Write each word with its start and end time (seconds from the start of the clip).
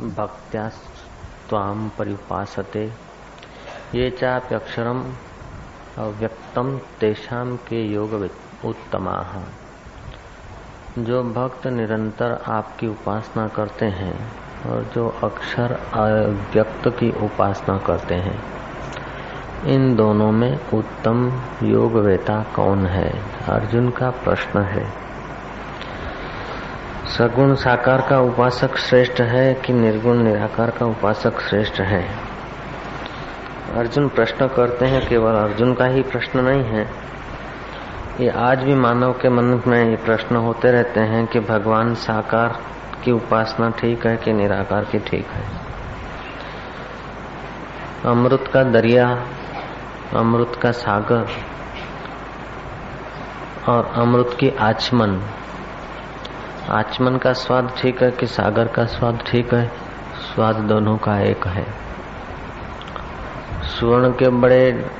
भक्त्या 0.00 0.68
त्वाम 1.48 1.88
परिपासते। 1.88 2.92
ये 3.94 4.10
चाप्यक्षरम 4.10 5.00
अव्यक्तम 5.98 6.80
तेषाम 7.00 7.56
के 7.56 7.86
योग 7.86 8.30
उत्तमा। 8.64 9.44
जो 10.98 11.22
भक्त 11.22 11.66
निरंतर 11.66 12.42
आपकी 12.46 12.86
उपासना 12.86 13.48
करते 13.48 13.86
हैं 13.86 14.32
और 14.66 14.82
जो 14.94 15.08
अक्षर 15.08 15.72
अव्यक्त 15.94 16.88
की 16.88 17.10
उपासना 17.10 17.78
करते 17.78 18.14
हैं, 18.14 18.42
इन 19.64 19.96
दोनों 19.96 20.32
में 20.32 20.70
उत्तम 20.74 21.42
योगवेता 21.62 22.46
कौन 22.56 22.86
है? 22.86 23.22
अर्जुन 23.48 23.90
का 23.90 24.10
प्रश्न 24.10 24.60
है। 24.60 25.07
सगुण 27.18 27.54
साकार 27.54 28.06
का 28.10 28.20
उपासक 28.20 28.76
श्रेष्ठ 28.76 29.20
है 29.20 29.54
कि 29.54 29.72
निर्गुण 29.72 30.16
निराकार 30.16 30.70
का 30.70 30.86
उपासक 30.86 31.40
श्रेष्ठ 31.40 31.80
है? 31.80 32.08
अर्जुन 33.74 34.08
प्रश्न 34.08 34.46
करते 34.46 34.86
हैं, 34.86 35.08
केवल 35.08 35.34
अर्जुन 35.34 35.74
का 35.74 35.84
ही 35.84 36.02
प्रश्न 36.02 36.40
नहीं 36.40 36.64
है। 36.64 36.90
ये 38.20 38.28
आज 38.28 38.58
भी 38.58 38.74
मानव 38.74 39.12
के 39.12 39.28
मन 39.28 39.62
में 39.66 39.90
ये 39.90 39.96
प्रश्न 39.96 40.36
होते 40.36 40.70
रहते 40.70 41.00
हैं 41.00 41.26
कि 41.26 41.40
भगवान 41.40 41.94
साकार 41.94 42.58
की 43.04 43.12
उपासना 43.12 43.70
ठीक 43.70 44.06
है 44.06 44.16
कि 44.16 44.32
निराकार 44.32 44.84
की 44.84 44.98
ठीक 44.98 45.26
है? 45.26 45.44
अमृत 48.04 48.44
का 48.54 48.62
दरिया, 48.62 49.26
अमृत 50.14 50.52
का 50.62 50.70
सागर 50.70 51.26
और 53.72 53.92
अमृत 53.94 54.36
की 54.40 54.50
आचमन। 54.50 55.22
आचमन 56.70 57.16
का 57.16 57.32
स्वाद 57.32 57.74
ठीक 57.78 58.02
है 58.02 58.10
कि 58.10 58.26
सागर 58.26 58.68
का 58.68 58.84
स्वाद 58.84 59.18
ठीक 59.26 59.54
है? 59.54 59.68
स्वाद 60.14 60.56
दोनों 60.56 60.96
का 60.96 61.20
एक 61.20 61.46
है। 61.46 61.66
स्वर्ण 63.62 64.10
के 64.10 64.28
बड़े 64.28 64.90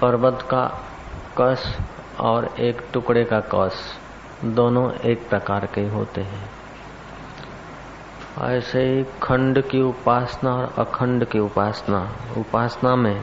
पर्वत 0.00 0.38
का 0.42 0.78
कस 1.40 1.78
और 2.20 2.54
एक 2.60 2.82
टुकड़े 2.92 3.24
का 3.24 3.40
कस 3.40 3.98
दोनों 4.44 4.92
एक 4.92 5.28
प्रकार 5.28 5.66
के 5.66 5.88
होते 5.88 6.20
हैं। 6.20 6.50
ऐसे 8.42 8.80
ही 8.80 9.04
खंड 9.22 9.64
की 9.64 9.82
उपासना 9.82 10.54
और 10.54 10.74
अखंड 10.78 11.24
की 11.24 11.38
उपासना। 11.38 12.12
उपासना 12.36 12.96
में 12.96 13.20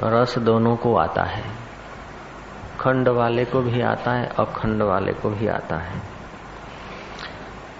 रस 0.00 0.38
दोनों 0.38 0.76
को 0.76 0.96
आता 0.96 1.22
है। 1.22 1.69
खंड 2.80 3.08
वाले 3.08 3.44
को 3.44 3.60
भी 3.60 3.80
आता 3.80 4.12
है, 4.12 4.26
अखंड 4.38 4.82
वाले 4.82 5.12
को 5.12 5.30
भी 5.30 5.46
आता 5.48 5.76
है। 5.76 6.00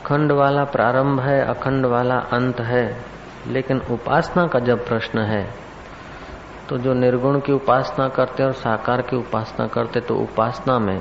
खंड 0.07 0.33
वाला 0.33 0.65
प्रारंभ 0.65 1.21
है, 1.21 1.45
अखंड 1.45 1.87
वाला 1.87 2.17
अंत 2.17 2.61
है। 2.61 3.05
लेकिन 3.47 3.81
उपासना 3.91 4.47
का 4.47 4.59
जब 4.59 4.87
प्रश्न 4.87 5.19
है 5.19 5.55
तो 6.69 6.79
जो 6.79 6.93
निर्गुण 6.95 7.41
की 7.41 7.53
उपासना 7.53 8.09
करते 8.09 8.43
और 8.43 8.53
साकार 8.53 9.03
की 9.03 9.17
उपासना 9.17 9.67
करते 9.67 10.01
तो 10.01 10.17
उपासना 10.17 10.79
में, 10.79 11.01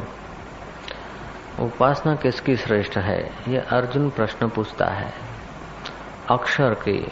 उपासना 1.59 2.15
किसकी 2.15 2.55
श्रेष्ठ 2.55 2.97
है? 2.97 3.31
ये 3.47 3.57
अर्जुन 3.57 4.09
प्रश्न 4.09 4.49
पूछता 4.49 4.85
है। 4.85 5.13
अक्षर 6.29 6.73
की 6.73 7.11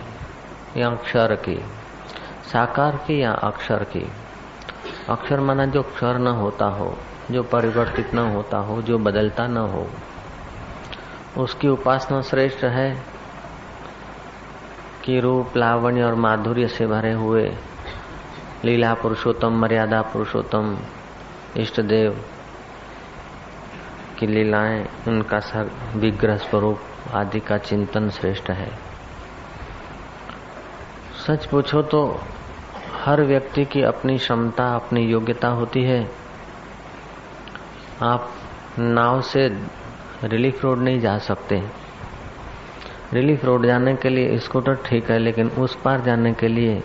या 0.77 0.87
अक्षर 0.89 1.35
की, 1.35 1.57
साकार 2.53 2.95
की 2.95 3.21
या 3.23 3.31
अक्षर 3.31 3.83
की? 3.83 4.11
अक्षर 5.09 5.39
माना 5.39 5.65
जो 5.65 5.83
क्षर 5.83 6.17
न 6.17 6.27
होता 6.27 6.65
हो, 6.65 6.97
जो 7.31 7.43
परिवर्तित 7.43 8.13
न 8.13 8.17
होता 8.17 8.57
हो, 8.57 8.81
जो 8.81 8.97
बदलता 8.97 9.47
न 9.47 9.57
हो। 9.57 9.87
उसकी 11.37 11.67
उपासना 11.67 12.21
श्रेष्ठ 12.21 12.63
है 12.63 13.03
कि 15.05 15.19
रूप, 15.19 15.57
लावण्य 15.57 16.03
और 16.03 16.15
माधुर्य 16.15 16.67
से 16.67 16.87
भरे 16.87 17.13
हुए 17.13 17.57
लीला 18.65 18.93
पुरुषोत्तम, 18.93 19.53
मर्यादा 19.53 20.01
पुरुषोत्तम 20.01 20.77
इष्ट 21.57 21.81
देव 21.81 22.25
की 24.19 24.27
लीलाएँ, 24.27 24.89
उनका 25.07 25.39
विग्रह 25.95 26.37
स्वरूप 26.37 26.79
आदि 27.13 27.39
का 27.39 27.57
चिंतन 27.57 28.09
श्रेष्ठ 28.09 28.49
है। 28.49 28.71
सच 31.27 31.45
पूछो 31.45 31.81
तो 31.81 32.21
हर 33.07 33.21
व्यक्ति 33.21 33.63
की 33.65 33.81
अपनी 33.81 34.17
क्षमता, 34.17 34.63
अपनी 34.75 35.01
योग्यता 35.01 35.47
होती 35.49 35.83
है। 35.83 35.99
आप 38.01 38.29
नाव 38.79 39.21
से 39.21 39.47
रिलीफ 40.23 40.63
रोड 40.63 40.79
नहीं 40.79 40.99
जा 40.99 41.17
सकते। 41.19 41.61
रिलीफ 43.13 43.45
रोड 43.45 43.65
जाने 43.65 43.95
के 43.95 44.09
लिए 44.09 44.37
स्कूटर 44.39 44.75
ठीक 44.85 45.11
है, 45.11 45.19
लेकिन 45.19 45.49
उस 45.49 45.75
पार 45.75 46.01
जाने 46.01 46.33
के 46.33 46.47
लिए 46.47 46.81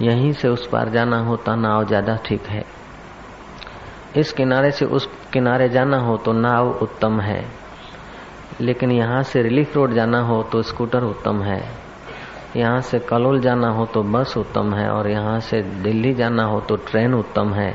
यहीं 0.00 0.32
से 0.32 0.48
उस 0.48 0.68
पार 0.68 0.88
जाना 0.88 1.20
होता 1.20 1.56
नाव 1.56 1.86
ज़्यादा 1.86 2.16
ठीक 2.26 2.46
है। 2.46 2.64
इस 4.16 4.32
किनारे 4.32 4.70
से 4.70 4.84
उस 4.84 5.08
किनारे 5.32 5.68
जाना 5.68 5.98
हो 5.98 6.16
तो 6.16 6.32
नाव 6.32 6.78
उत्तम 6.82 7.20
है। 7.20 7.44
लेकिन 8.60 8.92
यहाँ 8.92 9.22
से 9.22 9.42
रिलीफ 9.42 9.76
रोड 9.76 9.94
जाना 9.94 10.20
हो 10.20 10.42
तो 10.42 10.62
स्कूटर 10.62 11.04
उत्तम 11.04 11.42
है। 11.42 11.62
यहाँ 12.56 12.80
से 12.80 12.98
कलोल 13.00 13.40
जाना 13.40 13.68
हो 13.68 13.84
तो 13.86 14.02
बस 14.04 14.36
उत्तम 14.36 14.74
है, 14.74 14.88
और 14.90 15.08
यहाँ 15.08 15.38
से 15.40 15.60
दिल्ली 15.82 16.12
जाना 16.14 16.44
हो 16.44 16.60
तो 16.60 16.76
ट्रेन 16.82 17.14
उत्तम 17.14 17.52
है, 17.54 17.72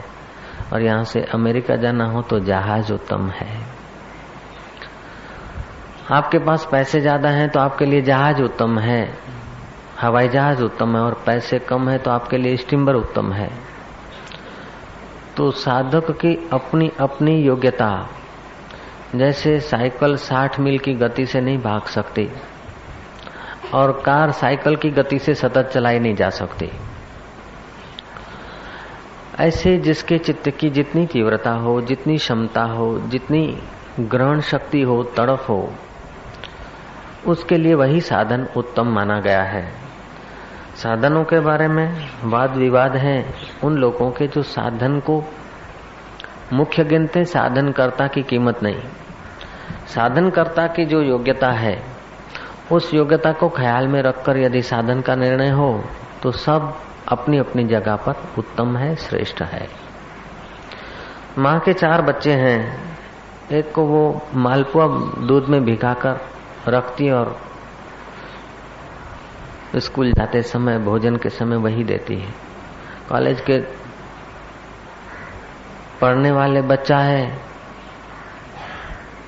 और 0.74 0.82
यहाँ 0.82 1.04
से 1.04 1.22
अमेरिका 1.34 1.76
जाना 1.76 2.06
हो 2.06 2.22
तो 2.22 2.40
जहाज़ 2.42 2.92
उत्तम 2.94 3.30
है। 3.32 3.58
आपके 6.12 6.40
पास 6.40 6.68
पैसे 6.72 7.02
ज़्यादा 7.02 7.30
हैं 7.30 7.50
तो 7.50 7.60
आपके 7.60 7.86
लिए 7.86 8.02
जहाज़ 8.02 8.42
उत्तम 8.42 8.80
है, 8.80 9.04
हवाई 10.00 10.28
जहाज़ 10.30 10.64
उत्तम 10.64 10.96
है, 10.96 11.02
और 11.02 11.22
पैसे 11.26 11.60
कम 11.60 11.90
है 11.90 11.98
तो 11.98 12.12
आपके 12.12 12.38
लिए 12.38 12.58
स्टीमर 12.58 12.96
उत्तम 12.96 13.32
है। 13.34 13.50
तो 15.38 15.50
साधक 15.52 16.12
की 16.22 16.36
अपनी 16.54 16.92
अपनी 17.00 17.36
योग्यता, 17.38 17.92
जैसे 19.16 19.60
साइकिल 19.62 20.16
60 20.20 20.60
मील 20.60 20.78
की 20.80 20.94
गति 20.96 21.26
से 21.26 21.42
नहीं 21.42 21.58
भाग 21.60 21.86
सकती 21.90 22.30
और 23.74 23.92
कार 24.06 24.32
साइकिल 24.32 24.76
की 24.76 24.90
गति 24.90 25.20
से 25.20 25.34
सतत 25.34 25.72
चलाई 25.74 26.00
नहीं 26.00 26.16
जा 26.16 26.30
सकती। 26.30 26.72
ऐसे 29.40 29.78
जिसके 29.78 30.18
चित्त 30.18 30.50
की 30.50 30.70
जितनी 30.70 31.06
तीव्रता 31.06 31.52
हो, 31.52 31.82
जितनी 31.82 32.18
क्षमता 32.18 32.64
हो, 32.64 33.00
जितनी 33.00 33.60
ग्रहण 34.00 34.42
शक्ति 34.42 34.82
हो 34.82 35.04
तड़फ 35.04 35.50
हो, 35.50 35.74
उसके 37.28 37.58
लिए 37.58 37.74
वही 37.74 38.02
साधन 38.02 38.48
उत्तम 38.58 38.88
माना 38.88 39.20
गया 39.20 39.44
है। 39.44 39.72
साधनों 40.76 41.24
के 41.24 41.40
बारे 41.40 41.68
में 41.68 42.10
वाद 42.24 42.52
विवाद 42.52 42.96
है। 42.96 43.34
उन 43.64 43.76
लोगों 43.76 44.12
के 44.12 44.28
जो 44.28 44.44
साधन 44.44 45.00
को 45.00 45.24
मुख्य 46.54 46.84
गिनते 46.84 47.26
साधनकर्ता 47.26 48.08
की 48.08 48.24
कीमत 48.24 48.64
नहीं। 48.64 48.80
साधनकर्ता 49.88 50.68
की 50.68 50.86
जो 50.86 51.02
योग्यता 51.02 51.52
है 51.52 51.93
उस 52.74 52.94
योग्यता 52.94 53.32
को 53.32 53.50
ख्याल 53.50 53.88
में 53.88 54.02
रखकर 54.02 54.38
यदि 54.38 54.62
साधन 54.62 55.02
का 55.02 55.16
निर्णय 55.16 55.50
हो 55.50 55.84
तो 56.24 56.32
सब 56.32 56.76
अपनी 57.08 57.38
अपनी 57.38 57.64
जगह 57.64 57.96
पर 57.96 58.16
उत्तम 58.38 58.78
है, 58.78 58.96
श्रेष्ठ 58.96 59.42
है। 59.42 59.68
माँ 61.38 61.60
के 61.60 61.74
चार 61.74 62.02
बच्चे 62.02 62.32
हैं। 62.32 62.84
एक 63.52 63.72
को 63.72 63.84
वो 63.84 64.22
मालपुआ 64.36 64.88
दूध 65.28 65.46
में 65.46 65.66
भिगाकर 65.66 66.20
रखती 66.68 67.10
और 67.10 67.38
स्कूल 69.76 70.12
जाते 70.12 70.42
समय, 70.42 70.78
भोजन 70.78 71.16
के 71.16 71.30
समय 71.30 71.56
वही 71.56 71.84
देती 71.84 72.16
है। 72.16 72.32
कॉलेज 73.10 73.42
के 73.42 73.60
पढ़ने 76.02 76.32
वाले 76.32 76.62
बच्चा 76.62 76.98
है 76.98 77.53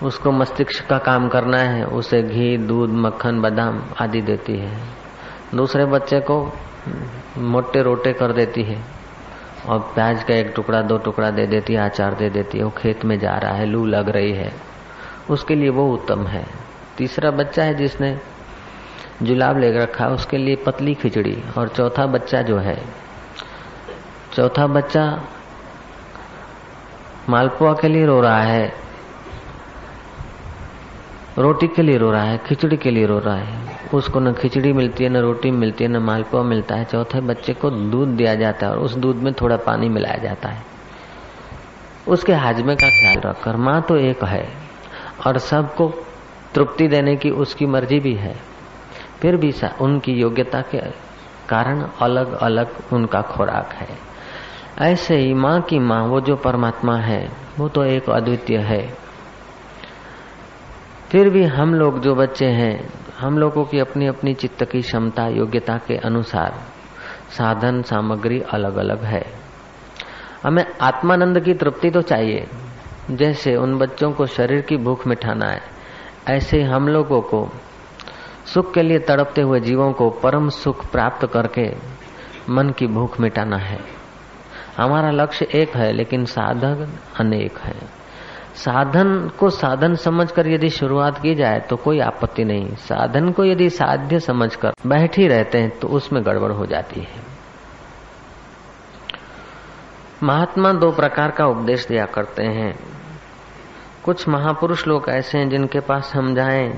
उसको 0.03 0.31
मस्तिष्क 0.31 0.89
का 0.89 0.97
काम 0.97 1.29
करना 1.29 1.57
है, 1.57 1.85
उसे 1.85 2.23
घी, 2.23 2.57
दूध, 2.57 2.89
मक्खन, 2.89 3.41
बादाम 3.41 3.83
आदि 4.01 4.21
देती 4.21 4.57
है। 4.57 4.77
दूसरे 5.55 5.85
बच्चे 5.85 6.19
को 6.19 6.53
मोटे 7.37 7.81
रोटे 7.81 8.13
कर 8.13 8.31
देती 8.31 8.63
है 8.63 8.83
और 9.69 9.79
प्याज 9.79 10.23
का 10.23 10.33
एक 10.35 10.53
टुकड़ा, 10.55 10.81
दो 10.81 10.97
टुकड़ा 10.97 11.31
दे 11.31 11.47
देती 11.47 11.73
है, 11.73 11.89
अचार 11.89 12.13
दे 12.13 12.29
देती 12.29 12.57
है, 12.57 12.63
वो 12.63 12.69
खेत 12.69 13.05
में 13.05 13.19
जा 13.19 13.37
रहा 13.37 13.51
है, 13.51 13.65
लू 13.65 13.85
लग 13.85 14.09
रही 14.09 14.31
है। 14.31 14.53
उसके 15.29 15.55
लिए 15.55 15.69
वो 15.69 15.93
उत्तम 15.93 16.27
है। 16.27 16.45
तीसरा 16.97 17.31
बच्चा 17.31 17.63
है 17.63 17.75
जिसने 17.75 18.19
जुलाब 19.21 19.57
ले 19.57 19.71
रखा 19.71 20.05
है, 20.05 20.11
उसके 20.11 20.37
लिए 20.37 20.55
पतली 20.55 20.93
खिचड़ी। 20.93 21.43
और 21.57 21.67
चौथा 21.67 22.05
बच्चा 22.05 22.41
जो 22.41 22.57
है, 22.57 22.85
चौथा 24.33 24.67
बच्चा 24.67 25.23
मालपुआ 27.29 27.73
के 27.73 27.87
लिए 27.87 28.05
रो 28.05 28.21
रहा 28.21 28.41
है। 28.41 28.84
रोटी 31.37 31.67
के 31.67 31.81
लिए 31.81 31.97
रो 31.97 32.11
रहा 32.11 32.23
है, 32.23 32.37
खिचड़ी 32.37 32.77
के 32.77 32.91
लिए 32.91 33.05
रो 33.05 33.19
रहा 33.19 33.35
है। 33.35 33.79
उसको 33.93 34.19
न 34.19 34.33
खिचड़ी 34.33 34.73
मिलती 34.73 35.03
है, 35.03 35.09
न 35.09 35.17
रोटी 35.17 35.51
मिलती 35.51 35.83
है, 35.83 35.89
न 35.89 35.97
मालपुआ 35.97 36.43
मिलता 36.43 36.75
है। 36.75 36.85
चौथे 36.85 37.21
बच्चे 37.21 37.53
को 37.53 37.69
दूध 37.69 38.07
दिया 38.07 38.35
जाता 38.35 38.65
है 38.65 38.71
और 38.71 38.79
उस 38.79 38.95
दूध 38.95 39.15
में 39.15 39.33
थोड़ा 39.33 39.57
पानी 39.57 39.89
मिलाया 39.89 40.17
जाता 40.17 40.49
है। 40.49 40.63
उसके 42.07 42.33
हाजमे 42.33 42.75
का 42.75 42.89
ख्याल 42.89 43.19
रखकर, 43.19 43.55
माँ 43.55 43.81
तो 43.81 43.97
एक 43.97 44.23
है 44.23 44.49
और 45.27 45.37
सबको 45.37 45.93
तृप्ति 46.53 46.87
देने 46.87 47.15
की 47.15 47.29
उसकी 47.29 47.65
मर्ज़ी 47.65 47.99
भी 47.99 48.13
है। 48.13 48.35
फिर 49.21 49.37
भी 49.37 49.53
उनकी 49.81 50.11
योग्यता 50.11 50.61
के 50.61 50.77
कारण 51.49 51.87
अलग 52.01 52.33
अलग 52.33 52.67
उनका 52.93 53.21
खुराक 53.21 53.73
है। 53.73 53.87
ऐसे 54.91 55.17
ही 55.17 55.33
माँ 55.33 55.61
की 55.61 55.79
माँ, 55.79 56.05
वो 56.05 56.21
जो 56.21 56.35
परमात्मा 56.35 56.97
है, 56.97 57.31
वो 57.59 57.69
तो 57.69 57.83
एक 57.83 58.09
अद्वितीय 58.09 58.57
है। 58.57 59.04
फिर 61.15 61.29
भी 61.29 61.43
हम 61.43 61.73
लोग 61.73 61.99
जो 61.99 62.15
बच्चे 62.15 62.45
हैं, 62.45 62.89
हम 63.19 63.37
लोगों 63.37 63.65
की 63.65 63.79
अपनी 63.79 64.07
अपनी 64.07 64.33
चित्त 64.33 64.65
की 64.65 64.81
क्षमता, 64.81 65.27
योग्यता 65.27 65.77
के 65.77 65.97
अनुसार 65.97 66.53
साधन, 67.29 67.81
सामग्री 67.81 68.41
अलग 68.41 68.75
अलग 68.75 69.03
है। 69.03 69.23
हमें 70.43 70.65
आत्मानंद 70.81 71.39
की 71.39 71.53
तृप्ति 71.53 71.89
तो 71.89 72.01
चाहिए। 72.01 72.47
जैसे 73.11 73.55
उन 73.55 73.77
बच्चों 73.77 74.11
को 74.11 74.25
शरीर 74.25 74.61
की 74.61 74.77
भूख 74.77 75.07
मिठाना 75.07 75.47
है, 75.47 75.61
ऐसे 76.29 76.61
हम 76.61 76.87
लोगों 76.87 77.21
को 77.21 77.49
सुख 78.45 78.73
के 78.73 78.81
लिए 78.81 78.99
तड़पते 78.99 79.41
हुए 79.41 79.59
जीवों 79.59 79.93
को 79.93 80.09
परम 80.09 80.49
सुख 80.49 80.91
प्राप्त 80.91 81.27
करके 81.33 81.71
मन 82.49 82.69
की 82.69 82.87
भूख 82.87 83.19
मिटाना 83.19 83.57
है। 83.57 83.79
हमारा 84.77 85.11
लक्ष्य 85.11 85.47
एक 85.55 85.75
है, 85.75 85.93
लेकिन 85.93 86.25
साधक 86.25 86.87
अनेक 87.19 87.57
है। 87.57 88.04
साधन 88.55 89.31
को 89.39 89.49
साधन 89.49 89.95
समझकर 89.95 90.47
यदि 90.47 90.69
शुरुआत 90.69 91.17
की 91.17 91.35
जाए 91.35 91.59
तो 91.59 91.75
कोई 91.75 91.99
आपत्ति 91.99 92.43
नहीं। 92.43 92.75
साधन 92.75 93.31
को 93.31 93.45
यदि 93.45 93.69
साध्य 93.69 94.19
समझकर 94.19 94.73
बैठ 94.87 95.17
ही 95.17 95.27
रहते 95.27 95.57
हैं 95.57 95.79
तो 95.79 95.87
उसमें 95.87 96.25
गड़बड़ 96.25 96.51
हो 96.51 96.65
जाती 96.65 96.99
है। 96.99 97.23
महात्मा 100.23 100.71
दो 100.73 100.91
प्रकार 100.91 101.31
का 101.31 101.45
उपदेश 101.45 101.87
दिया 101.87 102.05
करते 102.05 102.43
हैं। 102.43 102.73
कुछ 104.05 104.27
महापुरुष 104.29 104.87
लोग 104.87 105.09
ऐसे 105.09 105.37
हैं 105.37 105.49
जिनके 105.49 105.79
पास 105.79 106.11
हम 106.15 106.35
जाएँ 106.35 106.69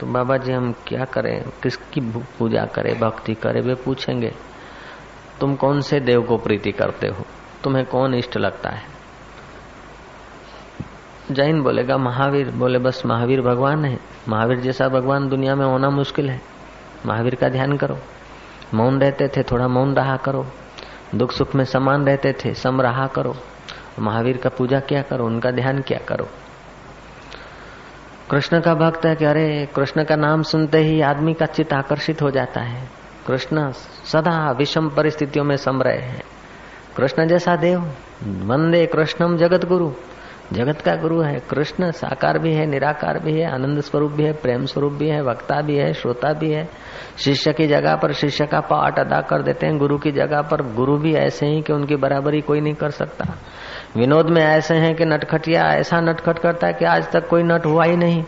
तो 0.00 0.06
बाबा 0.06 0.36
जी 0.36 0.52
हम 0.52 0.72
क्या 0.86 1.04
करें? 1.04 1.44
किसकी 1.62 2.00
पूजा 2.38 2.64
करें, 2.64 2.98
भक्ति 3.00 3.34
करें? 3.34 3.60
वे 3.60 3.74
पूछेंगे, 3.74 4.32
तुम 5.40 5.54
कौन 5.54 5.80
से 5.80 6.00
देव 6.00 6.22
को 6.22 6.36
प्रीति 6.36 6.72
करते 6.72 7.08
हो? 7.08 7.24
तुम्हें 7.64 7.86
कौन 7.86 8.14
इष्ट 8.14 8.36
लगता 8.36 8.70
है? 8.70 8.95
जैन 11.30 11.62
बोलेगा, 11.62 11.96
महावीर, 11.96 12.50
बोले 12.50 12.78
बस 12.78 13.02
महावीर 13.06 13.40
भगवान 13.40 13.84
है। 13.84 13.98
महावीर 14.28 14.60
जैसा 14.60 14.88
भगवान 14.88 15.28
दुनिया 15.28 15.54
में 15.54 15.66
होना 15.66 15.90
मुश्किल 15.90 16.30
है। 16.30 16.40
महावीर 17.06 17.34
का 17.34 17.48
ध्यान 17.48 17.76
करो। 17.76 17.98
मौन 18.74 19.00
रहते 19.00 19.28
थे, 19.28 19.42
थोड़ा 19.42 19.68
मौन 19.68 19.94
रहा 19.94 20.16
करो। 20.16 20.46
दुख 21.14 21.32
सुख 21.32 21.54
में 21.54 21.64
समान 21.64 22.06
रहते 22.06 22.32
थे, 22.32 22.54
सम 22.54 22.80
रहा 22.80 23.06
करो। 23.06 23.36
महावीर 23.98 24.36
का 24.36 24.48
पूजा 24.48 24.80
क्या 24.80 25.02
करो, 25.02 25.26
उनका 25.26 25.50
ध्यान 25.50 25.80
क्या 25.80 25.98
करो? 25.98 26.28
कृष्ण 28.30 28.60
का 28.60 28.74
भक्त 28.74 29.06
है 29.06 29.16
कि 29.16 29.24
अरे, 29.24 29.68
कृष्ण 29.76 30.04
का 30.04 30.16
नाम 30.16 30.42
सुनते 30.42 30.78
ही 30.78 31.00
आदमी 31.00 31.34
का 31.34 31.46
चित्त 31.46 31.72
आकर्षित 31.72 32.22
हो 32.22 32.30
जाता 32.30 32.60
है। 32.60 32.88
कृष्ण 33.26 33.72
सदा 34.04 34.50
विषम 34.50 34.88
परिस्थितियों 34.88 35.44
में 35.44 35.56
सम 35.56 35.82
रहे 35.82 35.98
हैं। 35.98 36.22
कृष्ण 36.96 37.26
जैसा 37.28 37.56
देव, 37.56 37.80
वंदे 38.24 38.86
कृष्णम 38.86 39.36
जगत 39.36 39.64
गुरु 39.64 39.92
जगत 40.52 40.80
का 40.80 40.96
गुरु 40.96 41.20
है, 41.20 41.38
कृष्ण 41.50 41.90
साकार 41.90 42.38
भी 42.38 42.52
है, 42.52 42.66
निराकार 42.66 43.18
भी 43.18 43.40
है, 43.40 43.54
आनंद 43.54 43.80
स्वरूप 43.80 44.12
भी 44.12 44.24
है, 44.24 44.32
प्रेम 44.32 44.64
स्वरूप 44.64 44.92
भी 44.92 45.08
है, 45.08 45.22
वक्ता 45.22 45.60
भी 45.60 45.76
है, 45.76 45.92
श्रोता 45.92 46.32
भी 46.32 46.52
है। 46.52 46.68
शिष्य 47.18 47.52
की 47.52 47.66
जगह 47.66 47.96
पर 47.96 48.12
शिष्य 48.12 48.46
का 48.46 48.60
पाठ 48.60 48.98
अदा 48.98 49.20
कर 49.20 49.42
देते 49.42 49.66
हैं, 49.66 49.78
गुरु 49.78 49.98
की 49.98 50.10
जगह 50.10 50.42
पर 50.42 50.74
गुरु 50.74 50.98
भी 50.98 51.14
ऐसे 51.14 51.46
ही 51.46 51.62
कि 51.62 51.72
उनकी 51.72 51.96
बराबरी 51.96 52.40
कोई 52.40 52.60
नहीं 52.60 52.74
कर 52.74 52.90
सकता। 52.90 53.24
विनोद 53.96 54.26
में 54.30 54.42
ऐसे 54.42 54.74
हैं 54.74 54.94
कि 54.94 55.04
नटखटिया, 55.04 55.62
ऐसा 55.62 56.00
नटखट 56.00 56.38
करता 56.38 56.66
है 56.66 56.72
कि 56.72 56.84
आज 56.84 57.10
तक 57.12 57.28
कोई 57.28 57.42
नट 57.42 57.66
हुआ 57.66 57.84
ही 57.84 57.96
नहीं। 57.96 58.24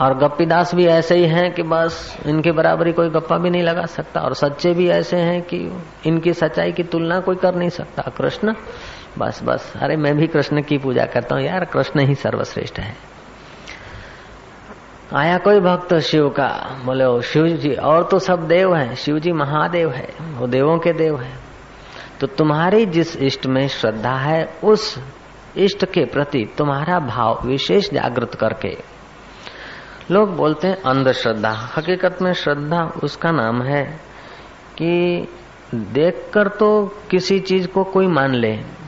और 0.00 0.18
गप्पीदास 0.18 0.74
भी 0.74 0.86
ऐसे 0.86 1.14
ही 1.14 1.24
हैं 1.24 1.52
कि 1.52 1.62
बस 1.62 2.18
इनकी 2.26 2.50
बराबरी 2.50 2.92
कोई 2.92 3.08
गप्पा 3.08 3.38
भी 3.38 3.50
नहीं 3.50 3.62
लगा 3.62 3.82
सकता। 3.82 4.20
और 4.20 4.34
सच्चे 4.34 4.72
भी 4.72 4.88
ऐसे 4.88 5.16
हैं 5.16 5.42
कि 5.42 5.82
इनकी 6.06 6.32
सच्चाई 6.32 6.72
की 6.72 6.82
तुलना 6.82 7.20
कोई 7.20 7.36
कर 7.36 7.54
नहीं 7.54 7.68
सकता। 7.68 8.02
कृष्ण 8.02 8.52
बस 9.18 9.40
बस। 9.44 9.72
अरे, 9.76 9.96
मैं 9.96 10.16
भी 10.16 10.26
कृष्ण 10.26 10.62
की 10.62 10.78
पूजा 10.78 11.04
करता 11.04 11.34
हूँ। 11.34 11.44
यार, 11.44 11.64
कृष्ण 11.64 12.00
ही 12.00 12.14
सर्वश्रेष्ठ 12.14 12.80
है। 12.80 12.96
आया 15.16 15.38
कोई 15.38 15.60
भक्त 15.60 15.94
शिव 15.94 16.28
का? 16.28 16.82
बोले, 16.84 17.04
ओ, 17.04 17.20
शिव 17.20 17.46
जी, 17.46 17.74
और 17.74 18.04
तो 18.04 18.18
सब 18.18 18.48
देव 18.48 18.74
हैं। 18.74 18.94
शिव 18.94 19.18
जी 19.18 19.32
महादेव 19.32 19.90
है। 19.90 20.08
वो 20.20 20.46
देवों 20.46 20.78
के 20.78 20.92
देव 20.92 21.20
है। 21.20 21.32
तो 22.20 22.26
तुम्हारी 22.26 22.86
जिस 22.86 23.16
इष्ट 23.16 23.46
में 23.46 23.68
श्रद्धा 23.68 24.16
है, 24.16 24.56
उस 24.64 24.98
इष्ट 25.56 25.84
के 25.84 26.04
प्रति 26.04 26.54
तुम्हारा 26.58 26.98
भाव 26.98 27.40
विशेष 27.44 27.90
जागृत 27.90 28.34
करके। 28.34 28.78
लोग 30.10 30.36
बोलते 30.36 30.68
हैं, 30.68 30.82
अंधश्रद्धा। 30.82 31.70
हकीकत 31.76 32.18
में 32.22 32.32
श्रद्धा 32.32 32.92
उसका 33.04 33.30
नाम 33.30 33.62
है 33.62 33.84
कि 34.78 35.28
देखकर 35.74 36.48
तो 36.48 36.94
किसी 37.10 37.40
चीज़ 37.40 37.68
को 37.68 37.84
कोई 37.84 38.06
मान 38.06 38.34
ले। 38.34 38.78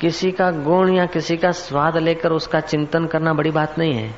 किसी 0.00 0.30
का 0.32 0.50
गुण 0.50 0.92
या 0.92 1.06
किसी 1.06 1.36
का 1.36 1.50
स्वाद 1.52 1.96
लेकर 1.96 2.32
उसका 2.32 2.60
चिंतन 2.62 3.06
करना 3.06 3.32
बड़ी 3.34 3.50
बात 3.50 3.78
नहीं 3.78 3.94
है। 3.94 4.14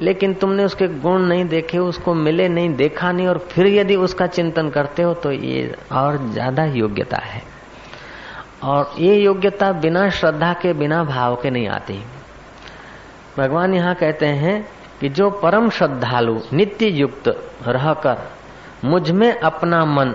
लेकिन 0.00 0.34
तुमने 0.34 0.64
उसके 0.64 0.86
गुण 1.00 1.22
नहीं 1.22 1.44
देखे, 1.44 1.78
उसको 1.78 2.14
मिले 2.14 2.48
नहीं, 2.48 2.74
देखा 2.76 3.10
नहीं, 3.12 3.26
और 3.26 3.38
फिर 3.50 3.66
यदि 3.66 3.96
उसका 3.96 4.26
चिंतन 4.26 4.68
करते 4.70 5.02
हो 5.02 5.12
तो 5.14 5.32
ये 5.32 5.74
और 5.92 6.16
ज़्यादा 6.32 6.64
योग्यता 6.64 7.16
है। 7.16 7.42
और 8.64 8.94
ये 8.98 9.16
योग्यता 9.16 9.72
बिना 9.74 10.08
श्रद्धा 10.10 10.52
के, 10.52 10.72
बिना 10.72 11.02
भाव 11.04 11.36
के 11.36 11.50
नहीं 11.50 11.68
आती। 11.68 12.02
भगवान 13.38 13.74
यहाँ 13.74 13.94
कहते 13.94 14.26
हैं 14.26 14.68
कि 15.00 15.08
जो 15.08 15.30
परम 15.32 15.68
श्रद्धालु, 15.70 16.38
नित्य 16.52 16.86
युक्त 16.88 17.28
रहकर 17.66 18.28
मुझमें 18.84 19.32
अपना 19.32 19.84
मन 19.84 20.14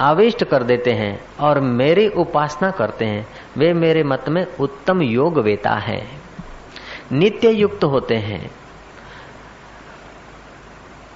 आविष्ट 0.00 0.44
कर 0.44 0.62
देते 0.62 0.92
हैं 0.92 1.18
और 1.40 1.60
मेरी 1.60 2.08
उपासना 2.08 2.70
करते 2.70 3.04
हैं 3.04 3.26
वे 3.58 3.72
मेरे 3.72 4.02
मत 4.02 4.24
में 4.28 4.46
उत्तम 4.60 5.02
योग 5.02 5.38
वेता 5.38 5.70
है। 5.70 6.06
नित्य 7.12 7.50
युक्त 7.50 7.84
होते 7.84 8.14
हैं। 8.14 8.50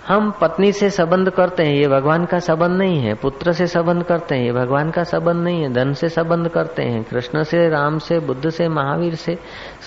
हम 0.07 0.31
पत्नी 0.31 0.73
से 0.73 0.91
संबंध 0.91 1.31
करते 1.31 1.63
हैं, 1.63 1.75
ये 1.75 1.89
भगवान 1.89 2.25
का 2.25 2.39
संबंध 2.39 2.79
नहीं 2.79 2.99
है। 2.99 3.15
पुत्र 3.15 3.53
से 3.53 3.67
संबंध 3.67 4.03
करते 4.03 4.35
हैं, 4.35 4.45
ये 4.45 4.53
भगवान 4.53 4.91
का 4.91 5.05
संबंध 5.05 5.37
नहीं 5.37 5.63
है। 5.63 5.73
धन 5.73 5.93
से 5.93 6.09
संबंध 6.09 6.49
करते 6.49 6.83
हैं, 6.83 7.05
कृष्ण 7.05 7.43
से, 7.43 7.69
राम 7.69 7.99
से, 7.99 8.19
बुद्ध 8.19 8.51
से, 8.51 8.69
महावीर 8.69 9.15
से 9.15 9.39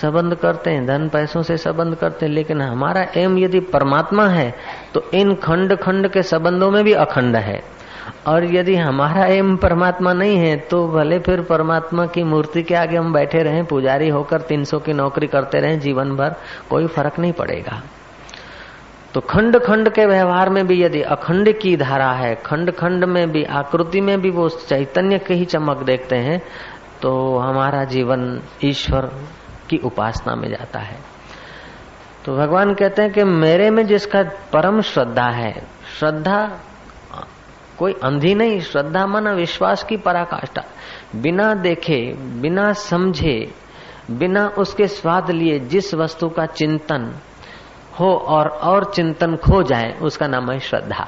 संबंध 0.01 0.35
करते 0.35 0.71
हैं, 0.71 0.85
धन 0.85 1.09
पैसों 1.09 1.41
से 1.41 1.57
संबंध 1.57 1.95
करते 1.95 2.25
हैं। 2.25 2.33
लेकिन 2.33 2.61
हमारा 2.61 3.07
एम 3.17 3.37
यदि 3.37 3.59
परमात्मा 3.59 4.27
है 4.27 4.55
तो 4.93 5.03
इन 5.13 5.35
खंड 5.35 5.75
खंड 5.75 6.07
के 6.07 6.23
संबंधों 6.23 6.71
में 6.71 6.83
भी 6.83 6.93
अखंड 6.93 7.35
है। 7.35 7.80
और 8.27 8.45
यदि 8.45 8.75
हमारा 8.75 9.25
एम 9.27 9.55
परमात्मा 9.57 10.13
नहीं 10.13 10.37
है 10.37 10.55
तो 10.65 10.87
भले 10.87 11.19
फिर 11.19 11.41
परमात्मा 11.43 12.05
की 12.07 12.23
मूर्ति 12.23 12.63
के 12.63 12.75
आगे 12.75 12.97
हम 12.97 13.13
बैठे 13.13 13.41
रहें, 13.43 13.63
पुजारी 13.65 14.09
होकर 14.09 14.41
तीन 14.41 14.63
सौ 14.63 14.79
की 14.79 14.93
नौकरी 14.93 15.27
करते 15.27 15.59
रहें, 15.59 15.79
जीवन 15.79 16.15
भर, 16.15 16.35
कोई 16.69 16.87
फ़र्क 16.87 17.19
नहीं 17.19 17.33
पड़ेगा। 17.33 17.81
तो 19.13 19.21
खंड 19.21 19.59
खंड 19.59 19.89
के 19.89 20.05
व्यवहार 20.05 20.49
में 20.49 20.65
भी 20.67 20.81
यदि 20.83 21.01
अखंड 21.03 21.51
की 21.59 21.75
धारा 21.77 22.11
है 22.13 22.33
खंड 22.35 22.71
खंड 22.71 23.03
में 23.05 23.31
भी, 23.31 23.43
आकृति 23.43 24.01
में 24.01 24.21
भी 24.21 24.29
वो 24.29 24.47
चैतन्य 24.49 25.19
की 25.19 25.33
ही 25.33 25.45
चमक 25.45 25.83
देखते 25.83 26.15
हैं 26.17 26.41
तो 27.01 27.37
हमारा 27.37 27.83
जीवन 27.85 28.41
ईश्वर 28.63 29.09
की 29.69 29.77
उपासना 29.77 30.35
में 30.35 30.49
जाता 30.49 30.79
है। 30.79 30.97
तो 32.25 32.35
भगवान 32.37 32.73
कहते 32.73 33.01
हैं 33.01 33.11
कि 33.11 33.23
मेरे 33.23 33.69
में 33.69 33.85
जिसका 33.87 34.21
परम 34.53 34.81
श्रद्धा 34.83 35.29
है, 35.29 35.53
श्रद्धा 35.99 36.39
कोई 37.81 37.93
अंधी 37.93 38.35
नहीं, 38.35 38.59
श्रद्धा, 38.59 39.07
मन, 39.07 39.27
विश्वास 39.27 39.83
की 39.83 39.97
पराकाष्ठा। 39.97 40.63
बिना 41.15 41.53
देखे, 41.53 42.13
बिना 42.13 42.73
समझे, 42.73 43.53
बिना 44.11 44.47
उसके 44.47 44.87
स्वाद 44.87 45.31
लिए 45.31 45.59
जिस 45.59 45.93
वस्तु 45.93 46.29
का 46.29 46.45
चिंतन 46.45 47.15
हो 47.99 48.13
और 48.13 48.47
और 48.47 48.83
चिंतन 48.83 49.35
खो 49.35 49.63
जाए, 49.63 49.97
उसका 50.01 50.27
नाम 50.27 50.51
है 50.51 50.59
श्रद्धा। 50.59 51.07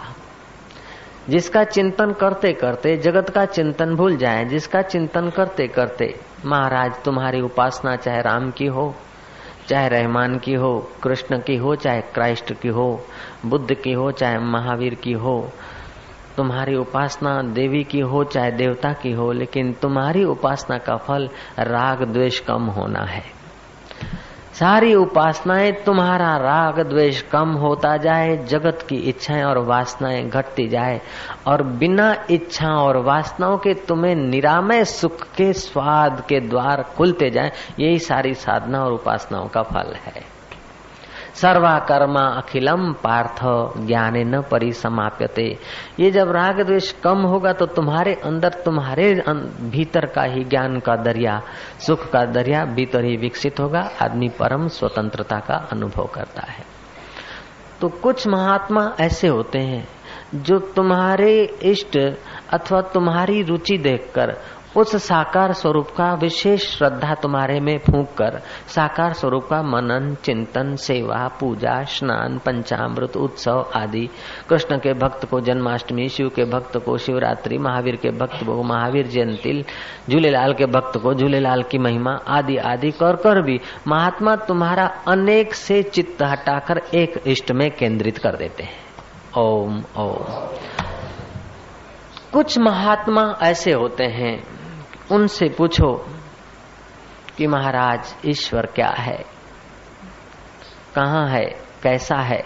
जिसका 1.30 1.63
चिंतन 1.63 2.12
करते 2.12 2.53
करते, 2.53 2.98
जगत 2.98 3.30
का 3.30 3.46
चिंतन 3.46 3.96
भूल 3.96 4.18
जाए, 4.18 4.46
जिसका 4.46 4.82
चिंतन 4.82 5.30
करते 5.30 5.68
करते, 5.68 6.20
महाराज 6.46 7.03
तुम्हारी 7.03 7.42
उपासना 7.42 7.96
चाहे 7.96 8.22
राम 8.22 8.51
की 8.51 8.65
हो, 8.65 8.96
चाहे 9.68 9.88
रहमान 9.88 10.38
की 10.38 10.53
हो, 10.53 10.92
कृष्ण 11.03 11.38
की 11.38 11.58
हो, 11.58 11.75
चाहे 11.75 12.01
क्राइस्ट 12.01 12.53
की 12.53 12.68
हो, 12.68 13.01
बुद्ध 13.46 13.74
की 13.74 13.92
हो, 13.92 14.12
चाहे 14.12 14.38
महावीर 14.38 14.96
की 14.96 15.12
हो 15.12 15.50
तुम्हारी 16.38 16.75
उपासना 16.75 17.42
देवी 17.42 17.84
की 17.84 18.00
हो 18.00 18.24
चाहे 18.24 18.52
देवता 18.52 18.94
की 18.94 19.12
हो, 19.12 19.32
लेकिन 19.32 19.74
तुम्हारी 19.74 20.24
उपासना 20.24 20.78
का 20.78 20.96
फल 20.96 21.30
राग 21.60 22.04
द्वेष 22.04 22.40
कम 22.40 22.63
होना 22.63 23.00
है। 23.00 23.44
सारी 24.54 24.96
उपासनाएँ 24.96 25.72
तुम्हारा 25.72 26.38
राग 26.38 26.80
द्वेष 26.80 27.22
कम 27.22 27.50
होता 27.50 27.98
जाए, 27.98 28.38
जगत 28.38 28.86
की 28.90 28.96
इच्छाएँ 28.96 29.44
और 29.44 29.58
वासनाएँ 29.58 30.30
घटती 30.30 30.68
जाए, 30.68 31.02
और 31.48 31.63
बिना 31.63 32.16
इच्छा 32.30 32.70
और 32.70 32.98
वासनाओं 32.98 33.58
के 33.58 33.74
तुम्हें 33.74 34.16
निरामय 34.16 34.86
सुख 34.86 35.24
के 35.24 35.54
स्वाद 35.54 36.24
के 36.30 36.40
द्वार 36.40 36.84
खुलते 36.84 37.30
जाए, 37.30 37.52
यही 37.80 38.00
सारी 38.00 38.34
साधना 38.34 38.84
और 38.84 38.92
उपासनाओं 38.94 39.48
का 39.48 39.62
फल 39.62 39.94
है। 39.94 40.33
सर्वा 41.36 41.78
कर्मा 41.80 42.22
अखिलम 42.32 42.92
पार्थ 42.94 43.40
ज्ञाने 43.88 44.24
न 44.24 44.42
परिसमाप्यते। 44.42 45.46
ये 46.00 46.12
जब 46.12 46.32
राग 46.32 46.62
द्वेष 46.62 46.92
कम 47.04 47.22
होगा 47.24 47.54
तो 47.54 47.66
तुम्हारे 47.68 48.13
अंदर 48.24 48.54
तुम्हारे 48.66 49.13
भीतर 49.72 50.06
का 50.06 50.24
ही 50.24 50.44
ज्ञान 50.44 50.80
का 50.80 50.96
दरिया, 50.98 51.42
सुख 51.80 52.10
का 52.12 52.24
दरिया 52.25 52.63
भीतर 52.66 53.04
ही 53.04 53.16
विकसित 53.18 53.60
होगा। 53.60 53.90
आदमी 54.02 54.30
परम 54.40 54.68
स्वतंत्रता 54.70 55.40
का 55.40 55.56
अनुभव 55.72 56.10
करता 56.16 56.44
है। 56.44 56.66
तो 57.82 57.90
कुछ 57.90 58.28
महात्मा 58.28 58.92
ऐसे 59.00 59.28
होते 59.28 59.60
हैं 59.60 59.88
जो 60.36 60.58
तुम्हारे 60.75 61.34
इष्ट 61.63 61.98
अथवा 62.52 62.82
तुम्हारी 62.84 63.42
रुचि 63.44 63.78
देखकर 63.78 64.36
उस 64.77 64.96
साकार 64.96 65.53
स्वरूप 65.53 65.88
का 65.89 66.13
विशेष 66.13 66.77
श्रद्धा 66.77 67.15
तुम्हारे 67.15 67.60
में 67.60 67.77
फूक 67.77 68.08
कर, 68.18 68.42
साकार 68.68 69.13
स्वरूप 69.13 69.44
का 69.44 69.62
मनन, 69.62 70.15
चिंतन, 70.15 70.75
सेवा, 70.75 71.27
पूजा, 71.27 71.84
स्नान, 71.84 72.38
पंचामृत, 72.38 73.18
उत्सव 73.18 73.72
आदि, 73.75 74.10
कृष्ण 74.50 74.77
के 74.77 74.94
भक्त 74.94 75.25
को 75.25 75.42
जन्माष्टमी, 75.42 76.10
शिव 76.10 76.30
के 76.30 76.44
भक्त 76.44 76.77
को 76.77 76.98
शिवरात्रि, 76.98 77.58
महावीर 77.58 77.96
के 77.96 78.10
भक्त 78.10 78.46
को 78.46 78.63
महावीर 78.63 79.08
जयंती, 79.08 79.65
झूलेलाल 80.10 80.53
के 80.53 80.65
भक्त 80.65 80.98
को 80.98 81.13
झूलेलाल 81.13 81.63
की 81.63 81.77
महिमा 81.77 82.20
आदि 82.27 82.58
आदि 82.58 82.92
कर 82.92 83.15
कर 83.15 83.42
भी 83.42 83.62
महात्मा 83.88 84.36
तुम्हारा 84.36 84.86
अनेक 85.08 85.53
से 85.53 85.84
चित्त 85.84 86.24
हटाकर 86.24 86.77
एक 86.77 87.24
इष्ट 87.27 87.51
में 87.51 87.72
केंद्रित 87.72 88.18
कर 88.18 88.36
देते 88.36 88.63
हैं। 88.63 88.84
ओम 89.38 89.84
ओम। 89.98 90.48
कुछ 92.34 92.60
महात्मा 92.60 93.39
ऐसे 93.42 93.72
होते 93.72 94.03
हैं 94.03 94.62
उनसे 95.12 95.50
पूछो 95.50 96.05
कि 97.38 97.48
महाराज, 97.48 98.15
ईश्वर 98.25 98.65
क्या 98.65 98.89
है? 98.89 99.25
कहाँ 100.95 101.27
है? 101.29 101.45
कैसा 101.83 102.15
है? 102.15 102.43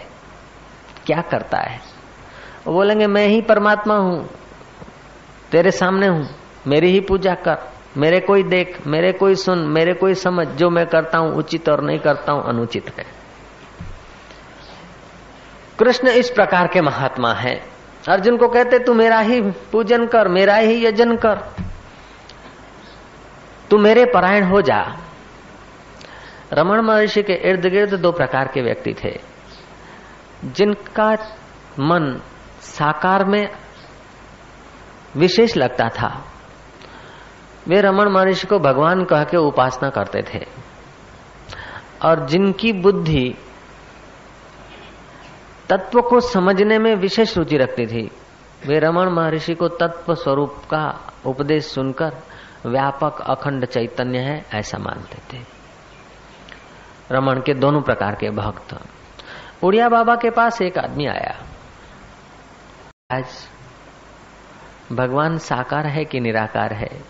क्या 1.06 1.22
करता 1.22 1.58
है? 1.58 1.82
वो 2.68 2.74
बोलेंगे, 2.74 3.08
मैं 3.08 3.28
ही 3.28 3.42
परमात्मा 3.42 3.96
हूँ, 3.96 4.30
तेरे 5.52 5.72
सामने 5.72 6.08
हूँ, 6.08 6.28
मेरी 6.68 6.92
ही 6.92 7.00
पूजा 7.00 7.34
कर, 7.34 7.72
मेरे 7.98 8.20
कोई 8.20 8.44
देख, 8.44 8.88
मेरे 8.88 9.12
कोई 9.12 9.36
सुन, 9.36 9.60
मेरे 9.60 9.94
कोई 9.94 10.14
समझ, 10.14 10.48
जो 10.48 10.70
मैं 10.70 10.88
करता 10.88 11.18
हूँ 11.18 11.36
उचित 11.36 11.70
और 11.70 11.84
नहीं 11.84 12.00
करता 12.00 12.32
हूँ, 12.32 12.44
अनुचित 12.44 13.00
है। 13.00 13.06
कृष्ण 15.80 16.08
इस 16.08 16.30
प्रकार 16.30 16.68
के 16.68 16.82
महात्मा 16.82 17.34
है। 17.34 17.62
अर्जुन 18.10 18.38
को 18.38 18.48
कहते, 18.48 18.80
तू 18.80 18.94
मेरा 18.94 19.20
ही 19.20 19.42
पूजन 19.42 20.06
कर, 20.06 20.28
मेरा 20.28 20.56
ही 20.56 20.86
यजन 20.86 21.16
कर। 21.16 21.67
तू 23.70 23.78
मेरे 23.78 24.06
परायण 24.06 24.44
हो 24.44 24.62
जा। 24.62 24.98
रमण 26.54 26.82
महर्षि 26.82 27.24
के 27.24 27.34
इर्द 27.34 27.66
गिर्द 27.66 27.94
दो 27.94 28.12
प्रकार 28.12 28.48
के 28.48 28.62
व्यक्ति 28.62 28.94
थे। 29.04 29.22
जिनका 30.46 31.14
मन 31.80 32.22
साकार 32.62 33.26
में 33.26 33.50
विशेष 35.18 35.58
लगता 35.58 35.90
था। 35.90 36.26
वे 37.68 37.82
रमण 37.82 38.10
महर्षि 38.10 38.48
को 38.48 38.60
भगवान 38.60 39.04
कह 39.04 39.24
के 39.24 39.38
उपासना 39.38 39.90
करते 39.90 40.22
थे। 40.22 40.46
और 42.06 42.26
जिनकी 42.26 42.72
बुद्धि 42.72 43.36
तत्व 45.70 46.02
को 46.02 46.20
समझने 46.20 46.80
में 46.80 46.96
विशेष 46.96 47.38
रुचि 47.38 47.58
रखती 47.58 47.86
थी, 47.86 48.12
वे 48.68 48.80
रमण 48.80 49.10
महर्षि 49.10 49.54
को 49.54 49.68
तत्व 49.68 50.16
स्वरूप 50.16 50.56
का 50.58 51.14
उपदेश 51.26 51.66
सुनकर 51.66 52.10
व्यापक 52.66 53.22
अखंड 53.22 53.66
चैतन्य 53.66 54.20
है, 54.20 54.46
ऐसा 54.54 54.78
मानते 54.78 55.18
थे। 55.34 55.44
रमन 57.12 57.36
के 57.36 57.54
दोनों 57.54 57.82
प्रकार 57.82 58.16
के 58.16 58.30
भक्त। 58.30 58.78
उड़िया 59.64 59.90
बाबा 59.90 60.16
के 60.16 60.30
पास 60.30 60.62
एक 60.62 60.78
आदमी 60.78 61.06
आया। 61.06 61.44
आज 63.14 63.26
भगवान 64.92 65.38
साकार 65.38 65.88
है 65.88 66.06
कि 66.06 66.20
निराकार 66.20 66.74
है? 66.74 67.04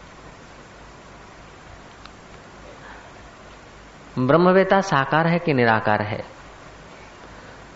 ब्रह्मवेता 4.20 4.82
साकार 4.82 5.28
है 5.28 5.40
कि 5.40 5.54
निराकार 5.54 6.02
है? 6.02 6.26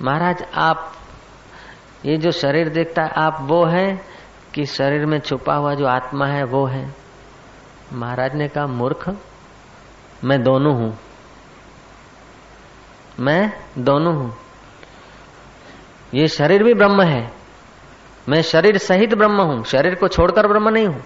महाराज, 0.02 0.44
आप, 0.56 0.94
ये 2.06 2.18
जो 2.18 2.32
शरीर 2.32 2.70
देखता 2.70 3.04
है, 3.04 3.10
आप 3.10 3.38
वो 3.42 3.66
है 3.66 4.06
कि 4.54 4.66
शरीर 4.66 5.06
में 5.06 5.20
छुपा 5.20 5.56
हुआ 5.56 5.74
जो 5.74 5.86
आत्मा 5.86 6.26
है, 6.26 6.44
वो 6.44 6.66
है। 6.66 7.01
महाराज 7.94 8.36
ने 8.36 8.48
कहा, 8.48 8.68
मूर्ख, 8.68 9.16
मैं 10.24 10.44
दोनों 10.44 10.76
हूँ। 10.76 10.98
मैं 13.20 13.54
दोनों 13.78 14.16
हूँ। 14.16 14.38
ये 16.14 16.28
शरीर 16.28 16.64
भी 16.64 16.74
ब्रह्म 16.74 17.02
है। 17.02 17.34
मैं 18.30 18.42
शरीर 18.42 18.78
सहित 18.78 19.14
ब्रह्म 19.14 19.42
हूँ। 19.42 19.64
शरीर 19.64 19.96
को 19.96 20.08
छोड़कर 20.08 20.48
ब्रह्म 20.48 20.70
नहीं 20.70 20.88
हूँ। 20.88 21.04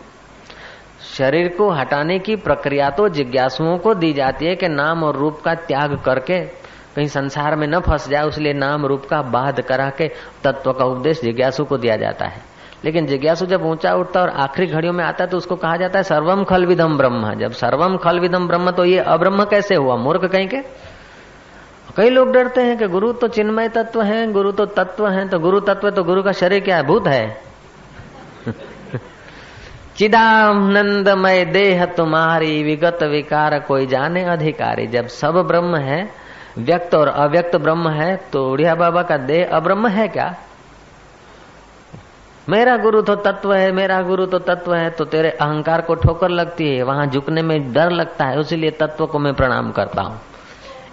शरीर 1.17 1.47
को 1.47 1.69
हटाने 1.69 2.19
की 2.19 2.35
प्रक्रिया 2.35 2.89
तो 2.89 3.09
जिज्ञासुओं 3.09 3.77
को 3.77 3.93
दी 3.93 4.13
जाती 4.13 4.45
है 4.45 4.55
कि 4.55 4.67
नाम 4.67 5.03
और 5.03 5.15
रूप 5.15 5.41
का 5.41 5.55
त्याग 5.55 6.01
करके 6.05 6.39
कहीं 6.95 7.07
संसार 7.07 7.55
में 7.55 7.67
न 7.67 7.79
फंस 7.79 8.09
जाए, 8.09 8.23
उसलिए 8.23 8.53
नाम 8.53 8.85
रूप 8.85 9.05
का 9.05 9.21
बाध 9.21 9.61
करा 9.61 9.89
के 9.89 10.07
तत्व 10.43 10.73
का 10.73 10.85
उपदेश 10.85 11.21
जिज्ञासु 11.21 11.65
को 11.65 11.77
दिया 11.77 11.95
जाता 11.95 12.25
है। 12.25 12.54
लेकिन 12.85 13.05
जिज्ञासु 13.05 13.45
जब 13.45 13.65
ऊँचा 13.65 13.93
उठता 13.93 14.21
और 14.21 14.29
आखिरी 14.29 14.67
घड़ियों 14.67 14.93
में 14.93 15.03
आता 15.05 15.23
है 15.23 15.29
तो 15.29 15.37
उसको 15.37 15.55
कहा 15.55 15.77
जाता 15.77 15.99
है, 15.99 16.03
सर्वम 16.03 16.43
खल 16.43 16.65
विदम 16.65 16.97
ब्रह्म। 16.97 17.33
जब 17.33 17.51
सर्वम 17.51 17.97
खल 17.97 18.19
विदम 18.19 18.47
ब्रह्म 18.47 18.71
तो 18.71 18.85
ये 18.85 18.99
अब्रह्म 18.99 19.45
कैसे 19.45 19.75
हुआ? 19.75 19.95
मूर्ख 19.95 20.25
कहीं 20.25 20.47
के? 20.47 20.57
कई 21.97 22.09
लोग 22.09 22.31
डरते 22.31 22.61
हैं 22.61 22.77
कि 22.77 22.87
गुरु 22.87 23.11
तो 23.13 23.27
चिन्मय 23.27 23.69
तत्व 23.69 24.01
है, 24.01 24.31
गुरु 24.31 24.51
तो 24.51 24.65
तत्व 24.65 25.07
है 25.07 25.27
तो 25.29 25.39
गुरु 25.39 25.59
तत्व 25.59 25.89
तो 25.89 26.03
गुरु 26.03 26.23
का 26.23 26.31
शरीर 26.31 26.63
क्या 26.63 26.75
है? 26.75 26.83
भूत 26.83 27.07
है। 27.07 27.41
चिदानंदमय 29.97 31.45
देह 31.45 31.85
तुम्हारी 31.85 32.63
विगत 32.63 33.03
विकार, 33.03 33.59
कोई 33.59 33.85
जाने 33.87 34.23
अधिकारी। 34.23 34.87
जब 34.87 35.07
सब 35.07 35.35
ब्रह्म 35.35 35.75
है, 35.75 36.11
व्यक्त 36.57 36.95
और 36.95 37.07
अव्यक्त 37.07 37.55
ब्रह्म 37.55 37.89
है 37.89 38.15
तो 38.33 38.51
उड़िया 38.51 38.75
बाबा 38.75 39.03
का 39.03 39.17
देह 39.17 39.49
अब्रह्म 39.53 39.87
है 39.87 40.07
क्या? 40.07 40.35
मेरा 42.49 42.77
गुरु 42.77 43.01
तो 43.01 43.15
तत्व 43.15 43.53
है, 43.53 43.71
मेरा 43.71 44.01
गुरु 44.01 44.25
तो 44.25 44.39
तत्व 44.39 44.75
है 44.75 44.89
तो 44.89 45.05
तेरे 45.05 45.29
अहंकार 45.29 45.81
को 45.81 45.95
ठोकर 45.95 46.29
लगती 46.29 46.75
है, 46.75 46.83
वहाँ 46.83 47.07
झुकने 47.07 47.41
में 47.41 47.73
डर 47.73 47.89
लगता 47.89 48.25
है, 48.25 48.37
उसीलिए 48.37 48.71
तत्व 48.71 49.05
को 49.05 49.19
मैं 49.19 49.33
प्रणाम 49.33 49.71
करता 49.71 50.01
हूँ। 50.01 50.21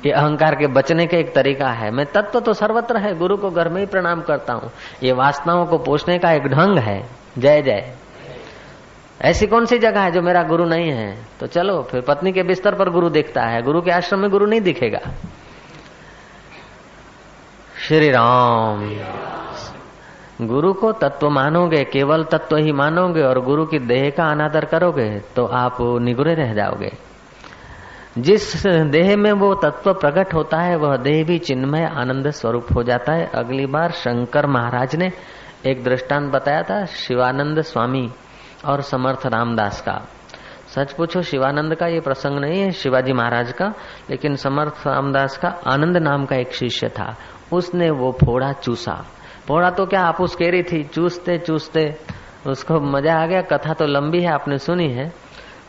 ये 0.07 0.13
अहंकार 0.13 0.55
के 0.55 0.67
बचने 0.67 1.07
का 1.07 1.17
एक 1.17 1.35
तरीका 1.35 1.69
है। 1.69 1.91
मैं 1.91 2.07
तत्व 2.07 2.41
तो 2.41 2.53
सर्वत्र 2.53 2.97
है, 2.97 3.19
गुरु 3.19 3.37
को 3.37 3.51
घर 3.51 3.69
में 3.69 3.81
ही 3.81 3.87
प्रणाम 3.87 4.21
करता 4.21 4.53
हूँ। 4.53 4.71
ये 5.03 5.13
वासनाओं 5.13 5.67
को 5.67 5.79
पोषने 5.79 6.19
का 6.19 6.33
एक 6.33 6.43
ढंग 6.43 6.79
है। 6.79 7.07
जय 7.39 7.63
जय। 7.63 7.95
ऐसी 9.23 9.47
कौन 9.47 9.67
सी 9.67 9.79
जगह 9.79 10.01
है 10.01 10.11
जो 10.11 10.23
मेरा 10.23 10.43
गुरु 10.43 10.65
नहीं 10.65 10.91
है? 10.91 11.19
तो 11.41 11.47
चलो, 11.47 11.83
फिर 11.83 12.01
पत्नी 12.01 12.33
के 12.33 12.43
बिस्तर 12.43 12.75
पर 12.75 12.91
गुरु 12.91 13.11
दिखता 13.11 13.43
है। 13.43 13.63
गुरु 13.63 13.81
के 13.81 13.91
आश्रम 13.91 14.19
में 14.19 14.31
गुरु 14.31 14.47
नहीं 14.47 14.61
दिखेगा। 14.61 15.01
श्री 17.89 18.11
राम। 18.11 18.97
गुरु 20.47 20.73
को 20.73 20.93
तत्व 20.93 21.29
मानोगे, 21.29 21.85
केवल 21.85 22.25
तत्व 22.25 22.57
ही 22.57 22.73
मानोगे 22.73 23.23
और 23.23 23.41
गुरु 23.41 23.65
की 23.67 23.79
देह 23.79 24.09
का 24.11 24.25
अनादर 24.25 24.65
करोगे 24.65 25.09
तो 25.37 25.45
आप 25.47 25.77
निगुरे 26.01 26.35
रह 26.35 26.53
जाओगे। 26.55 26.93
जिस 28.19 28.67
देह 28.67 29.17
में 29.17 29.33
वो 29.33 29.55
तत्व 29.55 29.93
प्रकट 29.93 30.35
होता 30.35 30.59
है, 30.59 30.77
वह 30.77 30.97
देह 30.97 31.25
भी 31.25 31.39
चिन्मय 31.39 31.85
आनंद 31.97 32.31
स्वरूप 32.31 32.67
हो 32.77 32.83
जाता 32.83 33.13
है। 33.13 33.31
अगली 33.35 33.67
बार 33.67 33.91
शंकर 33.91 34.47
महाराज 34.47 34.97
ने 34.97 35.11
एक 35.67 35.85
दृष्टांत 35.85 36.33
बताया 36.33 36.63
था, 36.63 36.85
शिवानंद 36.85 37.61
स्वामी 37.61 38.11
और 38.65 38.81
समर्थ 38.81 39.27
रामदास 39.27 39.81
का। 39.81 40.01
सच 40.69 40.93
पूछो, 40.93 41.23
शिवानंद 41.23 41.75
का 41.75 41.87
ये 41.87 42.01
प्रसंग 42.01 42.39
नहीं 42.39 42.61
है, 42.61 42.71
शिवाजी 42.71 43.13
महाराज 43.13 43.53
का, 43.53 43.73
लेकिन 44.11 44.37
समर्थ 44.37 44.87
रामदास 44.87 45.37
का 45.39 45.49
आनंद 45.49 45.97
नाम 45.97 46.25
का 46.25 46.37
एक 46.37 46.55
शिष्य 46.55 46.89
था। 46.89 47.15
उसने 47.53 47.91
वो 47.91 48.13
फोड़ा 48.13 48.53
चूसा। 48.53 49.05
फोड़ा 49.49 49.71
तो 49.71 49.87
क्या 49.87 50.01
आपूस 50.01 50.35
केरी 50.37 50.63
थी? 50.63 50.83
चूसते 50.85 51.39
चूसते। 51.39 51.95
उसको 52.47 52.81
मज़ा 52.81 53.15
आ 53.15 53.27
गया। 53.27 53.43
कथा 53.43 53.73
तो 53.73 53.87
लंबी 53.87 54.21
है, 54.21 54.33
आपने 54.33 54.59
सुनी 54.59 54.89
है। 54.89 55.13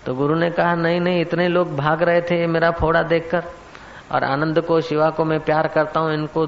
तो 0.06 0.14
गुरु 0.14 0.36
ने 0.36 0.50
कहा, 0.50 0.76
नहीं 0.76 1.00
नहीं, 1.00 1.22
इतने 1.22 1.48
लोग 1.48 1.76
भाग 1.76 2.04
रहे 2.04 2.22
थे 2.22 2.46
मेरा 2.48 2.72
फोड़ा 2.72 3.04
देखकर। 3.04 3.44
और 4.12 4.24
आनंद 4.24 4.60
को, 4.62 4.80
शिवा 4.82 5.10
को 5.10 5.26
मैं 5.26 5.40
प्यार 5.40 5.68
करता 5.68 6.00
हूँ, 6.00 6.14
इनको 6.14 6.48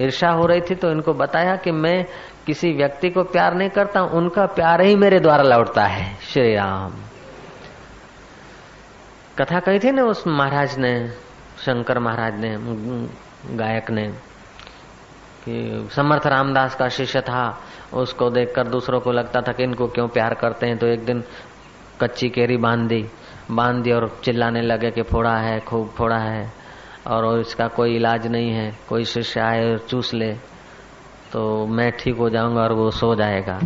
ईर्षा 0.00 0.30
हो 0.30 0.46
रही 0.46 0.60
थी 0.60 0.74
तो 0.74 0.90
इनको 0.90 1.12
बताया 1.14 1.56
कि 1.56 1.70
मैं 1.70 2.04
किसी 2.46 2.72
व्यक्ति 2.72 3.10
को 3.10 3.22
प्यार 3.24 3.54
नहीं 3.54 3.70
करता 3.70 4.00
हूँ, 4.00 4.10
उनका 4.10 4.46
प्यार 4.46 4.80
ही 4.80 4.96
मेरे 4.96 5.20
द्वारा 5.20 5.42
लौटता 5.42 5.84
है। 5.84 6.14
श्री 6.32 6.54
राम। 6.54 6.92
कथा 9.38 9.60
कही 9.60 9.78
थी 9.78 9.90
ना 9.90 10.02
उस 10.02 10.26
महाराज 10.26 10.78
ने, 10.78 11.08
शंकर 11.58 11.98
महाराज 11.98 12.40
ने, 12.40 12.56
गायक 13.56 13.90
ने? 13.90 14.12
कि 15.48 15.88
समर्थ 15.92 16.26
रामदास 16.26 16.74
का 16.74 16.88
शिष्य 16.88 17.20
था, 17.20 17.58
उसको 17.92 18.30
देखकर 18.30 18.68
दूसरों 18.68 19.00
को 19.00 19.12
लगता 19.12 19.40
था 19.40 19.52
कि 19.52 19.62
इनको 19.62 19.86
क्यों 19.86 20.08
प्यार 20.08 20.34
करते 20.34 20.66
हैं 20.66 20.78
तो 20.78 20.86
एक 20.86 21.04
दिन 21.04 21.22
कच्ची 22.00 22.28
केरी 22.28 22.56
बाँध 22.56 22.88
दी 22.88 23.04
बाँध 23.50 23.82
दी 23.82 23.92
और 23.92 24.20
चिल्लाने 24.24 24.62
लगे 24.62 24.90
कि 24.90 25.02
फोड़ा 25.02 25.36
है, 25.36 25.60
खूब 25.60 25.88
फोड़ा 25.88 26.18
है, 26.18 26.52
और 27.06 27.40
इसका 27.40 27.68
कोई 27.68 27.96
इलाज 27.96 28.26
नहीं 28.26 28.50
है, 28.50 28.70
कोई 28.88 29.04
शिष्य 29.04 29.40
आए 29.40 29.72
और 29.72 29.78
चूस 29.78 30.14
ले 30.14 30.32
तो 31.32 31.66
मैं 31.66 31.90
ठीक 31.92 32.16
हो 32.16 32.28
जाऊँगा 32.30 32.60
और 32.60 32.72
वो 32.72 32.90
सो 32.90 33.14
जाएगा। 33.14 33.58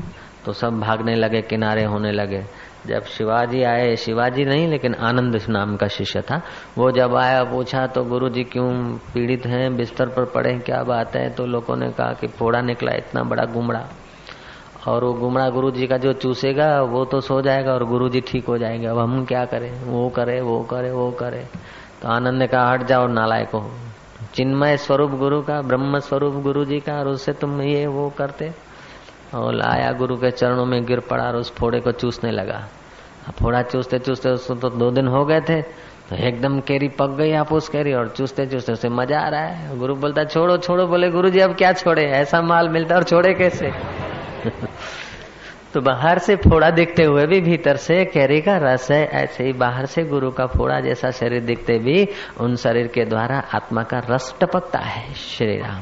तो 0.44 0.52
सब 0.52 0.80
भागने 0.80 1.14
लगे, 1.14 1.42
किनारे 1.42 1.84
होने 1.84 2.12
लगे। 2.12 2.44
जब 2.86 3.02
शिवाजी 3.02 3.62
आए, 3.62 3.96
शिवाजी 3.96 4.44
नहीं, 4.44 4.68
लेकिन 4.68 4.94
आनंद 4.94 5.40
नाम 5.48 5.76
का 5.76 5.86
शिष्य 5.86 6.20
था। 6.20 6.42
वो 6.78 6.90
जब 6.90 7.16
आया, 7.16 7.44
पूछा 7.44 7.86
तो 7.86 8.04
गुरु 8.04 8.28
जी 8.28 8.44
क्यों 8.44 8.98
पीड़ित 9.14 9.46
हैं? 9.46 9.76
बिस्तर 9.76 10.06
पर 10.06 10.24
पड़े 10.24 10.58
क्या 10.58 10.82
बात 10.82 11.16
है? 11.16 11.30
तो 11.30 11.46
लोगों 11.46 11.76
ने 11.76 11.90
कहा 11.90 12.12
कि 12.12 12.26
फोड़ा 12.26 12.60
निकला, 12.60 12.92
इतना 12.92 13.22
बड़ा 13.22 13.44
गुमड़ा। 13.44 13.88
और 14.88 15.04
वो 15.04 15.12
गुमड़ा 15.12 15.50
गुरु 15.50 15.70
जी 15.70 15.86
का 15.86 15.96
जो 15.96 16.12
चूसेगा, 16.12 16.82
वो 16.82 17.04
तो 17.04 17.20
सो 17.20 17.42
जाएगा 17.42 17.72
और 17.72 17.84
गुरु 17.84 18.08
जी 18.08 18.20
ठीक 18.20 18.46
हो 18.46 18.58
जाएँगे। 18.58 18.86
अब 18.86 18.98
हम 18.98 19.24
क्या 19.24 19.44
करें? 19.44 19.84
वो 19.84 20.08
करे 20.08 20.40
वो 20.40 20.60
करे 20.60 20.90
वो 20.90 21.10
करे। 21.10 21.46
तो 22.02 22.08
आनंद 22.08 22.38
ने 22.38 22.46
कहा, 22.46 22.70
हट 22.70 22.82
जाओ 22.82 23.06
नालायको 23.06 23.70
चिन्मय 24.34 24.76
स्वरूप 24.76 25.10
गुरु 25.10 25.42
का, 25.42 25.62
ब्रह्म 25.62 25.98
स्वरूप 25.98 26.34
गुरु 26.34 26.64
जी 26.64 26.80
का, 26.80 26.92
और 26.92 27.08
उससे 27.08 27.32
तुम 27.32 27.62
ये, 27.62 27.86
वो 27.86 28.12
करते। 28.18 28.69
और 29.34 29.54
लाया 29.54 29.92
गुरु 29.92 30.16
के 30.16 30.30
चरणों 30.30 30.64
में 30.66 30.84
गिर 30.84 31.00
पड़ा 31.00 31.24
और 31.24 31.36
उस 31.36 31.54
फोड़े 31.54 31.80
को 31.80 31.92
चूसने 31.92 32.30
लगा। 32.30 32.68
फोड़ा 33.40 33.62
चूसते 33.62 33.98
चूसते 33.98 34.28
उसको 34.28 34.54
तो 34.54 34.68
दो 34.70 34.90
दिन 34.90 35.08
हो 35.08 35.24
गए 35.24 35.40
थे 35.40 35.62
तो 36.10 36.16
एकदम 36.16 36.60
केरी 36.60 36.88
पक 36.88 37.10
गई 37.10 37.32
आप 37.32 37.52
उस 37.52 37.68
केरी 37.68 37.92
और 37.92 38.08
चूसते 38.08 38.46
चूसते 38.46 38.72
उसे 38.72 38.88
मज़ा 38.88 39.20
आ 39.20 39.28
रहा 39.28 39.40
है। 39.40 39.78
गुरु 39.78 39.94
बोलता, 39.94 40.24
छोड़ो 40.24 40.56
छोड़ो। 40.56 40.86
बोले 40.86 41.10
गुरु 41.10 41.30
जी 41.30 41.40
अब 41.40 41.54
क्या 41.54 41.72
छोड़े? 41.72 42.04
ऐसा 42.04 42.40
माल 42.42 42.68
मिलता 42.68 42.94
और 42.94 43.02
छोड़े 43.02 43.34
कैसे? 43.34 43.70
तो 45.74 45.80
बाहर 45.80 46.18
से 46.18 46.36
फोड़ा 46.36 46.70
दिखते 46.70 47.04
हुए 47.04 47.26
भी 47.26 47.40
भीतर 47.40 47.76
से 47.76 48.04
कैरी 48.04 48.40
का 48.40 48.56
रस 48.56 48.90
है। 48.90 49.06
ऐसे 49.06 49.44
ही 49.44 49.52
बाहर 49.52 49.86
से 49.86 50.04
गुरु 50.04 50.30
का 50.30 50.46
फोड़ा 50.46 50.80
जैसा 50.80 51.10
शरीर 51.10 51.40
दिखते 51.40 51.78
भी 51.78 52.08
उन 52.40 52.56
शरीर 52.56 52.86
के 52.86 53.04
द्वारा 53.04 53.38
आत्मा 53.54 53.82
का 53.82 54.02
रस 54.10 54.34
टपकता 54.40 54.78
है। 54.78 55.12
श्री 55.14 55.56
राम। 55.58 55.80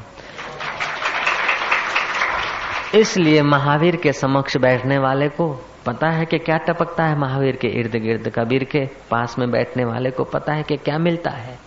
इसलिए 2.95 3.43
महावीर 3.43 3.97
के 3.97 4.13
समक्ष 4.13 4.57
बैठने 4.57 4.99
वाले 4.99 5.29
को 5.29 5.65
पता 5.87 6.09
है 6.09 6.27
कि 6.27 6.39
क्या 6.39 6.57
टपकता 6.57 7.05
है 7.05 7.19
महावीर 7.19 7.57
के 7.57 7.69
इर्द 7.69 7.97
गिर्द 7.97 8.29
कबीर 8.29 8.65
के 8.65 8.89
पास 9.11 9.39
में 9.39 9.51
बैठने 9.51 9.85
वाले 9.85 10.11
को 10.11 10.25
पता 10.25 10.53
है 10.53 10.63
कि 10.63 10.77
क्या 10.77 10.99
मिलता 10.99 11.31
है। 11.31 11.59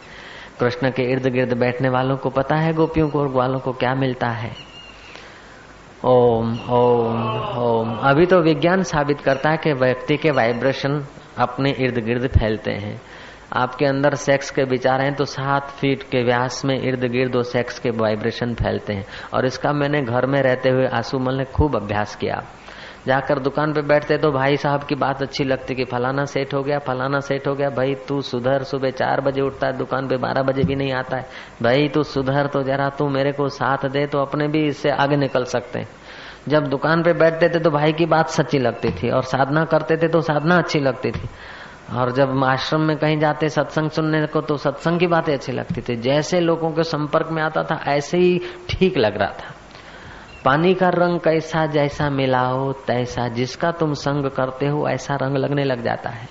कृष्ण 0.59 0.91
के 0.91 1.03
इर्द 1.03 1.27
गिर्द 1.27 1.57
बैठने 1.57 1.89
वालों 1.89 2.17
को 2.17 2.29
पता 2.29 2.55
है, 2.55 2.73
गोपियों 2.73 3.09
को 3.09 3.19
और 3.19 3.29
ग्वालों 3.29 3.59
को 3.59 3.71
क्या 3.71 3.95
मिलता 3.95 4.27
है। 4.27 4.51
ओम 6.05 6.59
ओम 6.69 7.39
ओम। 7.57 7.97
अभी 7.97 8.25
तो 8.25 8.41
विज्ञान 8.41 8.83
साबित 8.83 9.21
करता 9.21 9.49
है 9.49 9.57
कि 9.57 9.73
व्यक्ति 9.73 10.17
के 10.17 10.31
वाइब्रेशन 10.31 11.05
अपने 11.37 11.71
इर्द 11.71 12.05
गिर्द 12.05 12.27
फैलते 12.27 12.71
हैं। 12.71 13.01
आपके 13.51 13.85
अंदर 13.85 14.15
सेक्स 14.15 14.49
के 14.51 14.63
विचार 14.63 15.01
हैं 15.01 15.13
तो 15.15 15.25
सात 15.25 15.69
फीट 15.71 16.03
के 16.03 16.23
व्यास 16.23 16.61
में 16.65 16.79
इर्द 16.79 17.03
गिर्द 17.11 17.35
वो 17.35 17.43
सेक्स 17.43 17.79
के 17.79 17.89
वाइब्रेशन 17.91 18.53
फैलते 18.53 18.93
हैं। 18.93 19.05
और 19.33 19.45
इसका 19.45 19.73
मैंने 19.73 20.01
घर 20.01 20.25
में 20.25 20.41
रहते 20.41 20.69
हुए 20.69 20.87
आंसूमल 20.87 21.37
ने 21.37 21.45
खूब 21.45 21.75
अभ्यास 21.75 22.15
किया। 22.15 22.43
जाकर 23.07 23.39
दुकान 23.39 23.71
पे 23.73 23.81
बैठते 23.81 24.17
तो 24.17 24.31
भाई 24.31 24.57
साहब 24.57 24.83
की 24.83 24.95
बात 24.95 25.21
अच्छी 25.21 25.43
लगती 25.43 25.75
कि 25.75 25.85
फलाना 25.85 26.25
सेट 26.25 26.53
हो 26.53 26.61
गया, 26.63 26.79
फलाना 26.79 27.19
सेट 27.19 27.47
हो 27.47 27.53
गया, 27.55 27.69
भाई 27.69 27.95
तू 28.07 28.21
सुधर, 28.21 28.63
सुबह 28.63 28.91
चार 28.91 29.21
बजे 29.21 29.41
उठता 29.41 29.67
है, 29.67 29.77
दुकान 29.77 30.07
पे 30.07 30.17
बारह 30.17 30.43
बजे 30.43 30.63
भी 30.63 30.75
नहीं 30.75 30.91
आता 30.93 31.17
है। 31.17 31.25
भाई 31.61 31.87
तू 31.87 32.03
सुधर 32.03 32.47
तो 32.47 32.63
जरा, 32.63 32.89
तू 32.89 33.07
मेरे 33.09 33.31
को 33.31 33.47
साथ 33.49 33.87
दे 33.89 34.05
तो 34.05 34.21
अपने 34.21 34.47
भी 34.47 34.65
इससे 34.67 34.91
आगे 34.91 35.15
निकल 35.15 35.43
सकते 35.45 35.79
हैं। 35.79 35.87
जब 36.47 36.67
दुकान 36.67 37.03
पे 37.03 37.13
बैठते 37.13 37.49
थे 37.49 37.59
तो 37.59 37.69
भाई 37.69 37.93
की 37.93 38.05
बात 38.05 38.29
सच्ची 38.29 38.59
लगती 38.59 38.91
थी 38.91 39.09
और 39.09 39.23
साधना 39.23 39.63
करते 39.65 39.97
थे 39.97 40.07
तो 40.07 40.21
साधना 40.21 40.57
अच्छी 40.57 40.79
लगती 40.79 41.11
थी। 41.11 41.27
और 41.93 42.11
जब 42.11 42.43
आश्रम 42.43 42.81
में 42.81 42.97
कहीं 42.97 43.19
जाते, 43.19 43.49
सत्संग 43.49 43.89
सुनने 43.89 44.27
को 44.27 44.41
तो 44.41 44.57
सत्संग 44.57 44.99
की 44.99 45.07
बातें 45.07 45.33
अच्छी 45.33 45.51
लगती 45.51 45.81
थी। 45.81 45.95
जैसे 45.95 46.39
लोगों 46.39 46.71
के 46.71 46.83
संपर्क 46.83 47.27
में 47.31 47.43
आता 47.43 47.63
था, 47.63 47.83
ऐसे 47.87 48.17
ही 48.17 48.41
ठीक 48.69 48.97
लग 48.97 49.17
रहा 49.17 49.31
था। 49.31 49.55
पानी 50.45 50.73
का 50.73 50.89
रंग 50.89 51.19
कैसा 51.19 51.65
जैसा 51.65 52.09
मिलाओ, 52.09 52.73
तैसा 52.73 53.27
जिसका 53.27 53.71
तुम 53.71 53.93
संग 53.93 54.25
करते 54.25 54.67
हो, 54.67 54.87
ऐसा 54.87 55.15
रंग 55.15 55.37
लगने 55.37 55.63
लग 55.63 55.83
जाता 55.83 56.09
है। 56.09 56.27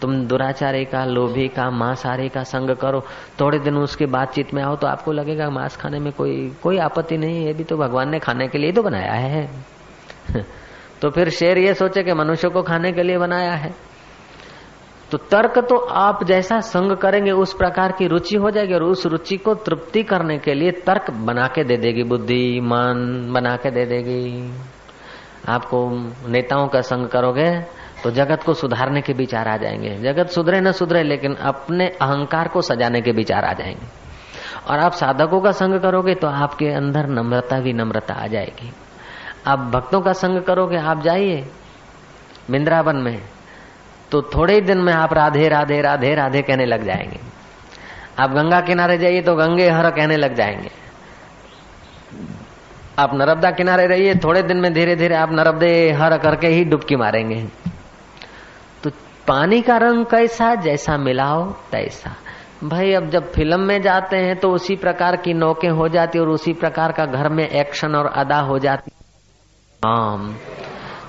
तुम 0.00 0.26
दुराचारी 0.26 0.84
का, 0.84 1.04
लोभी 1.04 1.48
का, 1.48 1.70
मांसाहारी 1.70 2.28
का 2.28 2.42
संग 2.42 2.70
करो, 2.70 3.00
थोड़े 3.40 3.58
दिन 3.58 3.76
उसके 3.76 4.06
बातचीत 4.06 4.54
में 4.54 4.62
आओ 4.62 4.76
तो 4.76 4.86
आपको 4.86 5.12
लगेगा, 5.12 5.50
मांस 5.50 5.76
खाने 5.76 5.98
में 5.98 6.12
कोई 6.12 6.56
कोई 6.62 6.78
आपत्ति 6.78 7.16
नहीं 7.16 7.46
है 7.46 7.52
भी 7.52 7.64
तो 7.64 7.76
भगवान 7.76 8.10
ने 8.10 8.18
खाने 8.18 8.48
के 8.48 8.58
लिए 8.58 8.72
तो 8.72 8.82
बनाया 8.82 9.12
है। 9.12 9.50
तो 11.02 11.10
फिर 11.10 11.28
शेर 11.28 11.58
ये 11.58 11.74
सोचे 11.74 12.02
कि 12.02 12.12
मनुष्य 12.12 12.48
को 12.48 12.62
खाने 12.62 12.92
के 12.92 13.02
लिए 13.02 13.18
बनाया 13.18 13.52
है। 13.52 13.91
तो 15.12 15.18
तर्क 15.18 15.58
तो 15.58 15.76
आप 15.76 16.24
जैसा 16.24 16.60
संग 16.60 16.96
करेंगे, 16.96 17.30
उस 17.30 17.52
प्रकार 17.52 17.92
की 17.92 18.06
रुचि 18.06 18.36
हो 18.36 18.50
जाएगी 18.50 18.74
और 18.74 18.82
उस 18.82 19.06
रुचि 19.06 19.36
को 19.36 19.54
तृप्ति 19.54 20.02
करने 20.02 20.38
के 20.38 20.54
लिए 20.54 20.70
तर्क 20.70 21.10
बना 21.10 21.46
के 21.46 21.64
दे 21.64 21.76
देगी 21.76 22.02
बुद्धि 22.02 22.60
मन 22.60 23.28
बना 23.34 23.56
के 23.56 23.70
दे 23.70 23.84
देगी। 23.84 24.52
आपको 25.48 25.88
नेताओं 26.28 26.68
का 26.68 26.80
संग 26.80 27.08
करोगे 27.08 27.60
तो 28.02 28.10
जगत 28.10 28.42
को 28.42 28.54
सुधारने 28.54 29.00
के 29.00 29.12
विचार 29.12 29.48
आ 29.48 29.56
जाएँगे। 29.56 29.94
जगत 29.96 30.28
सुधरे 30.28 30.60
न 30.60 30.72
सुधरे, 30.72 31.02
लेकिन 31.02 31.34
अपने 31.34 31.88
अहंकार 31.88 32.48
को 32.48 32.62
सजाने 32.62 33.00
के 33.00 33.10
विचार 33.10 33.44
आ 33.44 33.52
जाएँगे। 33.52 33.86
और 34.70 34.78
आप 34.78 34.92
साधकों 34.92 35.40
का 35.40 35.52
संग 35.52 35.80
करोगे 35.80 36.14
तो 36.14 36.28
आपके 36.28 36.68
अंदर 36.68 37.06
नम्रता 37.06 37.60
भी 37.60 37.72
नम्रता 37.72 38.14
आ 38.14 38.26
जाएगी। 38.26 38.72
आप 39.46 39.58
भक्तों 39.58 40.00
का 40.00 40.12
संग 40.12 40.42
करोगे, 40.42 40.76
आप 40.76 41.02
जाइए, 41.02 41.44
वृंदावन 42.50 42.96
में 42.96 43.22
तो 44.12 44.22
थोड़े 44.22 44.54
ही 44.54 44.60
दिन 44.60 44.78
में 44.78 44.92
आप 44.92 45.12
राधे 45.12 45.48
राधे 45.48 45.80
राधे 45.80 46.14
राधे 46.14 46.42
कहने 46.42 46.64
लग 46.66 46.84
जाएँगे। 46.84 47.20
आप 48.18 48.30
गंगा 48.30 48.60
किनारे 48.60 48.98
जाइए 48.98 49.22
तो 49.22 49.34
गंगे 49.34 49.70
हर 49.70 49.90
कहने 49.90 50.16
लग 50.16 50.34
जाएँगे। 50.34 50.70
आप 52.98 53.14
नर्मदा 53.14 53.50
किनारे 53.50 53.86
रहिए, 53.86 54.14
थोड़े 54.14 54.42
दिन 54.42 54.56
में 54.56 54.72
धीरे 54.74 54.96
धीरे 54.96 55.14
आप 55.14 55.32
नर्मदे 55.32 55.92
हर 55.92 56.18
करके 56.18 56.46
ही 56.46 56.64
डुबकी 56.64 56.96
मारेंगे। 56.96 57.44
तो 58.82 58.90
पानी 59.28 59.62
का 59.62 59.76
रंग 59.76 60.04
कैसा, 60.06 60.54
जैसा 60.54 60.96
मिलाओ, 60.96 61.44
तैसा। 61.72 62.16
भाई, 62.64 62.92
अब 62.92 63.10
जब 63.10 63.32
फ़िल्म 63.32 63.60
में 63.60 63.82
जाते 63.82 64.16
हैं 64.16 64.36
तो 64.36 64.52
उसी 64.52 64.76
प्रकार 64.76 65.16
की 65.16 65.34
नौके 65.34 65.68
हो 65.68 65.88
जाती 65.88 66.18
और 66.18 66.28
उसी 66.28 66.52
प्रकार 66.52 66.92
का 66.92 67.06
घर 67.06 67.28
में 67.28 67.48
एक्शन 67.48 67.94
और 67.94 68.06
अदा 68.06 68.40
हो 68.40 68.58
जाती 68.58 68.90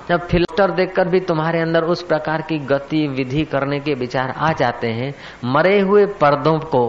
जब 0.08 0.26
फ़िल्टर 0.28 0.70
देखकर 0.70 1.08
भी 1.08 1.20
तुम्हारे 1.20 1.60
अंदर 1.60 1.84
उस 1.84 2.02
प्रकार 2.02 2.42
की 2.42 2.58
गति 2.66 3.06
विधि 3.08 3.44
करने 3.44 3.78
के 3.80 3.94
विचार 3.94 4.30
आ 4.30 4.52
जाते 4.52 4.88
हैं, 4.88 5.12
मरे 5.46 5.78
हुए 5.80 6.04
पर्दों 6.20 6.58
को, 6.66 6.82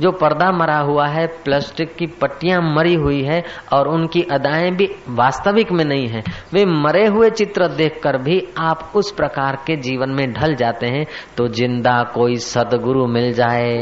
जो 0.00 0.10
पर्दा 0.12 0.50
मरा 0.52 0.78
हुआ 0.80 1.06
है 1.08 1.26
प्लास्टिक 1.44 1.94
की 1.96 2.06
पट्टियाँ 2.20 2.60
मरी 2.74 2.94
हुई 2.94 3.22
है 3.22 3.42
और 3.72 3.88
उनकी 3.88 4.22
अदाएँ 4.32 4.70
भी 4.70 4.88
वास्तविक 5.10 5.72
में 5.72 5.84
नहीं 5.84 6.08
है, 6.08 6.22
वे 6.52 6.64
मरे 6.66 7.06
हुए 7.06 7.30
चित्र 7.32 7.68
देखकर 7.76 8.18
भी 8.18 8.42
आप 8.58 8.92
उस 8.96 9.12
प्रकार 9.12 9.56
के 9.66 9.76
जीवन 9.78 10.10
में 10.10 10.26
ढल 10.32 10.54
जाते 10.56 10.86
हैं 10.88 11.06
तो 11.36 11.48
ज़िंदा 11.50 12.02
कोई 12.14 12.36
सदगुरु 12.44 13.06
मिल 13.06 13.32
जाए। 13.32 13.74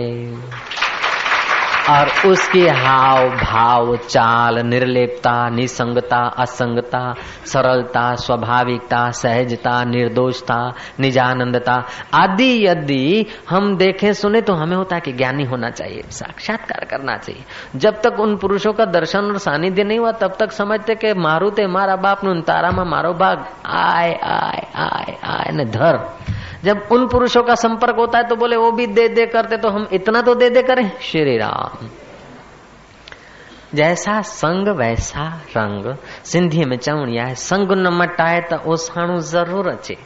और 1.90 2.30
उसकी 2.30 2.68
हाव 2.68 3.28
भाव 3.28 3.96
चाल 3.96 4.58
निर्लेपता 4.58 5.48
निसंगता, 5.48 6.16
असंगता, 6.16 7.14
सरलता, 7.46 8.14
स्वाभाविकता, 8.14 9.10
सहजता, 9.10 9.84
निर्दोषता, 9.84 10.72
निजानंदता 11.00 11.84
आदि 12.14 12.66
यदि 12.66 13.26
हम 13.50 13.76
देखें, 13.76 14.12
सुने 14.12 14.40
तो 14.40 14.52
हमें 14.52 14.76
होता 14.76 14.94
है 14.94 15.00
कि 15.00 15.12
ज्ञानी 15.12 15.44
होना 15.44 15.70
चाहिए, 15.70 16.02
साक्षात्कार 16.10 16.84
करना 16.84 17.16
चाहिए। 17.16 17.44
जब 17.76 18.00
तक 18.00 18.20
उन 18.20 18.36
पुरुषों 18.36 18.72
का 18.72 18.84
दर्शन 18.84 19.18
और 19.18 19.38
सानिध्य 19.38 19.84
नहीं 19.84 19.98
हुआ, 19.98 20.12
तब 20.12 20.36
तक 20.38 20.52
समझते 20.52 20.94
कि 20.94 21.14
मारू 21.14 21.50
ते 21.50 21.66
मारा 21.66 21.96
बाप 21.96 22.24
नु 22.24 22.40
तारा 22.40 22.70
में 22.70 22.84
मारो 22.84 23.12
भाग 23.12 23.44
आय 23.66 24.12
आय 24.22 24.66
आय 24.76 25.16
आय 25.24 25.52
ने 25.52 25.64
धर। 25.64 26.16
जब 26.64 26.88
उन 26.92 27.06
पुरुषों 27.08 27.42
का 27.42 27.54
संपर्क 27.56 27.96
होता 27.96 28.18
है 28.18 28.28
तो 28.28 28.36
बोले, 28.36 28.56
वो 28.56 28.70
भी 28.72 28.86
दे 28.88 29.08
दे 29.10 29.26
करते 29.26 29.56
तो 29.56 29.68
हम 29.70 29.86
इतना 29.92 30.22
तो 30.22 30.34
दे 30.34 30.48
दे 30.50 30.62
करें। 30.62 30.90
श्री 31.02 31.36
राम 31.38 31.88
जैसा 33.74 34.20
संग, 34.22 34.68
वैसा 34.70 35.26
रंग। 35.50 35.94
सिंधी 36.24 36.64
में 36.64 36.76
चवणिया 36.78 37.24
है, 37.24 37.34
संग 37.36 37.72
न 37.74 37.92
मटाए 37.92 38.40
तो 38.42 38.56
ओसाणु 38.72 39.18
ज़रूर 39.22 39.68
अचे 39.68 39.96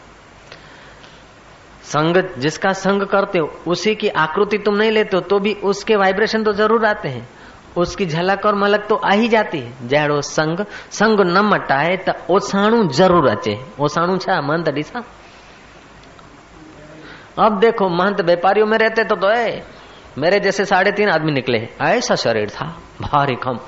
संग, 1.84 2.16
जिसका 2.38 2.72
संग 2.74 3.02
करते 3.06 3.38
हो, 3.38 3.50
उसी 3.66 3.94
की 3.94 4.08
आकृति 4.08 4.58
तुम 4.58 4.74
नहीं 4.76 4.90
लेते 4.90 5.16
हो 5.16 5.20
तो 5.22 5.38
भी 5.38 5.52
उसके 5.64 5.96
वाइब्रेशन 5.96 6.44
तो 6.44 6.52
ज़रूर 6.54 6.84
आते 6.86 7.08
हैं। 7.08 7.28
उसकी 7.76 8.06
झलक 8.06 8.46
और 8.46 8.54
मलक 8.54 8.86
तो 8.88 8.94
आ 8.96 9.12
ही 9.12 9.28
जाती 9.28 9.58
है। 9.58 9.88
जैड़ो 9.88 10.20
संग 10.22 10.64
संग 10.92 11.20
न 11.26 11.44
मटाए 11.44 11.96
तो 11.98 12.12
ओसाणु 12.34 12.82
ज़रूर 12.92 13.28
अचे 13.28 13.58
ओसाणु 13.80 14.16
छा 14.18 14.40
मंत 14.42 14.68
ॾिसा 14.70 15.04
अब 17.38 17.58
देखो, 17.58 17.88
महंत 17.88 18.20
व्यापारियों 18.20 18.66
में 18.66 18.78
रहते 18.78 19.04
तो 19.04 19.16
तो 19.16 19.28
है 19.28 19.64
मेरे 20.18 20.40
जैसे 20.40 20.64
साढ़े 20.64 20.92
तीन 20.92 21.08
आदमी 21.08 21.32
निकले। 21.32 21.68
ऐसा 21.82 22.14
शरीर 22.14 22.50
था, 22.50 22.78
भारी 23.02 23.34
कम। 23.34 23.58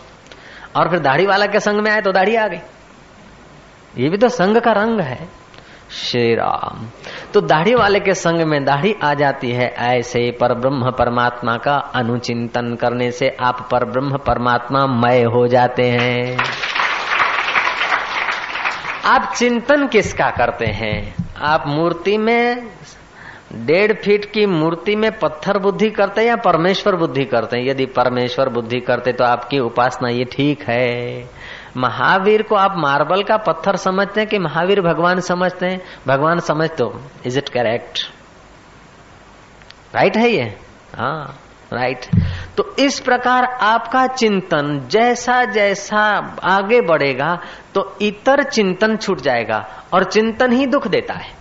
और 0.76 0.90
फिर 0.90 0.98
दाढ़ी 0.98 1.26
वाला 1.26 1.46
के 1.46 1.60
संग 1.60 1.80
में 1.80 1.90
आए 1.90 2.00
तो 2.00 2.12
दाढ़ी 2.12 2.36
आ 2.36 2.46
गई। 2.46 2.58
ये 3.98 4.08
भी 4.08 4.16
तो 4.16 4.28
संग 4.28 4.56
का 4.56 4.72
रंग 4.72 5.00
है। 5.00 5.28
श्री 5.90 6.34
राम। 6.34 6.86
तो 7.34 7.40
दाढ़ी 7.40 7.74
वाले 7.74 8.00
के 8.00 8.14
संग 8.14 8.42
में 8.42 8.64
दाढ़ी 8.64 8.96
आ 9.04 9.14
जाती 9.14 9.50
है। 9.50 9.74
ऐसे 9.78 10.30
पर 10.30 10.54
ब्रह्म 10.54 10.90
परमात्मा 10.90 11.56
का 11.56 11.74
अनुचिंतन 11.74 12.74
करने 12.74 13.10
से 13.10 13.36
आप 13.40 13.68
पर 13.70 13.84
ब्रह्म 13.84 14.16
परमात्मा 14.16 14.86
मय 14.86 15.22
हो 15.22 15.46
जाते 15.46 15.82
हैं। 15.82 16.38
आप 19.04 19.32
चिंतन 19.36 19.86
किसका 19.86 20.30
करते 20.30 20.66
हैं? 20.66 21.14
आप 21.42 21.64
मूर्ति 21.66 22.18
में 22.18 22.66
डेढ़ 23.50 23.92
फीट 23.94 24.24
की 24.24 24.44
मूर्ति 24.46 24.94
में 24.96 25.10
पत्थर 25.18 25.58
बुद्धि 25.58 25.88
करते 25.90 26.20
हैं 26.20 26.28
या 26.28 26.36
परमेश्वर 26.36 26.96
बुद्धि 26.96 27.24
करते 27.24 27.56
हैं? 27.56 27.64
यदि 27.66 27.86
परमेश्वर 27.86 28.48
बुद्धि 28.48 28.80
करते 28.80 29.12
तो 29.12 29.24
आपकी 29.24 29.58
उपासना 29.58 30.08
ये 30.08 30.24
ठीक 30.32 30.62
है। 30.62 31.28
महावीर 31.76 32.42
को 32.42 32.54
आप 32.54 32.74
मार्बल 32.78 33.22
का 33.22 33.36
पत्थर 33.38 33.76
समझते 33.76 34.20
हैं 34.20 34.28
कि 34.28 34.38
महावीर 34.38 34.80
भगवान 34.80 35.20
समझते 35.20 35.66
हैं? 35.66 35.80
भगवान 36.06 36.40
समझते 36.40 36.82
हो 36.82 37.00
इज़ 37.26 37.38
इट 37.38 37.48
करेक्ट 37.48 38.06
राइट 39.94 40.16
है 40.16 40.30
ये? 40.30 40.44
हाँ 40.94 41.38
राइट 41.72 42.06
तो 42.56 42.64
इस 42.78 43.00
प्रकार 43.00 43.44
आपका 43.44 44.06
चिंतन 44.06 44.80
जैसा 44.90 45.44
जैसा 45.44 46.00
आगे 46.44 46.80
बढ़ेगा 46.82 47.34
तो 47.74 47.96
इतर 48.02 48.42
चिंतन 48.42 48.96
छूट 48.96 49.20
जाएगा 49.20 49.64
और 49.94 50.04
चिंतन 50.04 50.52
ही 50.52 50.66
दुख 50.66 50.88
देता 50.88 51.14
है। 51.14 51.38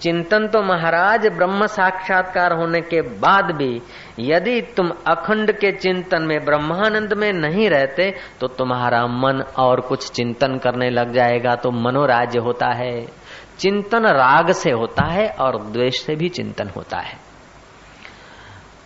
चिंतन 0.00 0.46
तो 0.46 0.62
महाराज 0.62 1.26
ब्रह्म 1.26 1.66
साक्षात्कार 1.66 2.52
होने 2.52 2.80
के 2.80 3.00
बाद 3.20 3.50
भी, 3.50 3.80
यदि 4.18 4.60
तुम 4.76 4.90
अखंड 5.06 5.52
के 5.52 5.72
चिंतन 5.72 6.22
में 6.22 6.44
ब्रह्मानंद 6.44 7.12
में 7.12 7.32
नहीं 7.32 7.68
रहते 7.70 8.10
तो 8.40 8.46
तुम्हारा 8.48 9.06
मन 9.06 9.42
और 9.58 9.80
कुछ 9.80 10.10
चिंतन 10.10 10.58
करने 10.58 10.90
लग 10.90 11.12
जाएगा 11.12 11.54
तो 11.54 11.70
मनोराज्य 11.70 12.38
होता 12.38 12.66
है। 12.66 13.06
चिंतन 13.58 14.06
राग 14.06 14.52
से 14.52 14.70
होता 14.70 15.04
है 15.04 15.28
और 15.30 15.62
द्वेष 15.62 16.02
से 16.02 16.14
भी 16.16 16.28
चिंतन 16.28 16.68
होता 16.68 16.98
है। 16.98 17.18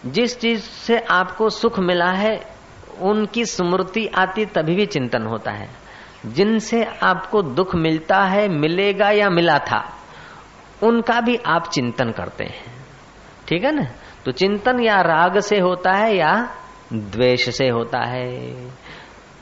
जिस 0.07 0.39
चीज़ 0.41 0.61
से 0.61 0.99
आपको 0.99 1.49
सुख 1.51 1.79
मिला 1.79 2.11
है, 2.11 2.41
उनकी 3.01 3.45
स्मृति 3.45 4.07
आती 4.19 4.47
तभी 4.47 4.75
भी 4.75 4.87
चिंतन 4.87 5.23
होता 5.23 5.51
है। 5.51 5.69
जिनसे 6.27 6.85
आपको 7.03 7.43
दुख 7.43 7.75
मिलता 7.75 8.23
है, 8.23 8.49
मिलेगा 8.49 9.11
या 9.11 9.31
मिला 9.31 9.59
था 9.59 10.01
उनका 10.83 11.21
भी 11.21 11.37
आप 11.47 11.69
चिंतन 11.69 12.11
करते 12.11 12.45
हैं। 12.45 12.65
ठीक 13.49 13.65
है 13.65 13.75
ना? 13.75 13.87
तो 14.25 14.33
चिंतन 14.33 14.81
या 14.81 15.01
राग 15.01 15.41
से 15.41 15.59
होता 15.59 15.93
है 15.93 16.17
या 16.17 16.49
द्वेष 16.93 17.57
से 17.57 17.69
होता 17.69 17.99
है। 17.99 18.55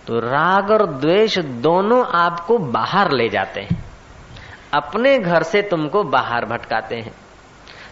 तो 0.07 0.19
राग 0.19 0.71
और 0.71 0.87
द्वेष 0.87 1.39
दोनों 1.39 2.05
आपको 2.07 2.59
बाहर 2.59 3.13
ले 3.13 3.29
जाते 3.29 3.61
हैं। 3.61 3.85
अपने 4.75 5.19
घर 5.19 5.43
से 5.43 5.63
तुमको 5.63 6.03
बाहर 6.03 6.45
भटकाते 6.45 6.97
हैं। 6.97 7.13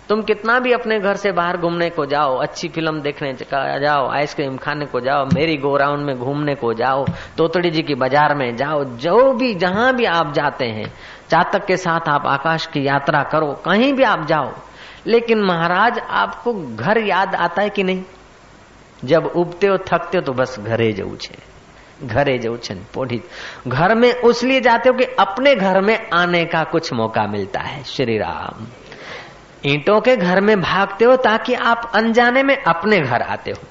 तुम 0.09 0.22
कितना 0.22 0.59
भी 0.59 0.72
अपने 0.72 0.98
घर 1.00 1.16
से 1.16 1.33
बाहर 1.33 1.57
घूमने 1.57 1.90
को 1.90 2.07
जाओ, 2.07 2.37
अच्छी 2.37 2.68
फ़िल्म 2.68 3.00
देखने 3.00 3.33
जाओ, 3.81 4.11
आइसक्रीम 4.11 4.57
खाने 4.57 4.87
को 4.87 5.00
जाओ, 5.00 5.26
मेरी 5.26 5.57
गोराउंड 5.57 6.07
में 6.07 6.16
घूमने 6.18 6.55
को 6.55 6.74
जाओ, 6.74 7.05
तोतड़ी 7.37 7.70
जी 7.70 7.83
की 7.83 7.94
बाज़ार 7.94 8.35
में 8.35 8.57
जाओ, 8.57 8.85
जो 8.85 9.33
भी, 9.33 9.55
जहाँ 9.55 9.94
भी 9.94 10.05
आप 10.05 10.33
जाते 10.33 10.64
हैं 10.64 10.92
चातक 11.31 11.66
के 11.66 11.77
साथ 11.77 12.09
आप 12.09 12.27
आकाश 12.27 12.66
की 12.66 12.87
यात्रा 12.87 13.23
करो, 13.23 13.47
कहीं 13.47 13.93
भी 13.93 14.03
आप 14.03 14.27
जाओ। 14.27 14.53
लेकिन 15.07 15.40
महाराज, 15.40 15.99
आपको 15.99 16.77
घर 16.77 16.99
याद 16.99 17.35
आता 17.35 17.62
है 17.62 17.71
कि 17.71 17.83
नहीं? 17.83 18.03
जब 19.05 19.27
उबते 19.27 19.66
हो 19.66 19.79
थकते 19.79 20.19
हो 20.19 20.21
तो 20.21 20.33
बस 20.33 20.59
घरे 20.59 20.93
जाऊ 20.93 21.16
छे। 21.16 21.37
घरे 22.07 22.38
जाऊ 22.38 22.57
छे, 22.57 22.75
पोढ़ी। 22.75 23.23
घर 23.69 23.95
में 23.95 24.14
उस 24.14 24.37
उसलिए 24.37 24.61
जाते 24.61 24.88
हो 24.88 24.95
कि 24.95 25.05
अपने 25.05 25.55
घर 25.55 25.81
में 25.81 26.11
आने 26.14 26.45
का 26.45 26.64
कुछ 26.64 26.93
मौका 26.93 27.27
मिलता 27.27 27.61
है। 27.61 27.85
श्री 27.85 28.19
राम। 28.19 28.66
ईंटों 29.66 30.01
के 30.01 30.16
घर 30.16 30.40
में 30.40 30.61
भागते 30.61 31.05
हो 31.05 31.16
ताकि 31.16 31.55
आप 31.55 31.93
अनजाने 31.95 32.43
में 32.43 32.62
अपने 32.62 33.01
घर 33.01 33.23
आते 33.23 33.51
हो। 33.51 33.66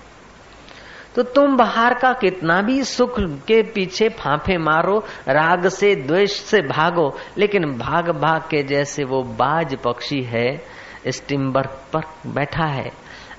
तो 1.19 1.23
तुम 1.23 1.57
बाहर 1.57 1.93
का 1.93 2.13
कितना 2.13 2.61
भी 2.61 2.83
सुख 2.83 3.19
के 3.19 3.63
पीछे 3.63 4.09
फांफे 4.09 4.57
मारो, 4.57 5.03
राग 5.27 5.67
से, 5.67 5.95
द्वेष 5.95 6.31
से 6.31 6.61
भागो, 6.61 7.17
लेकिन 7.37 7.77
भाग 7.77 8.09
भाग 8.09 8.41
के 8.41 8.63
जैसे 8.63 9.03
वो 9.03 9.23
बाज 9.23 9.75
पक्षी 9.75 10.21
है, 10.23 10.61
स्टिम्बर 11.07 11.61
पर 11.61 12.01
बैठा 12.27 12.65
है। 12.65 12.91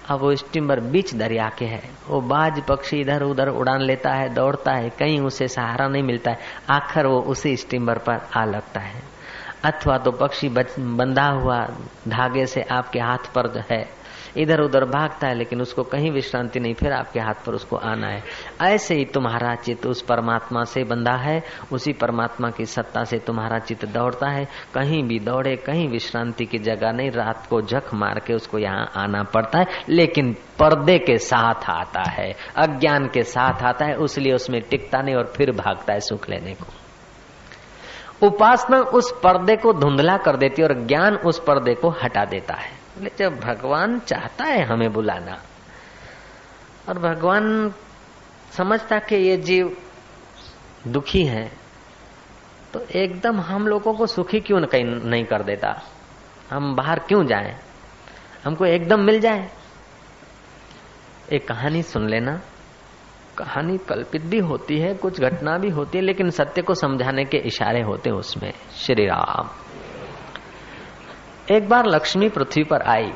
अब 0.08 0.20
वो 0.20 0.34
स्टिम्बर 0.34 0.80
बीच 0.80 1.14
दरिया 1.14 1.50
के 1.58 1.64
है। 1.64 1.82
वो 2.08 2.20
बाज 2.20 2.62
पक्षी 2.62 3.00
इधर 3.00 3.22
उधर 3.22 3.48
उड़ान 3.48 3.80
लेता 3.80 4.10
है, 4.10 4.34
दौड़ता 4.34 4.72
है, 4.72 4.90
कहीं 4.90 5.20
उसे 5.20 5.48
सहारा 5.48 5.88
नहीं 5.88 6.02
मिलता 6.02 6.30
है। 6.30 6.38
आखिर 6.70 7.06
वो 7.06 7.20
उसी 7.20 7.56
स्टिम्बर 7.56 7.98
पर 7.98 8.20
आ 8.36 8.44
लगता 8.44 8.80
है। 8.80 9.02
अथवा 9.64 9.98
तो 9.98 10.10
पक्षी 10.10 10.48
बंधा 10.78 11.26
हुआ 11.26 11.58
धागे 12.08 12.46
से 12.46 12.62
आपके 12.62 12.98
हाथ 12.98 13.32
पर 13.34 13.64
है। 13.70 13.99
इधर 14.36 14.60
उधर 14.60 14.84
भागता 14.84 15.28
है, 15.28 15.34
लेकिन 15.34 15.60
उसको 15.60 15.82
कहीं 15.82 16.10
विश्रांति 16.10 16.60
नहीं, 16.60 16.74
फिर 16.74 16.92
आपके 16.92 17.20
हाथ 17.20 17.46
पर 17.46 17.52
उसको 17.52 17.76
आना 17.76 18.06
है। 18.06 18.22
ऐसे 18.62 18.94
ही 18.94 19.04
तुम्हारा 19.04 19.54
चित्त 19.54 19.86
उस 19.86 20.02
परमात्मा 20.02 20.64
से 20.64 20.84
बंधा 20.84 21.16
है, 21.16 21.42
उसी 21.72 21.92
परमात्मा 21.92 22.50
की 22.50 22.64
सत्ता 22.64 23.04
से 23.04 23.18
तुम्हारा 23.18 23.58
चित्त 23.58 23.84
दौड़ता 23.84 24.28
है। 24.28 24.44
कहीं 24.74 25.04
भी 25.04 25.18
दौड़े, 25.18 25.56
कहीं 25.56 25.88
विश्रांति 25.88 26.44
की 26.44 26.58
जगह 26.58 26.92
नहीं, 26.92 27.10
रात 27.10 27.46
को 27.46 27.60
जख 27.60 27.94
मार 27.94 28.18
के 28.18 28.34
उसको 28.34 28.58
यहाँ 28.58 28.90
आना 28.96 29.22
पड़ता 29.22 29.58
है, 29.58 29.66
लेकिन 29.88 30.32
पर्दे 30.32 30.98
के 30.98 31.18
साथ 31.18 31.70
आता 31.70 32.10
है, 32.10 32.36
अज्ञान 32.56 33.06
के 33.06 33.22
साथ 33.22 33.62
आता 33.62 33.86
है, 33.86 33.94
उसलिए 33.94 34.32
उसमें 34.32 34.62
टिकता 34.62 35.02
नहीं 35.02 35.14
और 35.14 35.32
फिर 35.36 35.50
भागता 35.50 35.92
है 35.92 36.00
सुख 36.00 36.30
लेने 36.30 36.54
को। 36.54 36.66
उपासना 38.26 38.78
उस 38.78 39.20
पर्दे 39.22 39.56
को 39.56 39.72
धुंधला 39.72 40.16
कर 40.16 40.36
देती 40.36 40.62
है 40.62 40.68
और 40.68 40.74
ज्ञान 40.74 41.16
उस 41.16 41.38
पर्दे 41.38 41.74
को 41.74 41.88
हटा 41.88 42.24
देता 42.24 42.54
है। 42.54 42.79
जब 43.18 43.40
भगवान 43.40 43.98
चाहता 44.00 44.44
है 44.44 44.64
हमें 44.64 44.92
बुलाना, 44.92 45.42
और 46.88 46.98
भगवान 46.98 47.72
समझता 48.52 48.98
कि 48.98 49.16
ये 49.16 49.36
जीव 49.36 49.76
दुखी 50.88 51.24
है 51.24 51.52
तो 52.72 52.80
एकदम 52.80 53.40
हम 53.40 53.66
लोगों 53.66 53.94
को 53.94 54.06
सुखी 54.06 54.40
क्यों 54.40 54.60
नहीं 54.84 55.24
कर 55.24 55.42
देता? 55.42 55.82
हम 56.50 56.74
बाहर 56.76 56.98
क्यों 56.98 57.26
जाएँ? 57.26 57.56
हमको 58.44 58.66
एकदम 58.66 59.00
मिल 59.00 59.20
जाए? 59.20 59.50
एक 61.32 61.48
कहानी 61.48 61.82
सुन 61.82 62.08
लेना। 62.08 62.40
कहानी 63.38 63.78
कल्पित 63.78 64.22
भी 64.22 64.38
होती 64.38 64.78
है, 64.78 64.94
कुछ 64.94 65.20
घटना 65.20 65.58
भी 65.58 65.70
होती 65.70 65.98
है, 65.98 66.04
लेकिन 66.04 66.30
सत्य 66.30 66.62
को 66.62 66.74
समझाने 66.74 67.24
के 67.24 67.36
इशारे 67.36 67.82
होते 67.82 68.10
हैं 68.10 68.16
उसमें। 68.16 68.52
श्री 68.76 69.06
राम। 69.06 69.59
एक 71.50 71.68
बार 71.68 71.86
लक्ष्मी 71.86 72.28
पृथ्वी 72.28 72.64
पर 72.64 72.82
आई। 72.82 73.12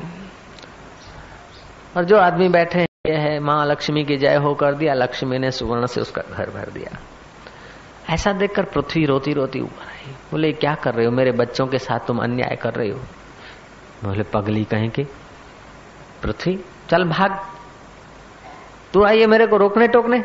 और 1.97 2.03
जो 2.03 2.17
आदमी 2.17 2.49
बैठे 2.49 2.85
है 3.07 3.39
माँ 3.39 3.65
लक्ष्मी 3.65 4.03
की 4.03 4.17
जय 4.17 4.35
हो 4.35 4.53
कर 4.53 4.73
दिया, 4.73 4.93
लक्ष्मी 4.93 5.37
ने 5.37 5.51
सुवर्ण 5.51 5.85
से 5.85 6.01
उसका 6.01 6.21
घर 6.21 6.49
भर 6.49 6.69
दिया। 6.71 6.99
ऐसा 8.13 8.33
देखकर 8.33 8.63
पृथ्वी 8.63 9.05
रोती 9.05 9.33
रोती 9.33 9.59
ऊपर 9.59 9.87
आई। 9.87 10.11
बोले, 10.31 10.51
क्या 10.51 10.75
कर 10.75 10.93
रहे 10.93 11.05
हो? 11.05 11.11
मेरे 11.11 11.31
बच्चों 11.31 11.67
के 11.67 11.77
साथ 11.77 11.99
तुम 11.99 12.17
अन्याय 12.17 12.55
कर 12.55 12.73
रहे 12.73 12.89
हो? 12.89 12.99
बोले, 14.03 14.23
पगली 14.23 14.63
कहें 14.63 14.89
कि, 14.89 15.03
पृथ्वी, 16.23 16.65
चल 16.89 17.03
भाग। 17.03 17.39
तू 18.93 19.03
आइए 19.03 19.25
मेरे 19.25 19.47
को 19.47 19.57
रोकने 19.57 19.87
टोकने। 19.87 20.19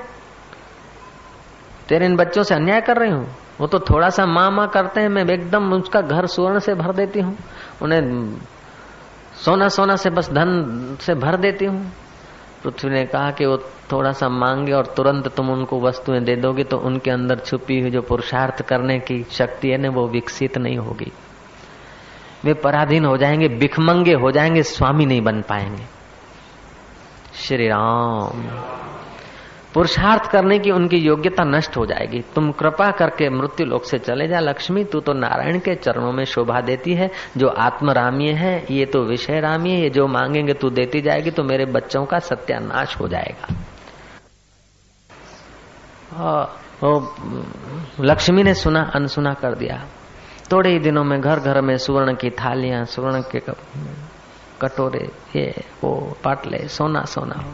तेरे 1.88 2.06
इन 2.06 2.16
बच्चों 2.16 2.42
से 2.42 2.54
अन्याय 2.54 2.80
कर 2.80 2.96
रही 2.96 3.10
हूँ? 3.10 3.34
वो 3.60 3.66
तो 3.66 3.78
थोड़ा 3.78 4.10
सा 4.10 4.26
माँ 4.26 4.50
माँ 4.50 4.68
करते 4.68 5.00
हैं, 5.00 5.08
मैं 5.08 5.24
एकदम 5.24 5.72
उसका 5.72 6.00
घर 6.00 6.26
सुवर्ण 6.26 6.58
से 6.58 6.74
भर 6.74 6.92
देती 6.92 7.20
हूँ। 7.20 7.38
उन्हें 7.82 8.36
सोना 9.44 9.68
सोना 9.68 9.96
से 9.96 10.10
बस 10.10 10.30
धन 10.30 10.98
से 11.00 11.14
भर 11.14 11.36
देती 11.36 11.64
हूँ। 11.64 11.92
पृथ्वी 12.64 12.90
ने 12.90 13.06
कहा 13.06 13.30
कि 13.30 13.46
वो 13.46 13.56
थोड़ा 13.92 14.12
सा 14.12 14.28
मांगे 14.28 14.72
और 14.72 14.86
तुरंत 14.86 15.28
तुम 15.28 15.50
उनको 15.50 15.80
वस्तुएँ 15.80 16.20
दे 16.20 16.36
दोगे 16.36 16.64
तो 16.64 16.78
उनके 16.78 17.10
अंदर 17.10 17.38
छुपी 17.38 17.80
हुई 17.80 17.90
जो 17.90 18.02
पुरुषार्थ 18.02 18.62
करने 18.62 18.98
की 18.98 19.26
शक्ति 19.30 19.68
है 19.68 19.78
ना, 19.78 19.88
वो 19.88 20.08
विकसित 20.08 20.58
नहीं 20.58 20.76
होगी। 20.76 21.12
वे 22.44 22.54
पराधीन 22.54 23.04
हो 23.04 23.16
जाएँगे 23.16 23.48
बिखमंगे 23.48 24.14
हो 24.14 24.30
जाएँगे, 24.30 24.62
स्वामी 24.62 25.06
नहीं 25.06 25.22
बन 25.22 25.42
पाएँगे। 25.42 25.84
श्री 27.34 27.68
राम। 27.68 28.42
पुरुषार्थ 29.74 30.30
करने 30.30 30.58
की 30.58 30.70
उनकी 30.70 30.96
योग्यता 30.96 31.44
नष्ट 31.44 31.76
हो 31.76 31.86
जाएगी। 31.86 32.24
तुम 32.34 32.52
कृपा 32.52 32.90
करके 32.90 33.30
मृत्यु 33.30 33.66
लोक 33.66 33.84
से 33.84 33.98
चले 33.98 34.28
जा, 34.28 34.40
लक्ष्मी, 34.40 34.84
तू 34.84 35.00
तो 35.00 35.12
नारायण 35.12 35.58
के 35.58 35.74
चरणों 35.74 36.12
में 36.12 36.24
शोभा 36.24 36.60
देती 36.60 36.94
है, 36.94 37.10
जो 37.36 37.48
आत्म 37.48 37.76
आत्मरामीय 37.80 38.32
है, 38.32 38.66
ये 38.70 38.86
तो 38.86 39.02
विषय 39.02 39.40
रामी 39.40 39.70
है, 39.70 39.80
ये 39.80 39.90
जो 39.90 40.06
मांगेंगे 40.06 40.52
तू 40.52 40.70
देती 40.70 41.00
जाएगी 41.00 41.30
तो 41.30 41.42
मेरे 41.42 41.64
बच्चों 41.64 42.04
का 42.04 42.18
सत्यानाश 42.18 43.00
हो 43.00 43.08
जाएगा। 43.08 43.54
लक्ष्मी 48.00 48.42
ने 48.42 48.54
सुना, 48.54 48.90
अनसुना 48.94 49.34
कर 49.34 49.54
दिया। 49.54 49.86
थोड़े 50.52 50.70
ही 50.70 50.78
दिनों 50.78 51.04
में 51.04 51.20
घर 51.20 51.40
घर 51.40 51.60
में 51.60 51.76
सुवर्ण 51.76 52.14
की 52.14 52.30
थालियाँ, 52.30 52.84
सुवर्ण 52.84 53.20
के 53.20 53.40
कटोरे, 54.60 55.10
ये, 55.36 55.54
वो, 55.84 56.16
पाटले, 56.24 56.68
सोना 56.68 57.04
सोना। 57.04 57.34
हो 57.34 57.52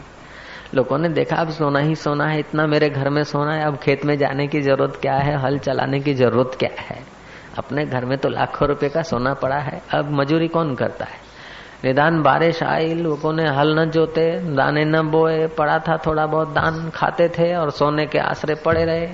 लोगों 0.75 0.97
ने 0.97 1.09
देखा, 1.09 1.35
अब 1.35 1.49
सोना 1.49 1.79
ही 1.79 1.95
सोना 1.95 2.25
है, 2.27 2.39
इतना 2.39 2.67
मेरे 2.67 2.89
घर 2.89 3.09
में 3.09 3.23
सोना 3.23 3.53
है, 3.53 3.63
अब 3.63 3.77
खेत 3.77 4.05
में 4.05 4.17
जाने 4.17 4.47
की 4.47 4.61
ज़रूरत 4.61 4.95
क्या 5.01 5.13
है, 5.13 5.37
हल 5.41 5.57
चलाने 5.57 5.99
की 5.99 6.13
ज़रूरत 6.13 6.51
क्या 6.59 6.69
है? 6.81 7.03
अपने 7.57 7.85
घर 7.85 8.05
में 8.05 8.17
तो 8.17 8.29
लाखों 8.29 8.67
रुपए 8.67 8.89
का 8.89 9.01
सोना 9.01 9.33
पड़ा 9.33 9.55
है, 9.55 9.81
अब 9.93 10.11
मजूरी 10.11 10.47
कौन 10.47 10.75
करता 10.75 11.05
है? 11.05 11.27
निदान 11.85 12.21
बारिश 12.21 12.63
आई, 12.63 12.93
लोगों 12.93 13.33
ने 13.33 13.47
हल 13.47 13.79
न 13.79 13.89
जोते, 13.89 14.55
दाने 14.55 14.85
न 14.85 15.01
बोए, 15.01 15.47
पड़ा 15.47 15.79
था 15.79 15.97
थोड़ा 15.97 16.25
बहुत 16.25 16.49
दान, 16.49 16.89
खाते 16.89 17.29
थे 17.29 17.55
और 17.55 17.71
सोने 17.71 18.05
के 18.05 18.19
आसरे 18.19 18.55
पड़े 18.55 18.85
रहे। 18.85 19.09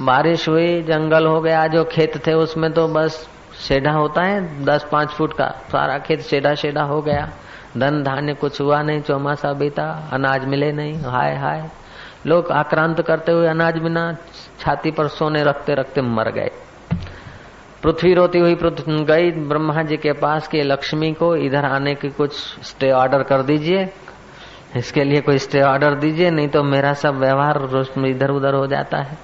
बारिश 0.00 0.48
हुई, 0.48 0.82
जंगल 0.82 1.26
हो 1.26 1.40
गया, 1.40 1.66
जो 1.66 1.84
खेत 1.84 2.26
थे 2.26 2.32
उसमें 2.32 2.72
तो 2.72 2.88
बस 2.88 3.28
शेढ़ा 3.68 3.92
होता 3.92 4.22
है, 4.22 4.64
दस 4.64 4.86
पाँच 4.92 5.08
फुट 5.08 5.32
का, 5.32 5.48
सारा 5.72 5.98
खेत 5.98 6.20
शेढ़ा 6.20 6.54
शेढ़ा 6.54 6.82
हो 6.82 7.02
गया। 7.02 7.30
धन 7.76 8.02
धान्य 8.02 8.34
कुछ 8.34 8.60
हुआ 8.60 8.82
नहीं, 8.82 9.00
चौमासा 9.00 9.52
बीता, 9.52 9.88
अनाज 10.12 10.44
मिले 10.44 10.72
नहीं, 10.72 10.94
हाय 11.04 11.34
हाय। 11.36 11.68
लोग 12.26 12.50
आक्रांत 12.52 13.00
करते 13.00 13.32
हुए 13.32 13.48
अनाज 13.48 13.78
बिना 13.78 14.12
छाती 14.60 14.90
पर 14.90 15.08
सोने 15.08 15.42
रखते 15.42 15.74
रखते 15.74 16.02
मर 16.02 16.30
गए। 16.30 16.50
पृथ्वी 17.82 18.12
रोती 18.14 18.38
हुई 18.38 18.54
गई 18.56 19.30
ब्रह्मा 19.48 19.82
जी 19.82 19.96
के 19.96 20.12
पास 20.12 20.48
के 20.48 20.62
लक्ष्मी 20.62 21.12
को 21.12 21.34
इधर 21.36 21.64
आने 21.64 21.94
की 21.94 22.08
कुछ 22.08 22.32
स्टे 22.62 22.90
ऑर्डर 22.90 23.22
कर 23.22 23.42
दीजिए। 23.42 23.88
इसके 24.76 25.04
लिए 25.04 25.20
कोई 25.20 25.38
स्टे 25.38 25.60
ऑर्डर 25.62 25.94
दीजिए, 25.94 26.30
नहीं 26.30 26.48
तो 26.48 26.62
मेरा 26.62 26.92
सब 26.92 27.18
व्यवहार 27.18 27.58
इधर 28.06 28.30
उधर 28.30 28.54
हो 28.54 28.66
जाता 28.66 28.98
है। 28.98 29.18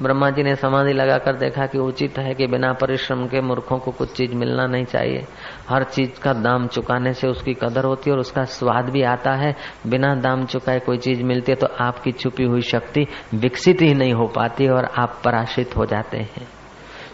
ब्रह्मा 0.00 0.30
जी 0.30 0.42
ने 0.42 0.54
समाधि 0.54 0.92
लगाकर 0.92 1.36
देखा 1.36 1.66
कि 1.66 1.78
उचित 1.78 2.18
है 2.18 2.34
कि 2.34 2.46
बिना 2.46 2.72
परिश्रम 2.72 3.26
के 3.26 3.40
मूर्खों 3.40 3.78
को 3.78 3.90
कुछ 3.90 4.12
चीज़ 4.12 4.34
मिलना 4.34 4.66
नहीं 4.66 4.84
चाहिए। 4.84 5.24
हर 5.68 5.84
चीज़ 5.84 6.20
का 6.20 6.32
दाम 6.32 6.66
चुकाने 6.66 7.12
से 7.12 7.28
उसकी 7.28 7.54
कदर 7.54 7.84
होती 7.84 8.10
है 8.10 8.14
और 8.14 8.20
उसका 8.20 8.44
स्वाद 8.44 8.90
भी 8.90 9.02
आता 9.02 9.32
है। 9.32 9.54
बिना 9.86 10.14
दाम 10.14 10.44
चुकाए 10.44 10.78
कोई 10.78 10.98
चीज़ 10.98 11.22
मिलती 11.22 11.52
है 11.52 11.56
तो 11.56 11.66
आपकी 11.80 12.12
छुपी 12.12 12.44
हुई 12.44 12.60
शक्ति 12.60 13.06
विकसित 13.34 13.82
ही 13.82 13.94
नहीं 13.94 14.12
हो 14.12 14.26
पाती 14.26 14.68
और 14.68 14.84
आप 14.98 15.20
पराशित 15.24 15.76
हो 15.76 15.86
जाते 15.86 16.18
हैं। 16.18 16.46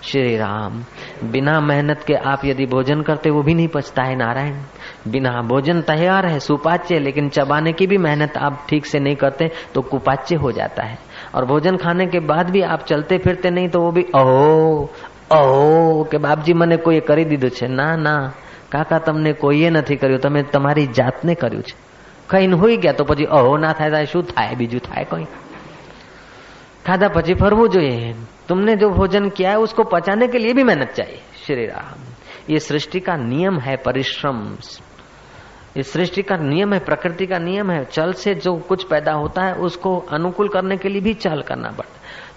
श्री 0.02 0.36
राम, 0.36 0.82
बिना 1.24 1.60
मेहनत 1.60 2.02
के 2.06 2.14
आप 2.14 2.44
यदि 2.44 2.66
भोजन 2.66 3.02
करते 3.02 3.30
वो 3.30 3.42
भी 3.42 3.54
नहीं 3.54 3.68
पचता 3.68 4.02
है 4.02 4.16
नारायण। 4.16 4.56
बिना 5.08 5.30
भोजन 5.42 5.80
तैयार 5.80 6.26
है, 6.26 6.38
सुपाच्य 6.38 6.98
लेकिन 6.98 7.28
चबाने 7.28 7.72
की 7.72 7.86
भी 7.86 7.98
मेहनत 7.98 8.36
आप 8.36 8.66
ठीक 8.68 8.86
से 8.86 8.98
नहीं 8.98 9.16
करते 9.16 9.50
तो 9.74 9.80
कुपाच्य 9.80 10.36
हो 10.36 10.52
जाता 10.52 10.82
है। 10.82 10.98
और 11.33 11.45
भोजन 11.45 11.77
खाने 11.77 12.05
के 12.07 12.19
बाद 12.25 12.49
भी 12.49 12.61
आप 12.69 12.85
चलते 12.85 13.17
फिरते 13.17 13.49
नहीं 13.49 13.69
तो 13.69 13.81
वो 13.81 13.91
भी 13.91 14.05
ओहो 14.13 14.45
ओहो 15.31 16.05
કે 16.05 16.17
બાપજી 16.19 16.53
મને 16.53 16.77
કોઈએ 16.79 17.01
કરી 17.01 17.25
દીધું 17.25 17.51
છે 17.51 17.67
ના 17.73 17.91
ના 17.97 18.23
કાકા 18.69 18.99
તમને 19.01 19.33
કોઈએ 19.35 19.69
નથી 19.69 19.95
કર્યું 19.95 20.21
તમે 20.21 20.43
તમારી 20.53 20.87
જાતને 20.93 21.35
કર્યું 21.35 21.63
છે 21.63 21.75
ખાઈને 22.29 22.55
હોઈ 22.55 22.77
ગયા 22.77 22.93
તો 22.93 23.05
પછી 23.05 23.29
અહો 23.37 23.53
ના 23.57 23.73
થાય 23.73 24.05
શું 24.05 24.25
થાય 24.25 24.55
બીજું 24.55 24.81
થાય 24.81 25.05
કોઈ 25.05 25.27
खाधा 26.85 27.07
પછી 27.09 27.33
ફરવું 27.33 27.67
જોઈએ 27.69 28.13
तुमने 28.47 28.75
जो 28.75 28.89
भोजन 28.89 29.29
किया 29.29 29.49
है 29.49 29.57
उसको 29.59 29.83
पचाने 29.85 30.27
के 30.27 30.39
लिए 30.39 30.53
भी 30.53 30.63
मेहनत 30.63 30.91
चाहिए 30.91 31.19
श्री 31.41 31.65
राम 31.65 31.99
ये 32.49 32.59
सृष्टि 32.59 32.99
का 32.99 33.15
नियम 33.23 33.59
है 33.59 33.75
परिश्रम 33.83 34.39
इस 35.76 35.92
सृष्टि 35.92 36.22
का 36.22 36.36
नियम 36.36 36.72
है, 36.72 36.78
प्रकृति 36.78 37.26
का 37.26 37.38
नियम 37.38 37.70
है। 37.70 37.84
चल 37.84 38.12
से 38.12 38.34
जो 38.34 38.54
कुछ 38.58 38.84
पैदा 38.84 39.12
होता 39.12 39.42
है, 39.42 39.54
उसको 39.54 39.96
अनुकूल 40.10 40.48
करने 40.48 40.76
के 40.76 40.88
लिए 40.88 41.00
भी 41.00 41.14
चल 41.14 41.42
करना 41.42 41.68
पड़ता 41.68 41.92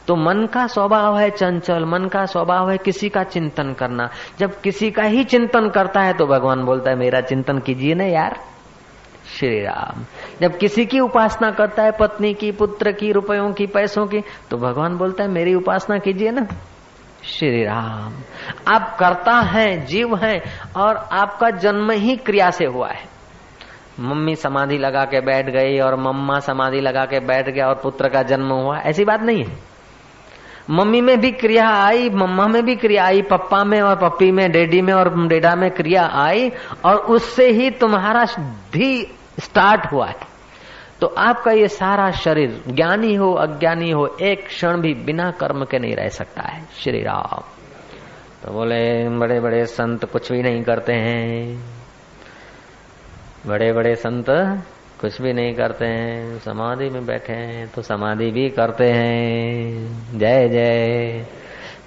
तो 0.08 0.16
मन 0.16 0.46
का 0.46 0.66
स्वभाव 0.68 1.18
है 1.18 1.30
चंचल, 1.30 1.86
मन 1.86 2.08
का 2.08 2.26
स्वभाव 2.26 2.70
है 2.72 2.78
किसी 2.78 3.10
का 3.10 3.24
चिंतन 3.24 3.74
करना। 3.74 4.10
जब 4.40 4.60
किसी 4.62 4.92
का 4.92 5.04
ही 5.04 5.24
चिंतन 5.24 5.68
करता 5.70 6.02
है 6.02 6.14
तो 6.14 6.26
भगवान 6.26 6.64
बोलता 6.64 6.92
है, 6.92 6.98
मेरा 6.98 7.22
चिंतन 7.22 7.60
कीजिए 7.60 7.94
ना 7.94 8.04
यार। 8.04 8.40
श्री 9.30 9.60
राम 9.62 10.06
जब 10.42 10.58
किसी 10.58 10.86
की 10.86 11.00
उपासना 11.00 11.50
करता 11.52 11.84
है, 11.84 11.92
पत्नी 11.92 12.34
की, 12.34 12.52
पुत्र 12.52 12.92
की, 12.92 13.12
रुपयों 13.12 13.52
की, 13.54 13.66
पैसों 13.68 14.06
की 14.08 14.22
तो 14.50 14.58
भगवान 14.58 14.98
बोलता 14.98 15.24
है, 15.24 15.30
मेरी 15.30 15.54
उपासना 15.56 15.98
कीजिए 15.98 16.32
ना। 16.32 16.48
श्री 17.24 17.64
राम 17.66 18.14
आप 18.68 18.96
करता 19.00 19.34
है, 19.34 19.86
जीव 19.86 20.16
है, 20.16 20.42
और 20.78 20.96
आपका 20.96 21.50
जन्म 21.50 21.92
ही 21.92 22.16
क्रिया 22.18 22.50
से 22.50 22.66
हुआ 22.66 22.90
है। 22.90 23.17
मम्मी 24.00 24.36
समाधि 24.36 24.78
लगा 24.78 25.06
के 25.06 25.22
बैठ 25.22 25.46
गई 25.46 25.80
और 25.80 25.96
मम्मा 25.96 26.40
समाधि 26.40 26.80
लगा 26.80 27.06
के 27.06 27.20
बैठ 27.20 27.50
गया 27.50 27.68
और 27.68 27.76
पुत्र 27.76 28.10
का 28.10 28.24
जन्म 28.24 28.52
हुआ, 28.52 28.80
ऐसी 28.80 29.06
बात 29.06 29.22
नहीं 29.22 29.44
है। 29.44 29.78
मम्मी 30.70 31.02
में 31.02 31.20
भी 31.20 31.32
क्रिया 31.32 31.70
आई, 31.70 32.10
मम्मा 32.10 32.48
में 32.48 32.66
भी 32.66 32.76
क्रिया 32.76 33.06
आई, 33.06 33.22
पप्पा 33.22 33.64
में 33.64 33.82
और 33.82 33.96
पप्पी 33.96 34.32
में, 34.32 34.52
डैडी 34.52 34.82
में 34.82 34.94
और 34.94 35.28
डेडा 35.28 35.56
में 35.56 35.72
क्रिया 35.72 36.10
आई 36.14 36.52
और 36.86 36.96
उससे 36.96 37.52
ही 37.52 37.72
तुम्हारा 37.72 38.26
भी 38.74 39.08
स्टार्ट 39.40 39.92
हुआ 39.92 40.08
है। 40.08 40.16
तो 41.02 41.08
आपका 41.08 41.52
ये 41.52 41.68
सारा 41.68 42.12
शरीर, 42.12 42.64
ज्ञानी 42.68 43.16
हो, 43.16 43.34
अज्ञानी 43.34 43.92
हो, 43.92 44.18
एक 44.22 44.48
क्षण 44.48 44.82
भी 44.82 44.94
बिना 44.94 45.32
कर्म 45.32 45.66
के 45.66 45.80
नहीं 45.80 45.96
रह 45.96 46.08
सकता 46.08 46.42
है। 46.42 46.66
श्री 46.80 47.02
राम। 47.02 47.42
तो 48.46 48.54
बोले 48.54 49.10
बड़े 49.10 49.40
बड़े 49.40 49.66
संत 49.66 50.06
कुछ 50.06 50.32
भी 50.32 50.42
नहीं 50.42 50.64
करते 50.64 50.94
हैं। 50.94 51.77
बड़े 53.48 53.72
बड़े 53.74 53.94
संत 53.96 54.26
कुछ 55.02 55.22
भी 55.22 55.34
नहीं 55.34 55.54
करते 55.54 55.86
हैं, 55.86 56.38
समाधि 56.40 56.90
में 56.90 57.06
बैठे 57.06 57.34
हैं 57.34 57.68
तो 57.68 57.82
समाधि 57.82 58.30
भी 58.32 58.48
करते 58.50 58.86
हैं। 58.86 60.18
जय 60.18 60.48
जय। 60.50 61.26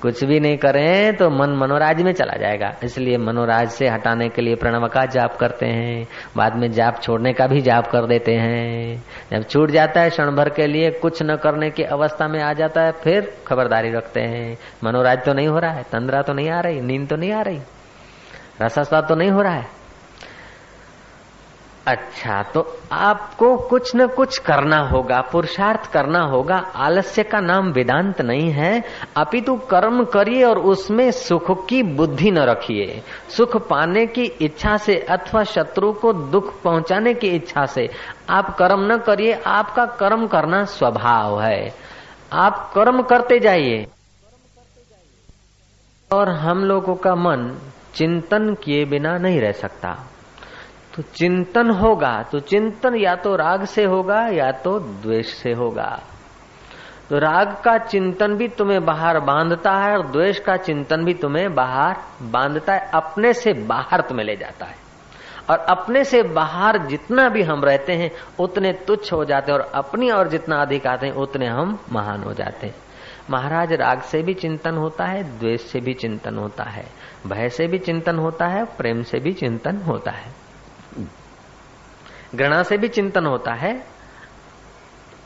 कुछ 0.02 0.22
भी 0.24 0.38
नहीं 0.40 0.56
करें 0.56 1.16
तो 1.16 1.28
मन 1.30 1.56
मनोराज 1.56 2.00
में 2.02 2.12
चला 2.12 2.36
जाएगा। 2.36 2.70
इसलिए 2.84 3.16
मनोराज 3.18 3.68
से 3.68 3.88
हटाने 3.88 4.28
के 4.28 4.42
लिए 4.42 4.54
प्रणव 4.54 4.86
का 4.88 5.04
जाप 5.06 5.36
करते 5.36 5.66
हैं। 5.66 6.06
बाद 6.36 6.56
में 6.56 6.70
जाप 6.70 7.00
छोड़ने 7.02 7.32
का 7.32 7.46
भी 7.46 7.60
जाप 7.60 7.86
कर 7.86 8.06
देते 8.06 8.34
हैं। 8.34 9.02
जब 9.32 9.42
छूट 9.42 9.70
जाता 9.70 10.00
है 10.00 10.10
क्षण 10.10 10.30
भर 10.30 10.48
के 10.48 10.66
लिए, 10.66 10.90
कुछ 10.92 11.22
न 11.22 11.36
करने 11.36 11.70
की 11.70 11.82
अवस्था 11.82 12.28
में 12.28 12.40
आ 12.40 12.52
जाता 12.52 12.82
है, 12.82 12.92
फिर 12.92 13.32
खबरदारी 13.46 13.90
रखते 13.90 14.20
हैं। 14.20 14.56
मनोराज 14.84 15.24
तो 15.24 15.32
नहीं 15.32 15.48
हो 15.48 15.58
रहा 15.58 15.72
है, 15.72 15.82
तंद्रा 15.82 16.22
तो 16.22 16.32
नहीं 16.32 16.50
आ 16.50 16.60
रही, 16.60 16.80
नींद 16.80 17.08
तो 17.08 17.16
नहीं 17.16 17.32
आ 17.32 17.42
रही 17.42 17.60
रसस्ता 18.62 19.00
तो 19.00 19.14
नहीं 19.14 19.30
हो 19.30 19.42
रहा 19.42 19.54
है। 19.54 19.79
अच्छा 21.90 22.42
तो 22.42 22.78
आपको 22.92 23.56
कुछ 23.56 23.96
न 23.96 24.06
कुछ 24.06 24.38
करना 24.38 24.78
होगा, 24.78 25.20
पुरुषार्थ 25.20 25.92
करना 25.92 26.20
होगा, 26.20 26.56
आलस्य 26.76 27.22
का 27.22 27.40
नाम 27.40 27.72
वेदांत 27.72 28.20
नहीं 28.20 28.50
है। 28.50 28.82
अपितु 29.16 29.54
कर्म 29.54 30.04
करिए 30.04 30.44
और 30.44 30.58
उसमें 30.58 31.10
सुख 31.10 31.66
की 31.68 31.82
बुद्धि 31.82 32.30
न 32.30 32.38
रखिए। 32.38 33.02
सुख 33.36 33.56
पाने 33.56 34.06
की 34.06 34.24
इच्छा 34.24 34.76
से 34.76 34.98
अथवा 34.98 35.42
शत्रु 35.42 35.92
को 35.92 36.12
दुख 36.12 36.62
पहुँचाने 36.62 37.14
की 37.14 37.26
इच्छा 37.26 37.66
से 37.66 37.88
आप 38.30 38.56
कर्म 38.58 38.92
न 38.92 38.98
करिए, 38.98 39.32
आपका 39.46 39.86
कर्म 39.86 40.26
करना 40.26 40.64
स्वभाव 40.64 41.42
है। 41.42 41.74
आप 42.32 42.72
कर्म 42.74 43.02
करते 43.02 43.40
जाइए। 43.40 43.86
और 46.12 46.28
हम 46.28 46.58
लोगों 46.58 46.94
का 46.94 47.14
मन 47.14 47.58
चिंतन 47.94 48.54
किए 48.54 48.84
बिना 48.84 49.18
नहीं 49.18 49.40
रह 49.40 49.52
सकता। 49.52 50.06
तो 50.96 51.02
चिंतन 51.02 51.70
होगा 51.70 52.22
तो 52.22 52.40
चिंतन 52.40 52.96
या 52.96 53.14
तो 53.14 53.36
राग 53.36 53.64
से 53.64 53.84
होगा 53.84 54.26
या 54.26 54.50
तो 54.52 54.78
द्वेष 54.78 55.26
से 55.26 55.52
होगा। 55.52 56.00
तो 57.10 57.18
राग 57.18 57.56
का 57.64 57.78
चिंतन 57.78 58.34
भी 58.34 58.48
तुम्हें 58.48 58.84
बाहर 58.84 59.20
बांधता 59.20 59.72
है 59.72 59.96
और 59.96 60.06
द्वेष 60.06 60.38
का 60.38 60.56
चिंतन 60.56 61.04
भी 61.04 61.14
तुम्हें 61.14 61.54
बाहर 61.54 61.96
बांधता 62.22 62.74
है, 62.74 62.90
अपने 62.94 63.32
से 63.32 63.52
बाहर 63.52 64.00
तुम्हें 64.00 64.26
ले 64.26 64.36
जाता 64.36 64.66
है। 64.66 64.74
और 65.50 65.58
अपने 65.58 66.04
से 66.04 66.22
बाहर 66.22 66.78
जितना 66.78 67.28
भी 67.28 67.42
हम 67.42 67.64
रहते 67.64 67.92
हैं, 67.92 68.10
उतने 68.40 68.72
तुच्छ 68.72 69.12
हो 69.12 69.24
जाते 69.24 69.52
हैं 69.52 69.58
और 69.58 69.70
अपनी 69.74 70.10
और 70.10 70.28
जितना 70.28 70.56
अधिक 70.56 70.86
आते 70.86 71.06
हैं, 71.06 71.14
उतने 71.14 71.46
हम 71.46 71.78
महान 71.92 72.22
हो 72.22 72.32
जाते 72.32 72.66
हैं। 72.66 72.74
महाराज, 73.30 73.72
राग 73.72 74.00
से 74.00 74.22
भी 74.22 74.34
चिंतन 74.34 74.74
होता 74.74 75.04
है, 75.04 75.38
द्वेष 75.38 75.60
से 75.60 75.80
भी 75.80 75.94
चिंतन 75.94 76.36
होता 76.36 76.64
है, 76.64 76.84
भय 77.26 77.48
से 77.48 77.66
भी 77.66 77.78
चिंतन 77.78 78.18
होता 78.18 78.46
है, 78.46 78.64
प्रेम 78.64 79.02
से 79.02 79.18
भी 79.18 79.32
चिंतन 79.32 79.76
होता 79.76 80.10
है। 80.10 80.39
घृणा 82.34 82.62
से 82.62 82.78
भी 82.78 82.88
चिंतन 82.88 83.26
होता 83.26 83.52
है 83.52 83.86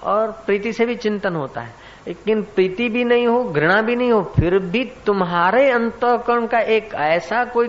और 0.03 0.31
प्रीति 0.31 0.73
से 0.73 0.87
भी 0.87 0.97
चिंतन 0.97 1.35
होता 1.35 1.61
है। 1.61 1.75
लेकिन 2.07 2.43
प्रीति 2.43 2.89
भी 2.89 3.05
नहीं 3.05 3.27
हो, 3.27 3.45
घृणा 3.45 3.83
भी 3.83 3.97
नहीं 3.97 4.13
हो, 4.13 4.33
फिर 4.41 4.59
भी 4.59 4.93
तुम्हारे 5.07 5.71
अंतकरण 5.71 6.47
का 6.47 6.59
एक 6.59 6.95
ऐसा 6.95 7.45
कोई 7.45 7.69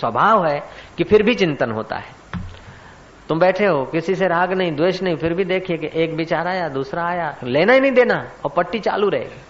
स्वभाव 0.00 0.46
है 0.46 0.62
कि 0.98 1.04
फिर 1.04 1.22
भी 1.22 1.34
चिंतन 1.34 1.70
होता 1.70 1.96
है। 1.96 2.20
तुम 3.28 3.38
बैठे 3.38 3.66
हो, 3.66 3.84
किसी 3.84 4.14
से 4.14 4.28
राग 4.28 4.52
नहीं, 4.52 4.76
द्वेष 4.76 5.02
नहीं, 5.02 5.16
फिर 5.16 5.34
भी 5.34 5.44
देखिए 5.44 5.76
कि 5.76 5.90
एक 5.94 6.12
विचार 6.12 6.46
आया, 6.46 6.68
दूसरा 6.68 7.04
आया, 7.04 7.36
लेना 7.44 7.72
ही 7.72 7.80
नहीं 7.80 7.92
देना, 7.92 8.30
और 8.44 8.50
पट्टी 8.56 8.78
चालू 8.78 9.08
रहेगी। 9.08 9.40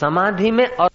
समाधि 0.00 0.50
में 0.50 0.66
और 0.66 0.90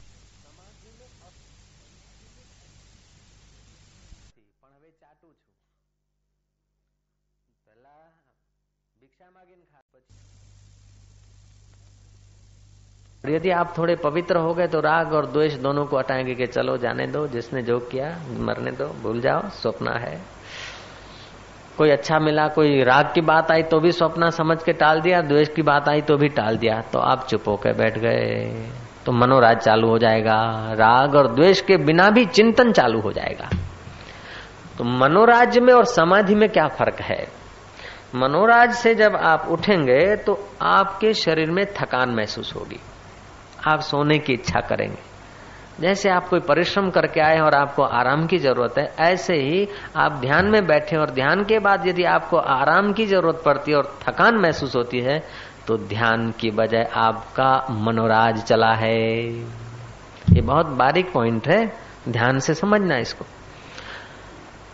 यदि 13.29 13.49
आप 13.51 13.73
थोड़े 13.77 13.95
पवित्र 13.95 14.37
हो 14.37 14.53
गए 14.53 14.67
तो 14.67 14.79
राग 14.79 15.13
और 15.13 15.25
द्वेष 15.25 15.53
दोनों 15.55 15.85
को 15.85 15.97
हटाएँगे 15.97 16.35
कि 16.35 16.45
चलो 16.45 16.77
जाने 16.77 17.07
दो, 17.07 17.25
जिसने 17.27 17.61
जो 17.61 17.79
किया 17.79 18.07
मरने 18.39 18.71
दो, 18.71 18.85
भूल 19.03 19.19
जाओ, 19.21 19.49
स्वप्न 19.51 19.97
है। 19.97 20.17
कोई 21.77 21.89
अच्छा 21.89 22.19
मिला, 22.19 22.47
कोई 22.47 22.83
राग 22.83 23.11
की 23.15 23.21
बात 23.21 23.51
आई 23.51 23.63
तो 23.63 23.79
भी 23.79 23.91
स्वप्न 23.91 24.29
समझ 24.29 24.63
के 24.63 24.73
टाल 24.73 25.01
दिया, 25.01 25.21
द्वेष 25.21 25.49
की 25.49 25.61
बात 25.61 25.89
आई 25.89 26.01
तो 26.01 26.17
भी 26.17 26.27
टाल 26.29 26.57
दिया 26.57 26.81
तो 26.93 26.99
आप 26.99 27.27
चुप 27.27 27.47
होकर 27.47 27.73
बैठ 27.73 27.97
गए 27.97 28.69
तो 29.05 29.11
मनोराज 29.11 29.57
चालू 29.57 29.87
हो 29.87 29.97
जाएगा। 29.97 30.37
राग 30.73 31.15
और 31.15 31.27
द्वेष 31.35 31.61
के 31.61 31.77
बिना 31.77 32.09
भी 32.09 32.25
चिंतन 32.25 32.71
चालू 32.71 32.99
हो 32.99 33.11
जाएगा। 33.11 33.49
तो 34.77 34.83
मनोराज्य 34.83 35.61
में 35.61 35.73
और 35.73 35.85
समाधि 35.85 36.35
में 36.35 36.49
क्या 36.49 36.67
फ़र्क 36.67 37.01
है? 37.01 37.27
मनोराज 38.15 38.71
से 38.71 38.93
जब 38.95 39.15
आप 39.15 39.47
उठेंगे 39.49 40.15
तो 40.15 40.37
आपके 40.61 41.13
शरीर 41.13 41.51
में 41.51 41.65
थकान 41.65 42.09
महसूस 42.09 42.53
होगी। 42.55 42.79
आप 43.67 43.79
सोने 43.79 44.17
की 44.19 44.33
इच्छा 44.33 44.59
करेंगे। 44.59 45.01
जैसे 45.79 46.09
आप 46.09 46.27
कोई 46.27 46.39
परिश्रम 46.39 46.89
करके 46.89 47.21
आए 47.21 47.39
और 47.39 47.55
आपको 47.55 47.83
आराम 47.83 48.25
की 48.27 48.37
ज़रूरत 48.37 48.77
है, 48.77 48.85
ऐसे 48.99 49.35
ही 49.35 49.67
आप 49.95 50.11
ध्यान 50.11 50.49
में 50.49 50.65
बैठे 50.67 50.97
और 50.97 51.09
ध्यान 51.09 51.43
के 51.43 51.59
बाद 51.59 51.87
यदि 51.87 52.03
आपको 52.03 52.37
आराम 52.37 52.91
की 52.93 53.05
ज़रूरत 53.05 53.41
पड़ती 53.45 53.71
है 53.71 53.77
और 53.77 53.97
थकान 54.01 54.37
महसूस 54.37 54.75
होती 54.75 54.99
है 54.99 55.17
तो 55.67 55.77
ध्यान 55.77 56.31
की 56.31 56.51
बजाय 56.51 56.83
आपका 56.95 57.51
मनोराज 57.71 58.43
चला 58.43 58.73
है। 58.73 58.99
ये 60.29 60.41
बहुत 60.41 60.67
बारीक 60.67 61.11
पॉइंट 61.11 61.47
है, 61.47 61.65
ध्यान 62.09 62.39
से 62.39 62.53
समझना 62.53 62.97
इसको। 62.97 63.25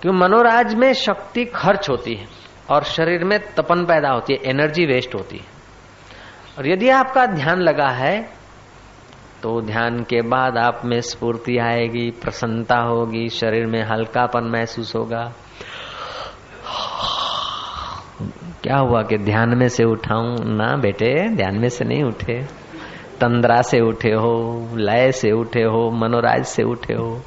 क्यों? 0.02 0.14
मनोराज 0.14 0.74
में 0.76 0.92
शक्ति 0.94 1.46
खर्च 1.46 1.90
होती 1.90 2.14
है 2.14 2.26
और 2.70 2.84
शरीर 2.84 3.24
में 3.24 3.40
तपन 3.56 3.86
पैदा 3.86 4.10
होती 4.10 4.34
है, 4.34 4.40
एनर्जी 4.46 4.86
वेस्ट 4.86 5.16
होती 5.16 5.38
है। 5.38 5.46
और 6.58 6.70
यदि 6.70 6.90
आपका 6.90 7.26
ध्यान 7.26 7.60
लगा 7.60 7.90
है 7.90 8.41
तो 9.44 9.62
ध्यान 9.62 10.04
के 10.04 10.22
बाद 10.22 10.58
आप 10.58 10.82
में 10.86 11.02
स्फूर्ति 11.02 11.58
आएगी, 11.58 12.12
प्रसन्नता 12.12 12.78
होगी, 12.78 13.30
शरीर 13.30 13.66
में 13.66 13.84
हल्कापन 13.84 14.44
महसूस 14.44 14.96
होगा। 14.96 15.34
क्या 18.64 18.78
हुआ 18.78 19.04
कि 19.04 19.18
ध्यान 19.18 19.58
में 19.58 19.70
से 19.70 19.84
उठाऊं? 19.84 20.38
ना 20.40 20.76
बेटे, 20.76 21.36
ध्यान 21.36 21.56
में 21.56 21.70
से 21.70 21.86
नहीं 21.86 22.04
उठे। 22.04 22.42
तंद्रा 23.22 23.62
से 23.62 23.80
उठे 23.80 24.12
हो, 24.12 24.68
लय 24.74 25.12
से 25.12 25.32
उठे 25.32 25.64
हो, 25.64 25.92
मनोराज 25.92 26.46
से 26.46 26.64
उठे 26.64 26.94
हो। 26.94 27.22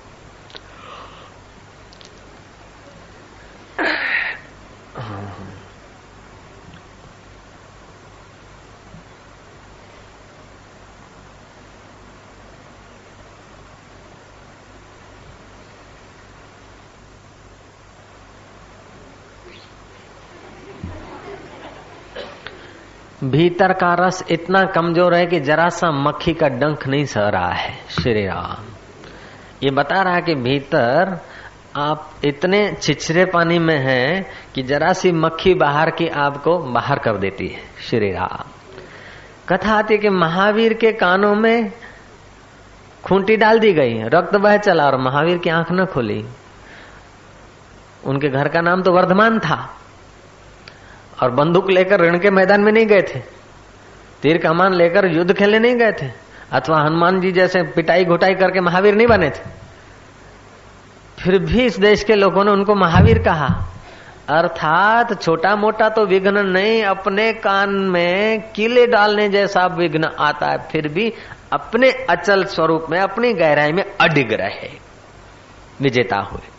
भीतर 23.25 23.73
का 23.73 23.95
रस 23.95 24.25
इतना 24.31 24.65
कमज़ोर 24.65 25.15
है 25.15 25.27
कि 25.27 25.41
जरा 25.41 25.69
सा 25.69 25.91
मक्खी 25.91 26.35
का 26.35 26.49
डंक 26.49 26.87
नहीं 26.87 27.05
सह 27.05 27.29
रहा 27.29 27.53
है, 27.53 27.75
श्री 27.91 28.27
राम। 28.27 28.65
ये 29.63 29.71
बता 29.71 30.03
रहा 30.03 30.15
है 30.15 30.23
कि 30.23 30.35
भीतर 30.35 31.19
आप 31.77 32.11
इतने 32.25 32.77
छिछरे 32.83 33.25
पानी 33.25 33.59
में 33.59 33.79
हैं 33.79 34.27
कि 34.55 34.63
जरा 34.63 34.93
सी 34.93 35.13
मक्खी 35.13 35.55
बाहर 35.55 35.91
की 35.91 36.09
आपको 36.09 36.59
बाहर 36.59 36.99
कर 36.99 37.17
देती 37.17 37.47
है, 37.49 37.61
श्री 37.91 38.13
राम। 38.13 38.45
कथा 39.49 39.75
आती 39.75 39.95
है 39.95 40.01
कि 40.01 40.09
महावीर 40.09 40.75
के 40.75 40.93
कानों 40.93 41.35
में 41.35 41.73
खूंटी 43.05 43.37
डाल 43.37 43.59
दी 43.59 43.73
गई, 43.73 44.03
रक्त 44.03 44.37
बह 44.37 44.57
चला 44.57 44.87
और 44.87 44.97
महावीर 44.97 45.39
की 45.39 45.51
आँख 45.51 45.73
न 45.73 45.85
खोली। 45.85 46.25
उनके 48.05 48.29
घर 48.29 48.49
का 48.49 48.61
नाम 48.61 48.83
तो 48.83 48.93
वर्धमान 48.93 49.39
था। 49.39 49.77
और 51.23 51.31
बंदूक 51.31 51.71
लेकर 51.71 52.01
ऋण 52.01 52.19
के 52.19 52.31
मैदान 52.31 52.61
में 52.61 52.73
नहीं 52.73 52.87
गए 52.87 53.03
थे। 53.05 53.19
तीर 54.23 54.39
कमान 54.39 54.75
लेकर 54.75 55.07
युद्ध 55.07 55.33
खेलने 55.33 55.59
नहीं 55.59 55.77
गए 55.77 55.93
थे, 55.93 56.11
अथवा 56.53 56.81
हनुमान 56.81 57.21
जी 57.21 57.33
जैसे 57.33 57.63
पिटाई 57.73 58.05
घुटाई 58.05 58.35
करके 58.35 58.61
महावीर 58.61 58.95
नहीं 58.95 59.07
बने 59.07 59.31
थे। 59.31 59.53
फिर 61.19 61.39
भी 61.39 61.65
इस 61.65 61.79
देश 61.79 62.05
के 62.05 62.15
लोगों 62.15 62.45
ने 62.45 62.51
उनको 62.51 62.75
महावीर 62.75 63.19
कहा। 63.19 63.49
अर्थात 64.29 65.23
छोटा 65.23 65.55
मोटा 65.57 65.89
तो 65.89 66.05
विघ्न 66.07 66.47
नहीं, 66.47 66.83
अपने 66.85 67.33
कान 67.33 67.71
में 67.91 68.51
किले 68.53 68.87
डालने 68.87 69.29
जैसा 69.29 69.67
विघ्न 69.67 70.11
आता 70.19 70.47
है, 70.47 70.59
फिर 70.69 70.89
भी 70.89 71.13
अपने 71.53 71.91
अचल 72.11 72.45
स्वरूप 72.45 72.87
में, 72.91 72.99
अपनी 73.01 73.33
गहराई 73.33 73.73
में 73.73 73.85
अडिग 74.01 74.33
रहे, 74.33 74.71
विजेता 75.81 76.19
हुए। 76.23 76.54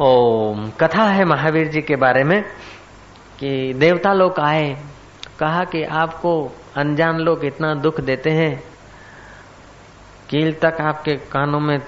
ओम, 0.00 0.70
कथा 0.70 1.02
है 1.02 1.24
महावीर 1.24 1.68
जी 1.68 1.80
के 1.80 1.96
बारे 1.96 2.24
में 2.24 2.42
कि 3.40 3.72
देवता 3.74 4.12
लोग 4.12 4.40
आए, 4.40 4.76
कहा 5.38 5.64
कि 5.64 5.82
आपको 5.82 6.52
अनजान 6.76 7.16
लोग 7.16 7.44
इतना 7.44 7.74
दुख 7.74 8.00
देते 8.00 8.30
हैं, 8.30 8.62
कील 10.30 10.52
तक 10.52 10.76
आपके 10.80 11.12
कानों 11.12 11.60
में 11.60 11.78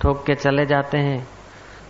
ठोक 0.00 0.26
के 0.26 0.34
चले 0.34 0.66
जाते 0.66 0.98
हैं। 0.98 1.28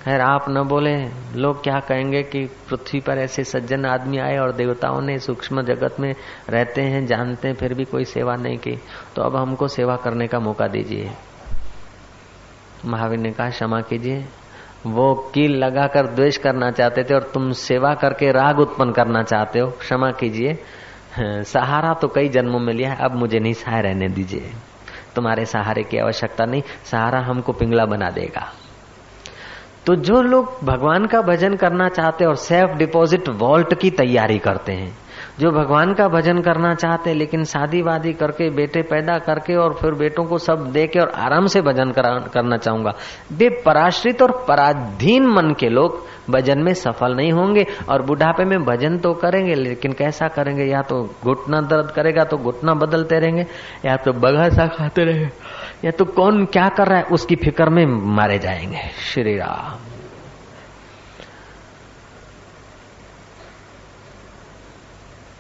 खैर, 0.02 0.20
आप 0.20 0.46
न 0.48 0.62
बोले, 0.62 0.96
लोग 1.36 1.62
क्या 1.62 1.80
कहेंगे 1.80 2.22
कि 2.22 2.44
पृथ्वी 2.44 3.00
पर 3.00 3.18
ऐसे 3.18 3.44
सज्जन 3.44 3.84
आदमी 3.84 4.18
आए 4.18 4.36
और 4.36 4.52
देवताओं 4.52 5.00
ने 5.00 5.18
सूक्ष्म 5.18 5.62
जगत 5.62 5.96
में 6.00 6.14
रहते 6.48 6.82
हैं, 6.82 7.06
जानते 7.06 7.48
हैं, 7.48 7.54
फिर 7.54 7.74
भी 7.74 7.84
कोई 7.84 8.04
सेवा 8.04 8.34
नहीं 8.34 8.58
की। 8.58 8.76
तो 9.16 9.22
अब 9.22 9.36
हमको 9.36 9.68
सेवा 9.68 9.96
करने 9.96 10.26
का 10.26 10.38
मौका 10.38 10.66
दीजिए। 10.66 11.10
महावीर 12.86 13.18
ने 13.18 13.30
कहा, 13.30 13.50
क्षमा 13.50 13.80
कीजिए। 13.80 14.26
वो 14.86 15.14
कील 15.34 15.56
लगाकर 15.56 16.06
द्वेष 16.06 16.36
करना 16.36 16.70
चाहते 16.70 17.02
थे 17.04 17.14
और 17.14 17.30
तुम 17.34 17.50
सेवा 17.52 17.94
करके 17.94 18.30
राग 18.32 18.58
उत्पन्न 18.58 18.92
करना 18.92 19.22
चाहते 19.22 19.58
हो, 19.58 19.70
क्षमा 19.70 20.10
कीजिए। 20.10 20.58
सहारा 21.18 21.92
तो 21.94 22.08
कई 22.08 22.28
जन्मों 22.28 22.58
में 22.58 22.72
लिया 22.74 22.90
है, 22.90 22.96
अब 22.96 23.14
मुझे 23.14 23.38
नहीं 23.38 23.52
सहाय 23.52 23.82
रहने 23.82 24.08
दीजिए। 24.08 24.50
तुम्हारे 25.14 25.44
सहारे 25.44 25.82
की 25.82 25.98
आवश्यकता 25.98 26.44
नहीं, 26.44 26.62
सहारा 26.84 27.20
हमको 27.20 27.52
पिंगला 27.52 27.84
बना 27.86 28.10
देगा। 28.10 28.52
तो 29.86 29.94
जो 29.94 30.20
लोग 30.22 30.58
भगवान 30.64 31.06
का 31.06 31.20
भजन 31.22 31.56
करना 31.56 31.88
चाहते 31.88 32.24
और 32.24 32.36
सेल्फ 32.36 32.70
डिपॉजिट 32.70 33.28
वॉल्ट 33.28 33.74
की 33.74 33.90
तैयारी 33.90 34.38
करते 34.38 34.72
हैं 34.72 34.92
जो 35.40 35.50
भगवान 35.50 35.92
का 35.94 36.06
भजन 36.08 36.38
करना 36.38 36.74
चाहते, 36.74 37.12
लेकिन 37.14 37.44
शादी 37.44 37.80
वादी 37.82 38.12
करके, 38.12 38.48
बेटे 38.50 38.82
पैदा 38.82 39.18
करके 39.18 39.54
और 39.54 39.74
फिर 39.74 39.94
बेटों 39.94 40.24
को 40.24 40.38
सब 40.38 40.66
दे 40.72 40.86
के 40.86 41.00
और 41.00 41.10
आराम 41.10 41.46
से 41.46 41.60
भजन 41.60 41.90
करना 42.34 42.56
चाहूँगा। 42.56 42.92
वे 43.32 43.48
पराश्रित 43.66 44.22
और 44.22 44.32
पराधीन 44.48 45.26
मन 45.26 45.54
के 45.60 45.68
लोग 45.68 46.02
भजन 46.30 46.58
में 46.58 46.72
सफल 46.74 47.14
नहीं 47.14 47.32
होंगे 47.32 47.66
और 47.88 48.02
बुढ़ापे 48.02 48.44
में 48.44 48.64
भजन 48.64 48.98
तो 48.98 49.12
करेंगे, 49.14 49.54
लेकिन 49.54 49.92
कैसा 49.92 50.28
करेंगे? 50.28 50.64
या 50.64 50.82
तो 50.82 51.02
घुटना 51.24 51.60
दर्द 51.60 51.90
करेगा 51.90 52.24
तो 52.24 52.36
घुटना 52.36 52.74
बदलते 52.74 53.18
रहेंगे, 53.18 53.46
या 53.86 53.96
तो 53.96 54.12
बगासा 54.12 54.66
खाते 54.66 55.04
रहेंगे, 55.04 55.30
या 55.84 55.90
तो 55.90 56.04
कौन 56.04 56.44
क्या 56.44 56.68
कर 56.68 56.86
रहा 56.86 56.98
है, 56.98 57.04
उसकी 57.04 57.36
फ़िक्र 57.36 57.68
में 57.68 57.86
मारे 58.16 58.38
जाएँगे। 58.38 58.88
श्री 59.12 59.36
राम। 59.36 59.93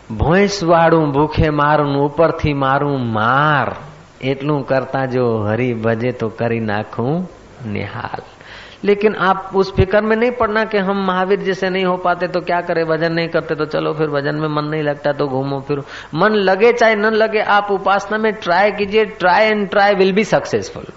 ભોંસવાળું 0.09 1.11
ભૂખે 1.11 1.49
મારું 1.51 1.93
ઉપરથી 1.99 2.53
મારું 2.53 2.97
માર 3.11 3.67
એટલું 4.21 4.63
करता 4.63 5.05
जो 5.05 5.25
हरि 5.43 5.73
भजे 5.83 6.11
तो 6.13 6.27
करी 6.29 6.59
नाखू 6.61 7.07
निहाल 7.65 8.23
लेकिन 8.83 9.15
आप 9.21 9.51
उस 9.55 9.71
फिक्र 9.75 10.01
में 10.01 10.15
नहीं 10.15 10.31
पड़ना 10.31 10.63
कि 10.65 10.77
हम 10.77 10.97
महावीर 11.05 11.39
जैसे 11.41 11.69
नहीं 11.69 11.85
हो 11.85 11.95
पाते 11.97 12.27
तो 12.27 12.41
क्या 12.41 12.59
करें 12.61 12.85
भजन 12.87 13.13
नहीं 13.13 13.27
करते 13.27 13.55
तो 13.55 13.65
चलो 13.65 13.93
फिर 13.93 14.09
भजन 14.09 14.35
में 14.35 14.47
मन 14.47 14.65
नहीं 14.65 14.83
लगता 14.83 15.11
तो 15.13 15.27
घूमो 15.27 15.59
फिर 15.67 15.83
मन 16.15 16.35
लगे 16.49 16.71
चाहे 16.73 16.95
न 16.95 17.11
लगे 17.13 17.41
आप 17.57 17.71
उपासना 17.71 18.17
में 18.17 18.31
ट्राई 18.37 18.71
कीजिए 18.71 19.05
try 19.19 19.45
and 19.45 19.67
try 19.69 19.95
will 19.95 20.13
be 20.13 20.23
successful 20.25 20.87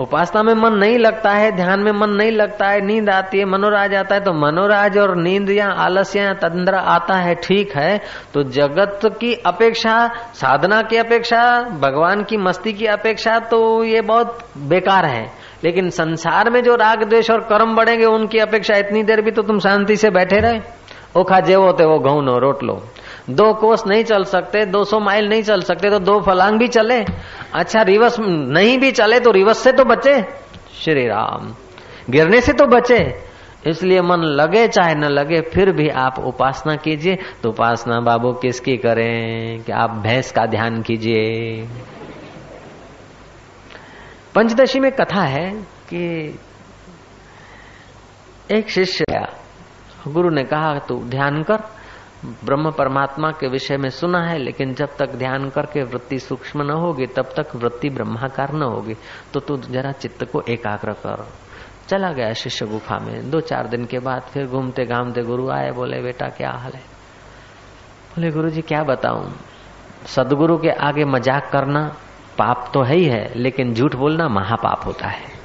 उपासना 0.00 0.42
में 0.42 0.54
मन 0.54 0.72
नहीं 0.72 0.98
लगता 0.98 1.30
है, 1.30 1.52
ध्यान 1.52 1.80
में 1.80 1.92
मन 1.92 2.10
नहीं 2.10 2.30
लगता 2.30 2.66
है, 2.66 2.80
नींद 2.80 3.10
आती 3.10 3.38
है, 3.38 3.44
मनोराज 3.44 3.94
आता 3.94 4.14
है 4.14 4.20
तो 4.20 4.32
मनोराज 4.32 4.98
और 4.98 5.16
नींद 5.16 5.50
या 5.50 5.66
आलस्य 5.66 6.20
या 6.20 6.32
तंद्रा 6.32 6.78
आता 6.78 7.14
है, 7.14 7.34
ठीक 7.34 7.76
है। 7.76 7.98
तो 8.34 8.42
जगत 8.42 9.00
की 9.04 9.34
अपेक्षा, 9.34 10.10
साधना 10.34 10.82
की 10.82 10.96
अपेक्षा, 10.96 11.60
भगवान 11.60 12.22
की 12.22 12.36
मस्ती 12.36 12.72
की 12.72 12.86
अपेक्षा 12.86 13.38
तो 13.38 13.84
ये 13.84 14.00
बहुत 14.00 14.38
बेकार 14.58 15.04
है। 15.04 15.32
लेकिन 15.64 15.90
संसार 15.90 16.50
में 16.50 16.62
जो 16.62 16.74
राग, 16.74 17.04
द्वेष 17.04 17.30
और 17.30 17.40
कर्म 17.40 17.76
बढ़ेंगे, 17.76 18.04
उनकी 18.04 18.38
अपेक्षा 18.38 18.76
इतनी 18.76 19.02
देर 19.02 19.20
भी 19.22 19.30
तो 19.30 19.42
तुम 19.42 19.58
शांति 19.58 19.96
से 19.96 20.10
बैठे 20.10 20.36
रहे। 20.36 20.60
ओखा 21.16 21.40
जेवो 21.40 21.72
ते 21.72 21.84
वो 21.84 21.98
घऊ 21.98 22.20
नो, 22.20 22.38
रोट 22.38 22.62
लो। 22.62 22.82
दो 23.30 23.54
कोस 23.54 23.86
नहीं 23.86 24.04
चल 24.04 24.24
सकते 24.24 24.66
200 24.66 25.00
माइल 25.00 25.28
नहीं 25.28 25.42
चल 25.42 25.60
सकते 25.60 25.90
तो 25.90 25.98
दो 25.98 26.20
फलांग 26.20 26.58
भी 26.58 26.68
चले। 26.68 27.04
अच्छा 27.54 27.82
रिवर्स 27.82 28.16
नहीं 28.20 28.78
भी 28.78 28.90
चले 28.90 29.20
तो 29.20 29.30
रिवर्स 29.30 29.58
से 29.58 29.72
तो 29.72 29.84
बचे। 29.84 30.22
श्री 30.74 31.06
राम, 31.06 31.54
गिरने 32.10 32.40
से 32.40 32.52
तो 32.52 32.66
बचे। 32.66 33.28
इसलिए 33.66 34.00
मन 34.00 34.18
लगे 34.18 34.68
चाहे 34.68 34.94
न 34.94 35.04
लगे, 35.04 35.40
फिर 35.40 35.72
भी 35.72 35.88
आप 35.88 36.18
उपासना 36.18 36.76
कीजिए। 36.76 37.18
तो 37.42 37.48
उपासना 37.48 38.00
बाबू 38.00 38.32
किसकी 38.32 38.76
करें? 38.76 39.62
कि 39.62 39.72
आप 39.72 39.90
भैंस 39.90 40.32
का 40.32 40.46
ध्यान 40.46 40.82
कीजिए। 40.82 41.68
पंचदशी 44.34 44.80
में 44.80 44.92
कथा 44.92 45.22
है 45.22 45.50
कि 45.90 46.38
एक 48.50 48.70
शिष्य 48.70 49.04
गुरु 50.08 50.30
ने 50.30 50.44
कहा, 50.44 50.78
तू 50.78 50.94
ध्यान 51.04 51.42
कर। 51.42 51.77
ब्रह्म 52.24 52.70
परमात्मा 52.70 53.30
के 53.30 53.48
विषय 53.48 53.76
में 53.76 53.90
सुना 53.90 54.20
है, 54.20 54.38
लेकिन 54.38 54.74
जब 54.74 54.96
तक 54.96 55.14
ध्यान 55.14 55.50
करके 55.50 55.82
वृत्ति 55.82 56.18
सूक्ष्म 56.18 56.62
न 56.62 56.70
होगी, 56.70 57.06
तब 57.06 57.22
तक 57.22 57.56
वृत्ति 57.56 57.90
ब्रह्माकार 57.90 58.52
न 58.52 58.62
होगी। 58.62 58.96
तो 59.32 59.40
तू 59.40 59.56
जरा 59.56 59.92
चित्त 59.92 60.24
को 60.24 60.40
एकाग्र 60.40 60.92
कर। 60.92 61.28
चला 61.88 62.12
गया 62.12 62.32
शिष्य 62.32 62.66
गुफा 62.66 62.98
में। 62.98 63.30
दो 63.30 63.40
चार 63.40 63.66
दिन 63.66 63.84
के 63.84 63.98
बाद 63.98 64.22
फिर 64.22 64.46
घूमते 64.46 64.84
घामते 64.84 65.22
गुरु 65.22 65.50
आए, 65.50 65.70
बोले, 65.70 66.02
बेटा, 66.02 66.28
क्या 66.28 66.50
हाल 66.50 66.72
है? 66.72 66.80
बोले 68.08 68.30
गुरु 68.30 68.50
जी 68.50 68.62
क्या 68.62 68.82
बताऊँ? 68.82 69.32
सदगुरु 70.06 70.58
के 70.58 70.70
आगे 70.70 71.04
मज़ाक 71.04 71.50
करना 71.52 71.96
पाप 72.38 72.70
तो 72.74 72.82
है 72.82 72.94
ही 72.94 73.04
है, 73.04 73.32
लेकिन 73.36 73.74
झूठ 73.74 73.96
बोलना 73.96 74.28
महापाप 74.28 74.86
होता 74.86 75.08
है। 75.08 75.37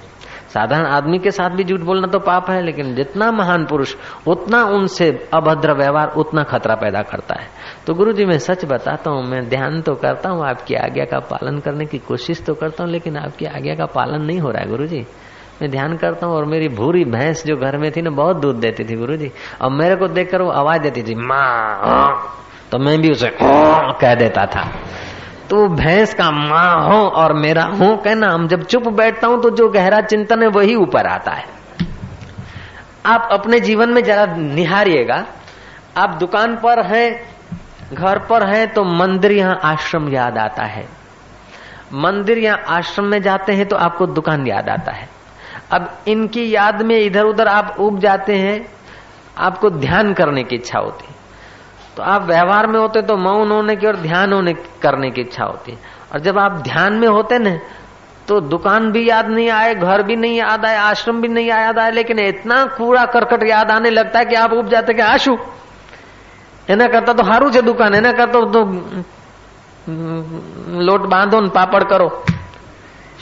साधारण 0.53 0.85
आदमी 0.87 1.17
के 1.19 1.31
साथ 1.31 1.49
भी 1.49 1.63
झूठ 1.63 1.81
बोलना 1.81 2.07
तो 2.07 2.19
पाप 2.19 2.49
है, 2.49 2.61
लेकिन 2.61 2.93
जितना 2.95 3.31
महान 3.31 3.65
पुरुष, 3.65 3.95
उतना 4.27 4.63
उनसे 4.69 5.09
अभद्र 5.33 5.73
व्यवहार, 5.73 6.13
उतना 6.17 6.43
खतरा 6.43 6.75
पैदा 6.75 7.01
करता 7.03 7.39
है। 7.41 7.47
तो 7.87 7.93
गुरु 7.93 8.13
जी 8.13 8.25
मैं 8.25 8.37
सच 8.39 8.65
बताता 8.65 9.11
हूँ, 9.11 9.23
मैं 9.23 9.47
ध्यान 9.49 9.81
तो 9.81 9.95
करता 9.95 10.29
हूँ, 10.29 10.45
आपकी 10.45 10.75
आज्ञा 10.77 11.05
का 11.05 11.19
पालन 11.29 11.59
करने 11.59 11.85
की 11.85 11.97
कोशिश 11.99 12.43
तो 12.45 12.53
करता 12.53 12.83
हूँ, 12.83 12.91
लेकिन 12.91 13.17
आपकी 13.17 13.45
आज्ञा 13.47 13.75
का 13.75 13.85
पालन 13.95 14.25
नहीं 14.25 14.39
हो 14.39 14.49
रहा 14.49 14.61
है 14.61 14.69
गुरु 14.69 14.85
जी 14.87 15.05
मैं 15.61 15.69
ध्यान 15.71 15.95
करता 15.97 16.27
हूँ, 16.27 16.35
और 16.35 16.45
मेरी 16.45 16.67
भूरी 16.69 17.03
भैंस 17.05 17.45
जो 17.45 17.55
घर 17.57 17.77
में 17.77 17.91
थी 17.91 18.01
ना, 18.01 18.09
बहुत 18.11 18.37
दूध 18.37 18.59
देती 18.59 18.83
थी 18.83 18.95
गुरु 18.95 19.17
जी 19.17 19.31
और 19.61 19.71
मेरे 19.71 19.95
को 19.95 20.07
देखकर 20.09 20.41
वो 20.41 20.51
आवाज़ 20.51 20.81
देती 20.81 21.03
थी, 21.03 21.15
माँ 21.15 22.39
तो 22.71 22.77
मैं 22.79 22.99
भी 23.01 23.11
उसे 23.11 23.29
कह 23.41 24.15
देता 24.15 24.45
था। 24.45 24.69
तो 25.53 25.67
भैंस 25.69 26.13
का 26.13 26.29
माँ 26.31 26.75
हो 26.83 26.95
और 27.13 27.33
मेरा 27.33 27.63
हो 27.71 27.95
कहना 27.95 28.27
हम 28.27 28.47
जब 28.47 28.63
चुप 28.63 28.87
बैठता 28.89 29.27
हूँ 29.27 29.41
तो 29.41 29.49
जो 29.49 29.67
गहरा 29.69 29.99
चिंतन 30.01 30.41
है 30.41 30.47
वही 30.47 30.75
ऊपर 30.75 31.07
आता 31.07 31.31
है। 31.31 31.45
आप 33.05 33.27
अपने 33.31 33.59
जीवन 33.59 33.89
में 33.89 34.03
जरा 34.03 34.25
निहारिएगा। 34.35 35.25
आप 35.97 36.17
दुकान 36.19 36.55
पर 36.55 36.81
हैं, 36.85 37.09
घर 37.93 38.19
पर 38.19 38.43
हैं 38.43 38.67
तो 38.73 38.83
मंदिर 38.83 39.31
यहाँ 39.31 39.59
आश्रम 39.63 40.09
याद 40.09 40.37
आता 40.37 40.63
है। 40.63 40.87
मंदिर 41.95 42.37
या 42.37 42.55
आश्रम 42.69 43.05
में 43.05 43.21
जाते 43.21 43.53
हैं 43.53 43.67
तो 43.67 43.75
आपको 43.75 44.05
दुकान 44.07 44.47
याद 44.47 44.69
आता 44.69 44.91
है। 44.91 45.07
अब 45.71 45.89
इनकी 46.07 46.49
याद 46.55 46.81
में 46.81 46.97
इधर 46.97 47.25
उधर 47.25 47.47
आप 47.47 47.75
उब 47.79 47.99
जाते 47.99 48.37
हैं, 48.37 48.65
आपको 49.37 49.69
ध्यान 49.69 50.13
करने 50.13 50.43
की 50.43 50.55
इच्छा 50.55 50.79
होती। 50.79 51.05
है 51.07 51.21
तो 51.97 52.03
आप 52.03 52.21
व्यवहार 52.23 52.67
में 52.67 52.79
होते 52.79 53.01
तो 53.01 53.17
मौन 53.17 53.51
होने 53.51 53.75
की 53.75 53.87
और 53.87 53.95
ध्यान 53.97 54.33
होने 54.33 54.53
करने 54.81 55.09
की 55.11 55.21
इच्छा 55.21 55.43
होती 55.43 55.71
है। 55.71 55.77
और 56.13 56.19
जब 56.19 56.37
आप 56.39 56.51
ध्यान 56.63 56.93
में 56.93 57.07
होते 57.07 57.39
न 57.39 57.59
तो 58.27 58.39
दुकान 58.41 58.91
भी 58.91 59.07
याद 59.09 59.29
नहीं 59.29 59.49
आए, 59.49 59.73
घर 59.75 60.01
भी 60.03 60.15
नहीं 60.15 60.35
याद 60.35 60.65
आए, 60.65 60.75
आश्रम 60.77 61.21
भी 61.21 61.27
नहीं 61.27 61.47
याद 61.47 61.79
आए, 61.79 61.91
लेकिन 61.91 62.19
इतना 62.19 62.63
कूड़ा 62.77 63.05
करकट 63.05 63.43
याद 63.43 63.71
आने 63.71 63.89
लगता 63.89 64.19
है 64.19 64.25
कि 64.25 64.35
आप 64.35 64.53
उब 64.53 64.69
जाते 64.69 64.93
कि 64.93 65.01
आशु। 65.03 65.37
एना 66.69 66.87
करता 66.87 67.13
तो 67.13 67.23
हारू 67.23 67.49
છે 67.51 67.61
दुकान 67.61 67.95
एना 67.95 68.11
करता 68.11 68.39
तो 68.47 68.61
लोट 70.81 71.01
बांधो 71.07 71.41
पापड़ 71.49 71.83
करो। 71.83 72.07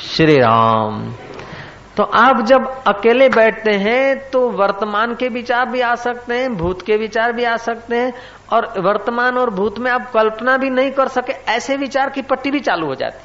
श्री 0.06 0.38
राम। 0.38 1.02
तो 1.97 2.03
आप 2.15 2.41
जब 2.47 2.67
अकेले 2.87 3.29
बैठते 3.29 3.73
हैं 3.79 4.31
तो 4.31 4.41
वर्तमान 4.53 5.15
के 5.15 5.29
विचार 5.29 5.69
भी 5.69 5.81
आ 5.83 5.95
सकते 5.99 6.39
हैं 6.39 6.55
भूत 6.57 6.83
के 6.83 6.97
विचार 6.97 7.33
भी 7.33 7.45
आ 7.45 7.57
सकते 7.59 7.97
हैं 7.97 8.13
और 8.53 8.73
वर्तमान 8.81 9.39
और 9.39 9.51
भूत 9.51 9.79
में 9.79 9.91
आप 9.91 10.11
कल्पना 10.13 10.57
भी 10.57 10.71
नहीं 10.71 10.91
कर 10.91 11.09
सके 11.11 11.33
ऐसे 11.53 11.77
विचार 11.77 12.11
की 12.11 12.23
पट्टी 12.25 12.51
भी 12.51 12.61
चालू 12.61 12.87
हो 12.87 12.95
जाती 12.95 13.25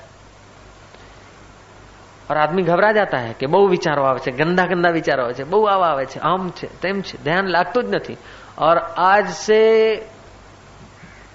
और 2.30 2.38
आदमी 2.38 2.64
घबरा 2.64 2.92
जाता 2.92 3.18
है 3.18 3.34
कि 3.40 3.48
બહુ 3.48 3.68
વિચારો 3.68 4.04
આવે 4.06 4.20
છે 4.26 4.32
ગંદા 4.34 4.66
ગંદા 4.68 4.90
વિચારો 4.92 5.24
આવે 5.24 5.34
છે 5.34 5.44
બહુ 5.46 5.60
આવા 5.66 5.88
આવે 5.88 6.06
છે 6.06 6.20
આમ 6.24 6.44
છે 6.52 6.68
તેમ 6.82 7.02
છે 7.02 7.18
ધ્યાન 7.26 7.48
લાગતું 7.48 7.84
જ 7.84 7.96
નથી 7.96 8.18
और 8.60 8.78
आज 8.98 9.26
से 9.38 9.60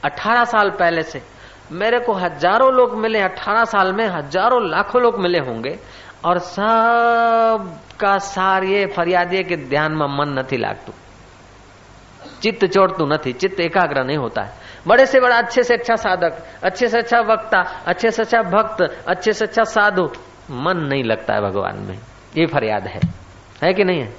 18 0.05 0.45
साल 0.47 0.71
पहले 0.71 1.03
से 1.03 1.21
मेरे 1.73 1.99
को 1.99 2.13
हजारों 2.15 2.73
लोग 2.75 2.95
मिले 2.97 3.23
18 3.23 3.65
साल 3.67 3.93
में 3.93 4.07
हजारों 4.09 4.61
लाखों 4.69 5.03
लोग 5.03 5.19
मिले 5.19 5.39
होंगे 5.41 5.73
और 6.25 6.39
सब 6.39 7.73
का 8.01 8.17
सार 8.19 8.65
ये 8.65 8.87
फरियाद 8.97 9.33
है 9.35 9.43
कि 9.45 9.57
ध्यान 9.57 9.93
में 9.93 10.07
मन 10.09 10.29
नहीं 10.35 10.59
लागतू 10.59 10.93
चित्त 12.43 12.65
चोड़तू 12.67 13.07
नहीं 13.07 13.33
चित्त 13.35 13.61
एकाग्र 13.61 14.05
नहीं 14.05 14.17
होता 14.17 14.43
है 14.43 14.65
बड़े 14.87 15.07
से 15.07 15.21
बड़ा 15.21 15.37
अच्छे 15.37 15.63
से 15.63 15.75
अच्छा 15.75 15.97
साधक 15.97 16.43
अच्छे 16.63 16.89
से 16.89 16.99
अच्छा 16.99 17.21
वक्ता 17.25 17.61
अच्छे 17.87 18.11
से 18.11 18.23
अच्छा 18.23 18.43
भक्त 18.51 18.83
अच्छे 19.07 19.33
से 19.33 19.45
अच्छा 19.45 19.65
साधु 19.65 20.09
मन 20.51 20.87
नहीं 20.87 21.05
लगता 21.05 21.35
है 21.35 21.41
भगवान 21.41 21.79
में 21.81 21.99
ये 22.37 22.47
फरियाद 22.47 22.87
है 22.87 23.01
है 23.63 23.73
कि 23.75 23.85
नहीं 23.85 24.01
है 24.01 24.15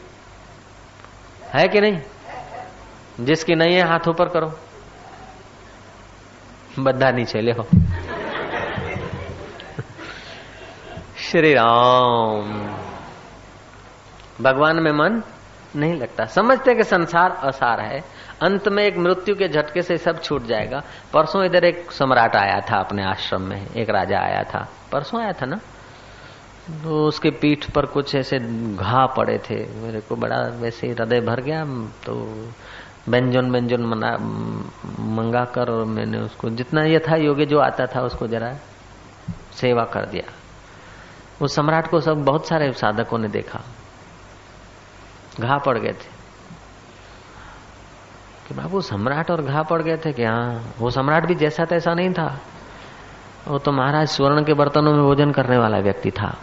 है 1.53 1.67
कि 1.67 1.81
नहीं 1.81 3.25
जिसकी 3.25 3.55
नहीं 3.55 3.75
है 3.75 3.87
हाथ 3.87 4.07
ऊपर 4.07 4.29
करो 4.29 4.53
બધા 6.77 7.09
નીચે 7.11 7.39
લેહો 7.41 7.63
श्री 11.32 11.54
राम 11.54 12.76
भगवान 14.40 14.76
में 14.76 14.92
मन 14.92 15.22
नहीं 15.76 15.94
लगता। 15.94 16.24
समझते 16.24 16.74
कि 16.74 16.84
संसार 16.84 17.30
असार 17.30 17.80
है। 17.80 18.00
अंत 18.42 18.68
में 18.68 18.84
एक 18.84 18.98
मृत्यु 18.98 19.34
के 19.34 19.48
झटके 19.48 19.82
से 19.82 19.98
सब 19.98 20.22
छूट 20.22 20.42
जाएगा। 20.42 20.82
परसों 21.14 21.44
इधर 21.44 21.64
एक 21.64 21.92
सम्राट 21.92 22.36
आया 22.36 22.60
था 22.60 22.76
अपने 22.76 23.04
आश्रम 23.04 23.42
में। 23.42 23.66
एक 23.76 23.90
राजा 23.90 24.18
आया 24.18 24.42
था। 24.42 24.68
परसों 24.92 25.22
आया 25.22 25.32
था 25.32 25.46
ना? 25.46 25.56
तो 26.70 27.08
उसके 27.08 27.30
पीठ 27.30 27.70
पर 27.70 27.86
कुछ 27.86 28.14
ऐसे 28.14 28.38
घा 28.76 29.06
पड़े 29.06 29.38
थे। 29.38 29.66
मेरे 29.74 30.00
को 30.00 30.16
बड़ा 30.16 30.36
वैसे 30.36 30.86
हृदय 30.86 31.20
भर 31.20 31.40
गया। 31.40 31.64
तो 32.06 32.42
व्यंजन 33.08 33.50
व्यंजन 33.50 33.80
मना 33.80 34.16
मंगा 35.02 35.44
कर 35.44 35.70
मैंने 35.70 36.18
उसको 36.18 36.50
जितना 36.50 36.82
ये 36.82 36.98
था, 36.98 37.16
योगी 37.16 37.46
जो 37.46 37.58
आता 37.58 37.86
था 37.86 38.00
उसको 38.00 38.26
जरा 38.26 38.54
सेवा 39.52 39.84
कर 39.84 40.06
दिया। 40.06 40.41
उस 41.42 41.54
सम्राट 41.54 41.90
को 41.90 42.00
सब 42.00 42.24
बहुत 42.24 42.46
सारे 42.46 42.72
साधकों 42.72 43.18
ने 43.18 43.28
देखा। 43.28 43.60
घा 45.40 45.58
पड़ 45.58 45.78
गए 45.78 45.92
थे। 45.92 46.22
कि 48.48 48.54
बाबू, 48.54 48.80
सम्राट 48.80 49.30
और 49.30 49.42
घा 49.42 49.62
पड़ 49.62 49.82
गए 49.82 49.96
थे 49.96 50.12
कि 50.12 50.24
हाँ 50.24 50.74
वो 50.78 50.90
सम्राट 50.90 51.26
भी 51.26 51.34
जैसा 51.34 51.64
तैसा 51.64 51.94
नहीं 51.94 52.12
था। 52.12 52.40
वो 53.48 53.58
तो 53.58 53.72
महाराज 53.72 54.08
स्वर्ण 54.08 54.44
के 54.44 54.54
बर्तनों 54.54 54.92
में 54.92 55.02
भोजन 55.02 55.32
करने 55.32 55.58
वाला 55.58 55.78
व्यक्ति 55.78 56.10
था। 56.10 56.38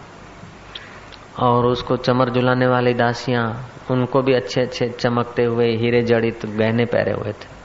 और 1.40 1.66
उसको 1.66 1.98
चमर 1.98 2.30
जुलाने 2.30 2.68
वाली 2.68 2.94
दासियाँ, 2.94 3.70
उनको 3.92 4.22
भी 4.22 4.34
अच्छे 4.34 4.62
अच्छे 4.62 4.90
चमकते 4.90 5.44
हुए 5.44 5.76
हीरे 5.76 6.02
जड़ित 6.02 6.46
गहने 6.46 6.86
पहरे 6.86 7.12
हुए 7.12 7.32
थे। 7.32 7.59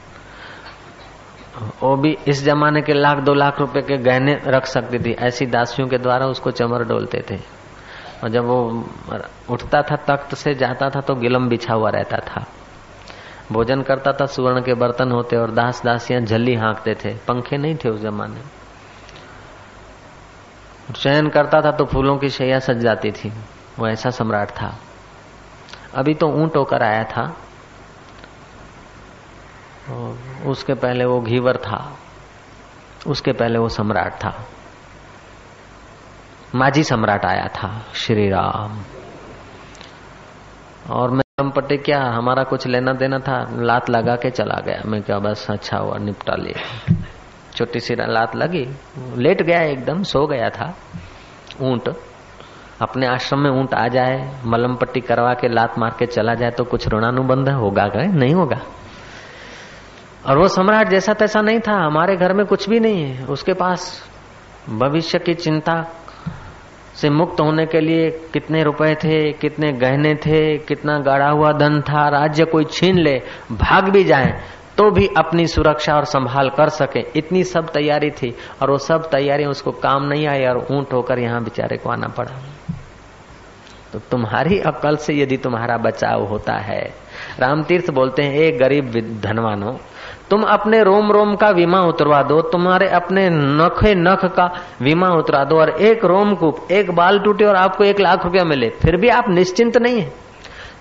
वो 1.61 1.95
भी 1.97 2.17
इस 2.27 2.43
जमाने 2.43 2.81
के 2.81 2.93
लाख, 2.93 3.17
दो 3.17 3.33
लाख 3.33 3.59
रुपए 3.59 3.81
के 3.81 3.97
गहने 3.97 4.41
रख 4.47 4.65
सकती 4.65 4.99
थी। 4.99 5.11
ऐसी 5.11 5.45
दासियों 5.45 5.87
के 5.87 5.97
द्वारा 5.97 6.25
उसको 6.25 6.51
चमर 6.51 6.83
डोलते 6.83 7.25
थे। 7.31 7.39
और 8.23 8.29
जब 8.29 8.45
वो 8.45 8.85
उठता 9.49 9.81
था, 9.81 9.95
तख्त 9.95 10.35
से 10.35 10.53
जाता 10.53 10.89
था 10.89 11.01
तो 11.01 11.15
गिलम 11.15 11.49
बिछा 11.49 11.73
हुआ 11.73 11.89
रहता 11.89 12.17
था। 12.17 12.45
भोजन 13.51 13.81
करता 13.81 14.11
था, 14.11 14.25
सुवर्ण 14.25 14.61
के 14.61 14.73
बर्तन 14.73 15.11
होते 15.11 15.35
और 15.35 15.51
दास 15.51 15.83
दासियाँ 15.83 16.21
झल्ली 16.21 16.55
हाँकते 16.55 16.95
थे। 16.95 17.13
पंखे 17.13 17.57
नहीं 17.57 17.75
थे 17.75 17.89
उस 17.89 18.01
जमाने। 18.01 18.39
चयन 20.93 21.29
करता 21.29 21.61
था 21.61 21.71
तो 21.71 21.85
फूलों 21.85 22.17
की 22.17 22.29
शैया 22.29 22.59
सज 22.59 22.77
जाती 22.77 23.11
थी। 23.11 23.33
वो 23.79 23.87
ऐसा 23.87 24.09
सम्राट 24.09 24.49
था। 24.49 24.75
अभी 25.95 26.13
तो 26.13 26.27
ऊँट 26.27 26.57
होकर 26.57 26.83
आया 26.83 27.03
था। 27.03 27.37
उसके 30.45 30.73
पहले 30.73 31.05
वो 31.05 31.19
घीवर 31.21 31.57
था। 31.57 31.97
उसके 33.07 33.31
पहले 33.31 33.59
वो 33.59 33.69
सम्राट 33.69 34.13
था। 34.13 34.45
माजी 36.55 36.83
सम्राट 36.83 37.25
आया 37.25 37.47
था 37.47 37.81
श्री 37.93 38.29
राम 38.29 38.79
और 40.89 41.11
मैं 41.11 41.49
पट्टे 41.49 41.77
क्या 41.77 42.01
हमारा 42.01 42.43
कुछ 42.43 42.67
लेना 42.67 42.93
देना 42.93 43.19
था? 43.19 43.45
लात 43.51 43.89
लगा 43.89 44.15
के 44.15 44.29
चला 44.29 44.61
गया। 44.65 44.81
मैं 44.85 45.01
क्या 45.01 45.19
बस 45.19 45.47
अच्छा 45.49 45.77
हुआ, 45.77 45.97
निपटा 45.97 46.35
लिया। 46.35 46.93
छोटी 47.55 47.79
सी 47.79 47.95
लात 47.95 48.35
लगी। 48.35 48.65
लेट 49.17 49.41
गया 49.41 49.61
एकदम, 49.61 50.03
सो 50.03 50.27
गया 50.27 50.49
था। 50.49 50.73
ऊँट, 51.61 51.89
अपने 52.81 53.07
आश्रम 53.07 53.39
में 53.39 53.51
ऊँट 53.51 53.73
आ 53.73 53.87
जाए 53.87 54.41
मलम 54.45 54.75
पट्टी 54.75 54.99
करवा 54.99 55.33
के 55.33 55.47
लात 55.47 55.79
मार 55.79 55.95
के 55.99 56.05
चला 56.05 56.33
जाए 56.33 56.51
तो 56.51 56.63
कुछ 56.63 56.87
ऋणानुबंध 56.87 57.49
होगा 57.49 57.87
गए 57.87 58.07
नहीं 58.07 58.33
होगा। 58.33 58.59
और 60.25 60.37
वो 60.37 60.47
सम्राट 60.47 60.89
जैसा 60.89 61.13
तैसा 61.13 61.41
नहीं 61.41 61.59
था, 61.59 61.73
हमारे 61.77 62.15
घर 62.15 62.33
में 62.33 62.45
कुछ 62.45 62.67
भी 62.69 62.79
नहीं 62.79 63.03
है। 63.03 63.25
उसके 63.27 63.53
पास 63.53 63.91
भविष्य 64.71 65.19
की 65.19 65.33
चिंता 65.35 65.75
से 66.95 67.09
मुक्त 67.09 67.41
होने 67.41 67.65
के 67.65 67.79
लिए 67.79 68.09
कितने 68.33 68.63
रुपए 68.63 68.93
थे, 68.95 69.31
कितने 69.33 69.71
गहने 69.73 70.13
थे, 70.15 70.57
कितना 70.59 70.97
गाढ़ा 70.99 71.29
हुआ 71.29 71.51
धन 71.53 71.81
था, 71.81 72.07
राज्य 72.09 72.45
कोई 72.45 72.65
छीन 72.65 72.99
ले, 72.99 73.21
भाग 73.53 73.89
भी 73.89 74.03
जाए 74.03 74.33
तो 74.77 74.89
भी 74.91 75.07
अपनी 75.17 75.45
सुरक्षा 75.47 75.93
और 75.95 76.05
संभाल 76.05 76.49
कर 76.49 76.69
सके। 76.69 76.99
इतनी 77.15 77.43
सब 77.43 77.69
तैयारी 77.69 78.09
थी 78.11 78.33
और 78.61 78.71
वो 78.71 78.77
सब 78.77 79.09
तैयारी 79.11 79.45
उसको 79.45 79.71
काम 79.71 80.03
नहीं 80.03 80.27
आई 80.27 80.45
और 80.45 80.57
ऊँट 80.71 80.93
होकर 80.93 81.19
यहाँ 81.19 81.43
बेचारे 81.43 81.77
को 81.77 81.89
आना 81.89 82.07
पड़ा। 82.07 82.33
तो 83.93 83.99
तुम्हारी 84.11 84.59
अकल 84.61 84.95
से 84.97 85.13
यदि 85.13 85.37
तुम्हारा 85.37 85.77
बचाव 85.79 86.25
होता 86.25 86.53
है, 86.59 86.81
रामतीर्थ 87.39 87.91
बोलते 87.91 88.23
हैं 88.23 88.39
एक 88.39 88.57
गरीब 88.59 88.91
धनवानो 89.23 89.79
तुम 90.29 90.43
अपने 90.43 90.83
रोम 90.83 91.11
रोम 91.11 91.35
का 91.35 91.51
बीमा 91.51 91.81
उतरवा 91.81 92.21
दो, 92.23 92.41
तुम्हारे 92.41 92.87
अपने 92.89 93.29
नखे 93.29 93.95
नख 93.95 94.25
का 94.25 94.45
बीमा 94.81 95.09
उतरा 95.09 95.43
दो, 95.43 95.59
और 95.59 95.69
एक 95.69 96.05
रोम 96.05 96.33
को 96.35 96.53
एक 96.71 96.91
बाल 96.91 97.19
टूटे 97.19 97.45
और 97.45 97.55
आपको 97.55 97.83
एक 97.83 97.99
लाख 97.99 98.25
रुपया 98.25 98.43
मिले, 98.43 98.69
फिर 98.69 98.97
भी 98.97 99.09
आप 99.09 99.29
निश्चिंत 99.29 99.77
नहीं 99.77 99.99
है। 100.01 100.24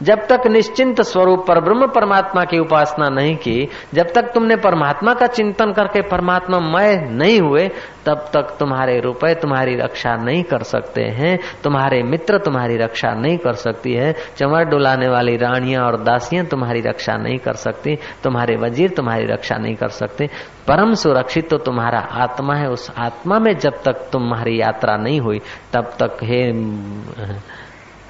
जब 0.02 0.26
तक 0.26 0.46
निश्चिंत 0.46 1.00
स्वरूप 1.00 1.46
पर 1.48 1.60
ब्रह्म 1.60 1.86
परमात्मा 1.86 2.44
की 2.44 2.58
उपासना 2.58 3.08
नहीं 3.08 3.36
की, 3.36 3.68
जब 3.94 4.12
तक 4.12 4.22
तुमने 4.22 4.56
परमात्मा 4.56 5.14
का 5.14 5.26
चिंतन 5.26 5.72
करके 5.72 6.02
परमात्मा 6.02 6.58
मय 6.58 7.08
नहीं 7.10 7.40
हुए, 7.40 7.68
तब 8.06 8.30
तक 8.32 8.56
तुम्हारे 8.58 9.00
रुपए 9.00 9.34
तुम्हारी 9.34 9.76
रक्षा 9.76 10.16
नहीं 10.16 10.42
कर 10.42 10.62
सकते 10.62 11.02
हैं, 11.02 11.38
तुम्हारे 11.64 12.02
मित्र 12.02 12.38
तुम्हारी 12.38 12.76
रक्षा 12.76 13.14
नहीं 13.14 13.38
कर 13.38 13.52
सकती 13.52 13.92
है, 13.92 14.14
चमर 14.36 14.64
डुलाने 14.64 15.08
वाली 15.08 15.36
रानियाँ 15.36 15.84
और 15.84 16.02
दासियाँ 16.02 16.44
तुम्हारी 16.44 16.80
रक्षा 16.80 17.16
नहीं 17.16 17.38
कर 17.38 17.54
सकती, 17.54 17.98
तुम्हारे 18.22 18.56
वज़ीर 18.56 18.90
तुम्हारी 18.90 19.26
रक्षा 19.26 19.56
नहीं 19.56 19.74
कर 19.74 19.88
सकते, 19.88 20.26
परम 20.68 20.94
सुरक्षित 20.94 21.50
तो 21.50 21.58
तुम्हारा 21.58 21.98
आत्मा 21.98 22.54
है, 22.54 22.70
उस 22.70 22.92
आत्मा 22.98 23.38
में 23.38 23.58
जब 23.58 23.82
तक 23.82 24.08
तुम्हारी 24.12 24.60
यात्रा 24.60 24.96
नहीं 24.96 25.20
हुई, 25.20 25.40
तब 25.72 25.84
तक 26.02 26.16
हे 26.22 26.52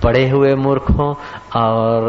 पढ़े 0.04 0.28
हुए 0.28 0.54
मूर्खों 0.54 1.14
और 1.56 2.02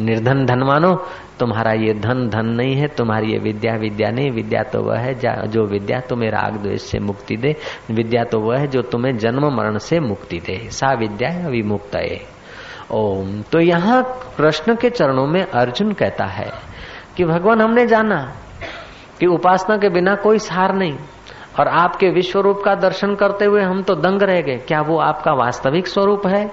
निर्धन 0.00 0.44
धनवानो 0.46 0.94
तुम्हारा 1.38 1.72
ये 1.72 1.92
धन 1.94 2.28
धन 2.28 2.46
नहीं 2.48 2.74
है, 2.74 2.86
तुम्हारी 2.88 3.32
ये 3.32 3.38
विद्या 3.38 3.74
विद्या 3.76 4.10
नहीं, 4.10 4.30
विद्या 4.30 4.62
तो 4.62 4.82
वह 4.82 4.98
है 4.98 5.14
जो 5.48 5.64
विद्या 5.66 6.00
तुम्हें 6.00 6.30
राग 6.30 6.56
द्वेष 6.56 6.82
से 6.82 6.98
मुक्ति 6.98 7.36
दे, 7.36 7.54
विद्या 7.90 8.24
तो 8.24 8.40
वह 8.40 8.58
है 8.58 8.66
जो 8.66 8.82
तुम्हें 8.82 9.16
जन्म 9.18 9.46
मरण 9.56 9.78
से 9.78 10.00
मुक्ति 10.00 10.38
दे। 10.38 10.58
सा 10.70 10.92
विद्या 10.94 11.48
विमुक्त 11.48 11.96
ओम। 12.92 13.40
तो 13.42 13.60
यहाँ 13.60 14.02
कृष्ण 14.36 14.74
के 14.76 14.90
चरणों 14.90 15.26
में 15.26 15.42
अर्जुन 15.42 15.92
कहता 15.92 16.24
है 16.26 16.50
कि 17.16 17.24
भगवान 17.24 17.60
हमने 17.60 17.86
जाना 17.86 18.20
कि 19.20 19.26
उपासना 19.26 19.76
के 19.76 19.88
बिना 19.88 20.14
कोई 20.16 20.38
सार 20.38 20.74
नहीं। 20.74 20.96
और 21.60 21.68
आपके 21.68 22.08
विश्व 22.08 22.40
रूप 22.40 22.62
का 22.64 22.74
दर्शन 22.74 23.14
करते 23.14 23.44
हुए 23.44 23.62
हम 23.62 23.82
तो 23.82 23.94
दंग 23.94 24.22
रह 24.22 24.40
गए। 24.40 24.56
क्या 24.58 24.80
वो 24.80 24.98
आपका 24.98 25.32
वास्तविक 25.32 25.86
स्वरूप 25.86 26.26
है 26.26 26.44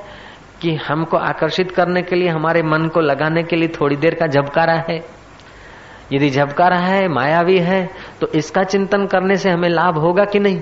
कि 0.62 0.76
हमको 0.76 1.18
आकर्षित 1.18 1.72
करने 1.72 2.02
के 2.02 2.16
लिए, 2.16 2.30
हमारे 2.30 2.62
मन 2.64 2.88
को 2.88 3.00
लगाने 3.00 3.44
के 3.44 3.56
लिए 3.56 3.68
थोड़ी 3.68 3.96
देर 3.96 4.16
का 4.16 4.28
झपकारा 4.28 4.84
है? 4.90 4.98
यदि 6.14 6.30
झपकारा 6.30 6.78
है, 6.78 7.08
मायावी 7.08 7.60
है 7.60 7.90
तो 8.22 8.28
इसका 8.28 8.64
चिंतन 8.64 9.06
करने 9.06 9.36
से 9.36 9.50
हमें 9.50 9.70
लाभ 9.70 9.98
होगा 9.98 10.26
कि 10.26 10.40
नहीं? 10.40 10.62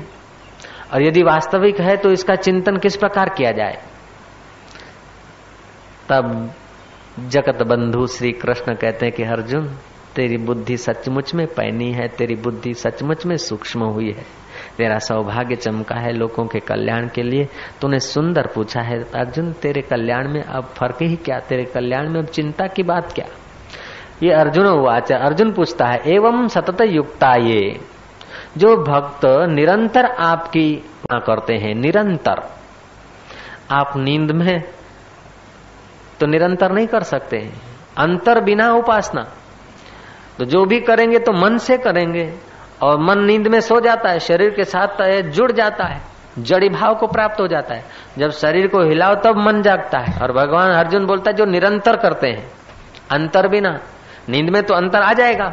और 0.94 1.04
यदि 1.04 1.24
वास्तविक 1.24 1.80
है 1.80 1.98
तो 1.98 2.12
इसका 2.12 2.36
चिंतन 2.36 2.78
किस 2.78 2.96
प्रकार 2.96 3.30
किया 3.30 3.52
जाए? 3.52 3.78
तब 6.10 6.52
जगत 7.20 7.64
बंधु 7.64 8.08
श्री 8.08 8.32
कृष्ण 8.32 8.74
कहते 8.74 9.06
हैं 9.06 9.16
कि, 9.16 9.24
अर्जुन 9.24 9.78
तेरी 10.16 10.38
बुद्धि 10.38 10.78
सचमुच 10.78 11.34
में 11.34 11.48
पैनी 11.48 11.92
है, 11.92 12.08
तेरी 12.08 12.36
बुद्धि 12.36 12.74
सचमुच 12.74 13.26
में 13.26 13.38
सूक्ष्म 13.38 13.84
हुई 13.84 14.10
है। 14.12 14.26
तेरा 14.78 15.00
सौभाग्य 15.00 15.56
चमका 15.56 15.96
है 15.96 16.12
लोगों 16.12 16.46
के 16.46 16.60
कल्याण 16.60 17.08
के 17.08 17.24
लिए। 17.24 17.48
तूने 17.82 18.00
सुंदर 18.00 18.48
पूछा 18.56 18.82
है, 18.82 19.04
अर्जुन, 19.04 19.54
तेरे 19.54 19.82
कल्याण 19.82 20.28
में 20.28 20.44
अब 20.44 20.64
फ़र्क 20.64 20.98
ही 21.02 21.16
क्या? 21.16 21.40
तेरे 21.40 21.64
कल्याण 21.64 22.10
में 22.10 22.20
अब 22.20 22.26
चिंता 22.26 22.68
की 22.68 22.84
बात 22.84 23.12
क्या? 23.12 23.26
ये 24.24 24.32
अर्जुन 24.32 24.68
वाच, 24.68 25.12
अर्जुन 25.12 25.52
पूछता 25.52 25.86
है, 25.86 26.02
एवं 26.06 26.48
सतत 26.48 26.82
युक्ता 26.82 27.36
ये, 27.36 27.80
जो 28.58 28.78
भक्त 28.78 29.26
निरंतर 29.50 30.06
आपकी 30.06 30.84
करते 31.14 31.54
हैं, 31.54 31.76
निरंतर। 31.76 32.42
आप 33.72 33.94
नींद 33.98 34.32
में 34.32 34.64
तो 36.20 36.28
निरंतर 36.28 36.72
नहीं 36.72 36.88
कर 36.88 37.04
सकते 37.04 37.50
अंतर 37.98 38.42
बिना 38.42 38.74
उपासना। 38.74 39.32
तो 40.38 40.46
जो 40.46 40.66
भी 40.66 40.80
करेंगे 40.80 41.20
तो 41.20 41.32
मन 41.32 41.58
से 41.58 41.78
करेंगे। 41.78 42.34
और 42.82 43.00
मन 43.00 43.20
नींद 43.20 43.48
में 43.48 43.60
सो 43.62 43.80
जाता 43.80 44.10
है, 44.10 44.20
शरीर 44.20 44.50
के 44.50 44.64
साथ 44.64 45.22
जुड़ 45.22 45.52
जाता 45.52 45.86
है, 45.86 46.02
जड़ी 46.40 46.70
भाव 46.70 46.96
को 46.96 47.08
प्राप्त 47.08 47.42
हो 47.42 47.48
जाता 47.48 47.76
है। 47.76 47.84
जब 48.18 48.32
शरीर 48.32 48.68
को 48.68 48.82
हिलाओ, 48.82 49.16
तब 49.16 49.38
मन 49.38 49.62
जागता 49.62 50.00
है। 50.00 50.22
और 50.22 50.32
भगवान 50.32 50.72
अर्जुन 50.72 51.06
बोलता 51.06 51.32
है, 51.32 51.38
जो 51.38 51.46
निरंतर 51.46 51.96
करते 51.96 52.28
हैं, 52.28 52.52
अंतर 53.12 53.48
भी 53.48 53.62
ना। 53.62 53.80
नींद 54.30 54.50
में 54.50 54.64
तो 54.64 54.74
अंतर 54.74 55.02
आ 55.02 55.14
जाएगा। 55.14 55.52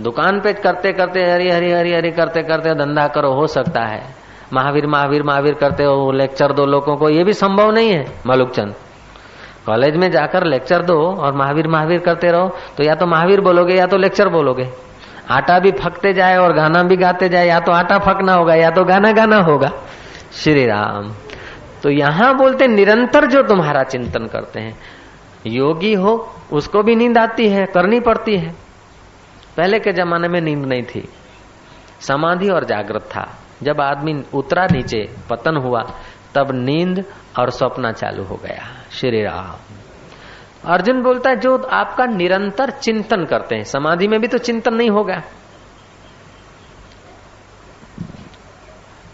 दुकान 0.00 0.40
पे 0.40 0.52
करते 0.52 0.92
करते, 0.92 1.20
हरी 1.20 1.50
हरी 1.50 1.70
हरी 1.72 1.92
हरी, 1.92 2.10
करते 2.10 2.42
करते 2.42 2.74
धंधा 2.74 3.06
करो, 3.06 3.32
हो 3.32 3.46
सकता 3.46 3.80
है। 3.80 4.02
महावीर 4.52 4.86
महावीर 4.86 5.22
महावीर 5.22 5.54
करते 5.54 5.84
हो, 5.84 6.10
लेक्चर 6.12 6.52
दो 6.52 6.66
लोगों 6.66 6.96
को, 6.96 7.08
ये 7.08 7.24
भी 7.24 7.32
संभव 7.32 7.70
नहीं 7.70 7.90
है 7.90 8.04
मलुक 8.26 8.50
चंद 8.50 8.74
कॉलेज 9.66 9.96
में 9.96 10.10
जाकर 10.10 10.44
लेक्चर 10.44 10.82
दो 10.82 11.14
और 11.14 11.34
महावीर 11.34 11.68
महावीर 11.68 11.98
करते 11.98 12.30
रहो 12.30 12.48
तो 12.76 12.84
या 12.84 12.94
तो 12.94 13.06
महावीर 13.06 13.40
बोलोगे 13.40 13.74
या 13.74 13.86
तो 13.86 13.96
लेक्चर 13.96 14.28
बोलोगे। 14.28 14.68
आटा 15.30 15.58
भी 15.58 15.70
फकते 15.70 16.12
जाए 16.12 16.36
और 16.36 16.52
गाना 16.52 16.82
भी 16.82 16.96
गाते 16.96 17.28
जाए, 17.28 17.46
या 17.46 17.60
तो 17.60 17.72
आटा 17.72 17.98
फकना 17.98 18.32
होगा, 18.32 18.54
या 18.54 18.70
तो 18.70 18.84
गाना 18.84 19.12
गाना 19.12 19.36
होगा। 19.36 19.72
श्री 20.32 20.66
राम। 20.66 21.12
तो 21.82 21.90
यहाँ 21.90 22.36
बोलते 22.36 22.66
निरंतर 22.66 23.26
जो 23.26 23.42
तुम्हारा 23.42 23.82
चिंतन 23.82 24.26
करते 24.26 24.60
हैं, 24.60 24.78
योगी 25.46 25.94
हो, 25.94 26.30
उसको 26.52 26.82
भी 26.82 26.96
नींद 26.96 27.18
आती 27.18 27.48
है, 27.48 27.66
करनी 27.66 28.00
पड़ती 28.00 28.36
है। 28.36 28.54
पहले 29.56 29.78
के 29.78 29.92
जमाने 29.92 30.28
में 30.28 30.40
नींद 30.40 30.64
नहीं 30.66 30.82
थी। 30.82 31.08
समाधि 32.00 32.48
और 32.48 32.64
जागृत 32.64 33.02
था। 33.02 33.28
जब 33.62 33.80
आदमी 33.80 34.24
उतरा 34.34 34.66
नीचे, 34.72 35.08
पतन 35.30 35.56
हुआ, 35.56 35.82
तब 36.34 36.48
नींद 36.52 37.04
और 37.38 37.50
स्वप्न 37.50 37.92
चालू 37.92 38.24
हो 38.24 38.36
गया। 38.36 38.62
श्री 38.96 39.22
राम। 39.22 39.74
अर्जुन 40.72 41.02
बोलता 41.02 41.30
है, 41.30 41.36
जो 41.36 41.58
आपका 41.58 42.04
निरंतर 42.04 42.70
चिंतन 42.70 43.24
करते 43.24 43.56
हैं, 43.56 43.64
समाधि 43.64 44.08
में 44.08 44.20
भी 44.20 44.28
तो 44.28 44.38
चिंतन 44.38 44.74
नहीं 44.74 44.90
होगा 44.90 45.22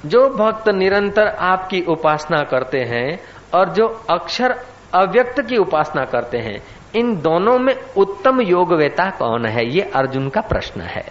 जो 0.07 0.31
भक्त 0.31 0.69
निरंतर 0.69 1.29
आपकी 1.29 1.81
उपासना 1.81 2.43
करते 2.43 2.79
हैं 2.79 3.21
और 3.55 3.69
जो 3.69 4.05
अक्षर 4.11 4.65
अव्यक्त 4.95 5.41
की 5.41 5.57
उपासना 5.57 6.05
करते 6.05 6.39
हैं, 6.39 6.63
इन 6.95 7.17
दोनों 7.21 7.59
में 7.59 7.75
उत्तम 7.97 8.41
योगवेता 8.41 9.11
कौन 9.11 9.47
है? 9.47 9.67
ये 9.67 9.81
अर्जुन 9.81 10.29
का 10.29 10.41
प्रश्न 10.41 10.81
है। 10.81 11.05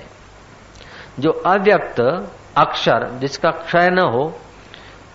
जो 1.19 1.31
अव्यक्त 1.31 1.99
अक्षर 2.57 3.09
जिसका 3.11 3.51
क्षय 3.51 3.89
न 3.89 3.99
हो, 3.99 4.39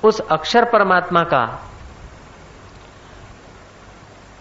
उस 0.05 0.21
अक्षर 0.21 0.65
परमात्मा 0.65 1.23
का 1.23 1.71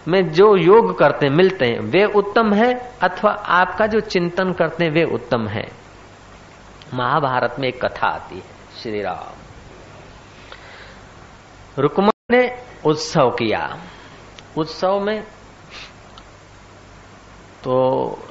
में 0.08 0.32
जो 0.32 0.56
योग 0.56 0.98
करते, 0.98 1.28
मिलते 1.28 1.66
हैं, 1.66 1.80
वे 1.80 2.04
उत्तम 2.04 2.52
है, 2.54 2.72
अथवा 3.02 3.30
आपका 3.30 3.86
जो 3.86 4.00
चिंतन 4.00 4.52
करते 4.52 4.84
हैं, 4.84 4.90
वे 4.92 5.04
उत्तम 5.04 5.46
है। 5.48 5.66
महाभारत 6.94 7.56
में 7.58 7.68
एक 7.68 7.84
कथा 7.84 8.06
आती 8.06 8.34
है 8.34 8.42
श्री 8.82 9.02
राम 9.02 9.34
रुकमण 11.78 12.10
ने 12.30 12.58
उत्सव 12.86 13.30
किया। 13.30 13.78
उत्सव 14.58 15.00
में 15.00 15.22
तो 17.64 17.76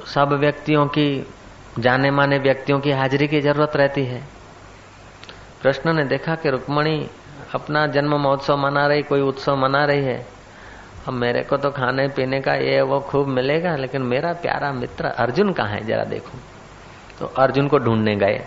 सब 0.06 0.32
व्यक्तियों 0.32 0.86
की 0.86 1.26
जाने 1.78 2.10
माने 2.10 2.38
व्यक्तियों 2.38 2.78
की 2.80 2.90
हाजिरी 2.90 3.28
की 3.28 3.40
ज़रूरत 3.40 3.76
रहती 3.76 4.04
है। 4.04 4.20
कृष्ण 5.62 5.92
ने 5.92 6.04
देखा 6.04 6.34
कि 6.34 6.50
रुक्मणी 6.50 7.10
अपना 7.54 7.86
जन्म 7.86 8.14
महोत्सव 8.14 8.56
मना 8.56 8.86
रही, 8.86 9.02
कोई 9.02 9.20
उत्सव 9.20 9.56
मना 9.56 9.84
रही 9.84 10.04
है। 10.04 10.35
अब 11.08 11.12
मेरे 11.12 11.42
को 11.42 11.56
तो 11.56 11.70
खाने 11.70 12.08
पीने 12.08 12.40
का 12.40 12.54
ये 12.54 12.80
वो 12.82 13.00
खूब 13.00 13.28
मिलेगा, 13.28 13.76
लेकिन 13.76 14.02
मेरा 14.02 14.32
प्यारा 14.32 14.72
मित्र 14.72 15.06
अर्जुन 15.06 15.52
कहाँ 15.52 15.68
है? 15.68 15.86
जरा 15.86 16.04
देखो। 16.04 16.38
तो 17.20 17.26
अर्जुन 17.26 17.68
को 17.68 17.78
ढूँढने 17.78 18.16
गए। 18.16 18.44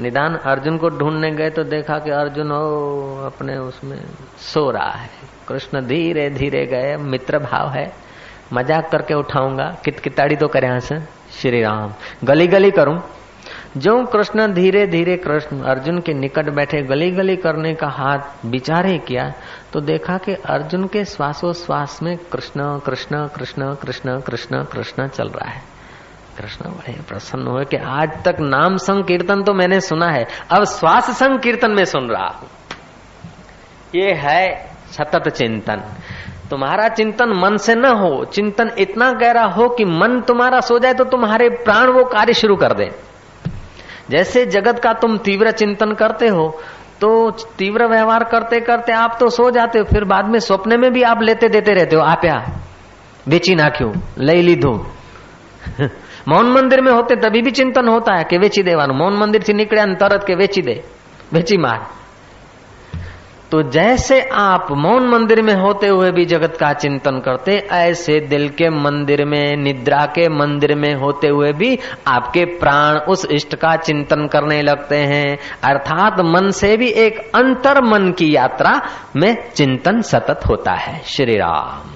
निदान 0.00 0.34
अर्जुन 0.34 0.78
को 0.78 0.88
ढूँढने 0.88 1.30
गए 1.30 1.50
तो 1.50 1.64
देखा 1.64 1.98
कि 1.98 2.10
अर्जुन 2.10 2.50
हो 2.50 3.22
अपने 3.26 3.56
उसमें 3.56 3.98
सो 4.38 4.70
रहा 4.70 4.90
है। 4.90 5.10
कृष्ण 5.48 5.86
धीरे 5.86 6.30
धीरे 6.30 6.66
गए, 6.66 6.96
मित्र 6.96 7.38
भाव 7.38 7.68
है। 7.68 7.92
मज़ाक 8.52 8.90
करके 8.90 9.14
उठाऊँगा। 9.14 9.76
कित 9.84 10.00
किताड़ी 10.00 10.36
तो 10.36 10.48
करे 10.48 10.80
से? 10.80 10.98
श्री 11.40 11.62
राम। 11.62 11.92
गली 12.24 12.46
गली 12.46 12.70
करूँ? 12.70 12.98
जो 13.76 13.92
कृष्ण 14.04 14.46
धीरे 14.54 14.86
धीरे 14.86 15.16
कृष्ण 15.16 15.60
अर्जुन 15.62 15.98
के 16.00 16.12
निकट 16.14 16.48
बैठे 16.50 16.80
गली 16.82 17.10
गली 17.10 17.36
करने 17.36 17.74
का 17.74 17.88
हाथ 17.88 18.44
विचारे 18.46 18.96
किया 18.98 19.24
तो 19.72 19.80
देखा 19.82 20.16
कि 20.18 20.34
अर्जुन 20.46 20.86
के 20.86 21.04
श्वासोश्वास 21.04 21.98
में 22.02 22.16
कृष्ण 22.32 22.78
कृष्ण 22.78 23.26
कृष्ण 23.28 23.74
कृष्ण 23.74 24.18
कृष्ण 24.20 24.62
कृष्ण 24.64 25.06
चल 25.08 25.28
रहा 25.28 25.50
है। 25.50 25.62
कृष्ण 26.38 26.70
बड़े 26.70 26.92
प्रसन्न 27.08 27.46
हुए 27.46 27.64
कि 27.64 27.76
आज 27.76 28.22
तक 28.24 28.40
नाम 28.40 28.76
संकीर्तन 28.76 29.42
तो 29.42 29.54
मैंने 29.54 29.80
सुना 29.80 30.10
है, 30.10 30.24
अब 30.50 30.64
श्वास 30.66 31.10
संकीर्तन 31.18 31.70
में 31.70 31.84
सुन 31.84 32.08
रहा 32.08 32.26
हूँ। 32.30 32.48
ये 33.94 34.12
है 34.14 34.44
सतत 34.90 35.28
चिंतन। 35.28 35.82
तुम्हारा 36.50 36.88
चिंतन 36.88 37.32
मन 37.34 37.56
से 37.56 37.74
न 37.74 37.86
हो, 37.94 38.24
चिंतन 38.24 38.70
इतना 38.78 39.10
गहरा 39.12 39.44
हो 39.48 39.68
कि 39.68 39.84
मन 39.84 40.20
तुम्हारा 40.20 40.60
सो 40.60 40.78
जाए 40.78 40.94
तो 40.94 41.04
तुम्हारे 41.06 41.48
प्राण 41.64 41.90
वो 41.90 42.04
कार्य 42.06 42.34
शुरू 42.34 42.56
कर 42.56 42.74
दे। 42.74 42.90
जैसे 44.09 44.45
जगत 44.45 44.79
का 44.79 44.93
तुम 44.93 45.17
तीव्र 45.17 45.51
चिंतन 45.51 45.93
करते 45.93 46.27
हो 46.27 46.47
तो 47.01 47.09
तीव्र 47.57 47.87
व्यवहार 47.87 48.23
करते 48.23 48.59
करते 48.61 48.91
आप 48.93 49.17
तो 49.19 49.29
सो 49.29 49.49
जाते 49.51 49.79
हो 49.79 49.85
फिर 49.85 50.03
बाद 50.05 50.25
में 50.25 50.39
सपने 50.39 50.77
में 50.77 50.91
भी 50.93 51.03
आप 51.03 51.21
लेते 51.21 51.49
देते 51.49 51.73
रहते 51.73 51.95
हो 51.95 52.01
आप 52.07 52.25
या 52.25 52.41
વેચી 53.27 53.55
નાખ્યું 53.55 53.89
લઈ 54.19 54.41
લીધું 54.41 54.77
મૌન 56.27 56.47
મંદિર 56.51 56.81
में 56.81 56.91
होते 56.91 57.15
तभी 57.15 57.41
भी 57.41 57.51
चिंतन 57.51 57.87
होता 57.87 58.13
है 58.17 58.23
कि 58.23 58.37
વેચી 58.37 58.63
દેવાનું 58.63 58.95
મૌન 58.95 59.13
મંદિર 59.13 59.41
થી 59.43 59.53
નીકળ્યા 59.53 59.85
ને 59.85 59.95
તરત 59.95 60.23
કે 60.23 60.33
વેચી 60.35 60.61
દે 60.61 60.75
વેચી 61.33 61.57
मार 61.57 61.79
तो 63.56 63.62
जैसे 63.62 64.20
आप 64.20 64.66
मौन 64.70 65.08
मंदिर 65.08 65.42
में 65.42 65.54
होते 65.54 65.86
हुए 65.86 66.10
भी 66.10 66.24
जगत 66.24 66.56
का 66.60 66.72
चिंतन 66.72 67.18
करते, 67.18 67.52
ऐसे 67.52 68.20
दिल 68.20 68.48
के 68.48 68.70
मंदिर 68.70 69.24
में, 69.24 69.56
निद्रा 69.56 70.06
के 70.06 70.28
मंदिर 70.28 70.74
में 70.74 70.94
होते 70.94 71.28
हुए 71.28 71.52
भी 71.52 71.78
आपके 72.06 72.44
प्राण 72.44 72.96
उस 72.96 73.26
इष्ट 73.30 73.56
का 73.56 73.76
चिंतन 73.76 74.26
करने 74.26 74.62
लगते 74.62 74.96
हैं। 74.96 75.38
अर्थात 75.64 76.20
मन 76.20 76.50
से 76.50 76.76
भी 76.76 76.88
एक 76.88 77.18
अंतर 77.18 77.84
मन 77.84 78.12
की 78.12 78.36
यात्रा 78.36 78.80
में 79.16 79.52
चिंतन 79.52 80.00
सतत 80.00 80.40
होता 80.48 80.72
है। 80.72 81.02
श्री 81.04 81.36
राम। 81.36 81.90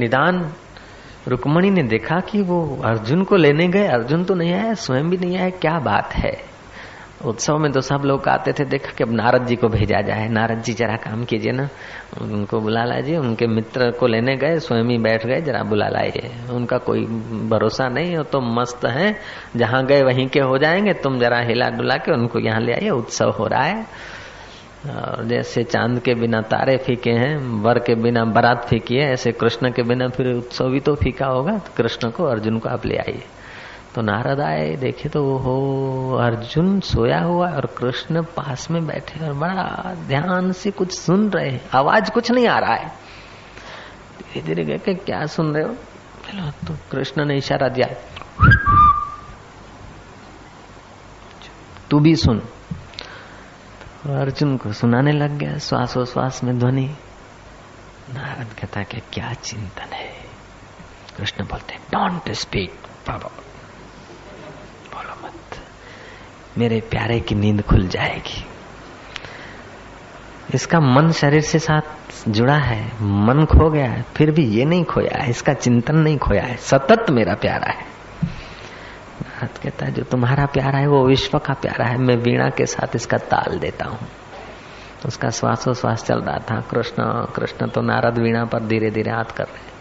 निदान, 0.00 0.52
रुक्मणी 1.28 1.70
ने 1.70 1.82
देखा 1.82 2.20
कि 2.20 2.42
वो 2.42 2.82
अर्जुन 2.84 3.22
को 3.22 3.36
लेने 3.36 3.68
गए। 3.68 3.86
अर्जुन 3.86 4.24
तो 4.24 4.34
नहीं 4.34 4.54
आया, 4.54 4.74
स्वयं 4.74 5.10
भी 5.10 5.16
नहीं 5.16 5.38
आया। 5.38 5.50
क्या 5.50 5.78
बात 5.78 6.12
है? 6.14 6.53
उत्सव 7.22 7.58
में 7.58 7.72
तो 7.72 7.80
सब 7.80 8.02
लोग 8.04 8.28
आते 8.28 8.52
थे, 8.52 8.64
देखा 8.64 8.92
कि 8.92 9.04
अब 9.04 9.12
नारद 9.12 9.46
जी 9.46 9.56
को 9.56 9.68
भेजा 9.68 10.00
जाए। 10.00 10.28
नारद 10.28 10.62
जी 10.62 10.72
जरा 10.72 10.96
काम 10.96 11.24
कीजिए 11.24 11.52
ना। 11.52 11.68
उनको 12.20 12.60
बुला 12.60 12.84
लाइए 12.84 13.16
उनके 13.16 13.46
मित्र 13.46 13.90
को 13.90 14.06
लेने 14.06 14.36
गए, 14.36 14.58
स्वयं 14.58 14.84
ही 14.84 14.98
बैठ 14.98 15.26
गए, 15.26 15.40
जरा 15.40 15.62
बुला 15.62 15.88
लाइए। 15.88 16.30
उनका 16.50 16.78
कोई 16.78 17.04
भरोसा 17.48 17.88
नहीं 17.88 18.16
हो 18.16 18.22
तो 18.22 18.40
मस्त 18.40 18.86
है। 18.86 19.14
जहाँ 19.56 19.84
गए 19.86 20.02
वहीं 20.02 20.28
के 20.28 20.40
हो 20.40 20.58
जाएँगे, 20.58 20.92
तुम 20.92 21.18
जरा 21.18 21.38
हिला 21.38 21.70
डुला 21.70 21.96
के 21.96 22.12
उनको 22.12 22.38
यहाँ 22.38 22.60
ले 22.60 22.72
आइए, 22.72 22.90
उत्सव 22.90 23.30
हो 23.30 23.46
रहा 23.46 23.62
है। 23.62 23.86
और 24.84 25.24
जैसे 25.24 25.62
चाँद 25.64 25.98
के 25.98 26.14
बिना 26.14 26.40
तारे 26.40 26.76
फीके 26.76 27.10
हैं, 27.10 27.36
वर 27.62 27.78
के 27.78 27.94
बिना 27.94 28.24
बारात 28.24 28.66
फीकी 28.68 28.96
है, 28.96 29.12
ऐसे 29.12 29.32
कृष्ण 29.32 29.70
के 29.70 29.82
बिना 29.82 30.08
फिर 30.08 30.26
उत्सव 30.26 30.68
भी 30.68 30.80
तो 30.80 30.94
फीका 30.94 31.26
होगा 31.26 31.58
तो 31.58 31.72
कृष्ण 31.76 32.10
को 32.10 32.24
अर्जुन 32.24 32.58
को 32.58 32.68
आप 32.68 32.86
ले 32.86 32.96
आइए। 32.96 33.22
तो 33.94 34.02
नारद 34.02 34.40
आए, 34.40 34.76
देखे 34.76 35.08
तो 35.08 35.38
हो 35.38 36.16
अर्जुन 36.20 36.80
सोया 36.80 37.20
हुआ 37.20 37.50
और 37.50 37.66
कृष्ण 37.78 38.22
पास 38.36 38.70
में 38.70 38.86
बैठे 38.86 39.26
और 39.26 39.34
बड़ा 39.34 39.94
ध्यान 40.06 40.52
से 40.52 40.70
कुछ 40.70 40.92
सुन 40.92 41.30
रहे 41.30 41.50
हैं। 41.50 41.60
आवाज़ 41.74 42.10
कुछ 42.10 42.30
नहीं 42.30 42.48
आ 42.48 42.58
रहा 42.58 42.74
है। 42.74 42.92
धीरे 44.32 44.42
धीरे 44.42 44.64
गए 44.64 44.78
कि 44.78 44.94
क्या 44.94 45.26
सुन 45.26 45.54
रहे 45.54 45.64
हो? 45.64 45.76
तो 46.66 46.76
कृष्ण 46.92 47.24
ने 47.24 47.36
इशारा 47.36 47.68
दिया, 47.68 47.86
तू 51.90 52.00
भी 52.00 52.16
सुन। 52.16 52.42
और 54.06 54.18
अर्जुन 54.18 54.56
को 54.56 54.72
सुनाने 54.72 55.12
लग 55.12 55.30
गया, 55.30 55.58
श्वासोश्वास 55.58 56.44
में 56.44 56.58
ध्वनि। 56.58 56.96
नारद 58.14 58.52
कहता 58.52 58.82
क्या 58.82 59.34
चिंतन 59.34 59.92
है? 59.92 60.12
कृष्ण 61.16 61.44
बोलते 61.44 61.74
डोंट 61.90 62.32
स्पीक 62.32 62.72
बोलो 63.10 63.30
मत 65.22 65.58
मेरे 66.58 66.80
प्यारे 66.80 67.20
की 67.20 67.34
नींद 67.34 67.62
खुल 67.62 67.88
जाएगी। 67.88 68.44
इसका 70.54 70.80
मन 70.80 71.10
शरीर 71.12 71.40
से 71.40 71.58
साथ 71.58 72.28
जुड़ा 72.28 72.56
है, 72.56 72.84
मन 73.02 73.44
खो 73.44 73.70
गया 73.70 73.90
है, 73.90 74.04
फिर 74.16 74.30
भी 74.30 74.44
ये 74.44 74.64
नहीं 74.64 74.84
खोया 74.84 75.22
है, 75.22 75.30
इसका 75.30 75.52
चिंतन 75.52 75.96
नहीं 75.96 76.18
खोया 76.18 76.42
है, 76.42 76.56
सतत 76.56 77.10
मेरा 77.10 77.34
प्यारा 77.34 77.72
है। 77.72 77.86
नारद 79.22 79.58
कहता 79.58 79.86
है, 79.86 79.92
जो 79.92 80.02
तुम्हारा 80.02 80.46
प्यारा 80.46 80.78
है, 80.78 80.86
वो 80.86 81.06
विश्व 81.06 81.38
का 81.38 81.54
प्यारा 81.54 81.84
है, 81.84 81.98
मैं 81.98 82.16
वीणा 82.16 82.48
के 82.50 82.66
साथ 82.66 82.96
इसका 82.96 83.18
ताल 83.18 83.58
देता 83.58 83.84
हूँ। 83.84 84.08
उसका 85.06 85.30
श्वासोश्वास 85.30 86.04
चल 86.04 86.20
रहा 86.20 86.38
था, 86.38 86.60
कृष्ण 86.60 87.02
कृष्ण 87.36 87.68
तो 87.68 87.80
नारद 87.80 88.18
वीणा 88.18 88.44
पर 88.44 88.60
धीरे 88.60 88.90
धीरे 88.90 89.10
हाथ 89.10 89.36
कर 89.36 89.44
रहे 89.44 89.72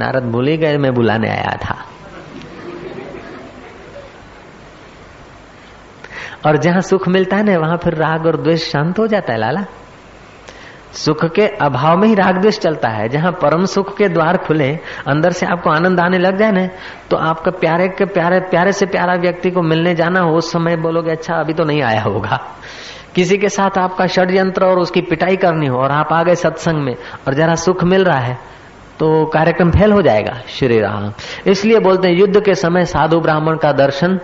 नारद 0.00 0.22
भूल 0.22 0.48
ही 0.48 0.56
गए, 0.56 0.76
मैं 0.76 0.94
बुलाने 0.94 1.28
आया 1.28 1.56
था। 1.64 1.84
और 6.46 6.56
जहाँ 6.56 6.80
सुख 6.82 7.08
मिलता 7.08 7.36
है 7.36 7.42
ना, 7.44 7.58
वहाँ 7.58 7.76
फिर 7.76 7.94
राग 7.94 8.26
और 8.26 8.36
द्वेष 8.36 8.70
शांत 8.72 8.98
हो 8.98 9.06
जाता 9.06 9.32
है, 9.32 9.38
लाला। 9.38 9.64
सुख 10.94 11.24
के 11.34 11.46
अभाव 11.60 11.96
में 11.98 12.06
ही 12.08 12.14
राग 12.14 12.36
द्वेष 12.36 12.58
चलता 12.58 12.88
है। 12.88 13.08
जहाँ 13.08 13.32
परम 13.32 13.64
सुख 13.66 13.96
के 13.96 14.08
द्वार 14.08 14.36
खुले, 14.38 14.68
अंदर 15.06 15.32
से 15.32 15.46
आपको 15.46 15.70
आनंद 15.70 16.00
आने 16.00 16.18
लग 16.18 16.38
जाए 16.38 16.52
ना 16.52 16.66
तो 17.10 17.16
आपका 17.18 17.50
प्यारे 17.52 17.88
के 17.88 18.04
प्यारे 18.06 18.38
प्यारे 18.50 18.72
से 18.72 18.86
प्यारा 18.86 19.14
व्यक्ति 19.16 19.50
को 19.50 19.62
मिलने 19.62 19.94
जाना 19.94 20.20
हो, 20.20 20.36
उस 20.36 20.52
समय 20.52 20.76
बोलोगे 20.76 21.10
अच्छा 21.10 21.34
अभी 21.34 21.52
तो 21.52 21.64
नहीं 21.64 21.82
आया 21.82 22.02
होगा। 22.02 22.40
किसी 23.14 23.38
के 23.38 23.48
साथ 23.48 23.78
आपका 23.78 24.06
षड्यंत्र 24.06 24.64
और 24.64 24.78
उसकी 24.78 25.00
पिटाई 25.02 25.36
करनी 25.36 25.66
हो, 25.66 25.78
और 25.78 25.90
आप 25.90 26.12
आ 26.12 26.22
गए 26.22 26.34
सत्संग 26.36 26.82
में, 26.84 26.94
और 27.26 27.34
जरा 27.34 27.54
सुख 27.56 27.84
मिल 27.84 28.04
रहा 28.04 28.18
है 28.18 28.38
तो 28.98 29.24
कार्यक्रम 29.26 29.70
फेल 29.70 29.92
हो 29.92 30.02
जाएगा, 30.02 30.40
श्री 30.48 30.80
राम। 30.80 31.12
इसलिए 31.46 31.78
बोलते 31.80 32.08
हैं, 32.08 32.14
युद्ध 32.14 32.40
के 32.40 32.54
समय 32.54 32.84
साधु 32.86 33.20
ब्राह्मण 33.20 33.56
का 33.56 33.72
दर्शन 33.74 34.18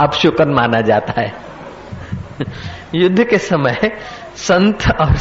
अपशुकन 0.00 0.48
माना 0.48 0.80
जाता 0.80 1.20
है। 1.20 1.34
युद्ध 2.94 3.24
के 3.24 3.38
समय 3.38 3.92
संत 4.36 4.78
और 5.00 5.14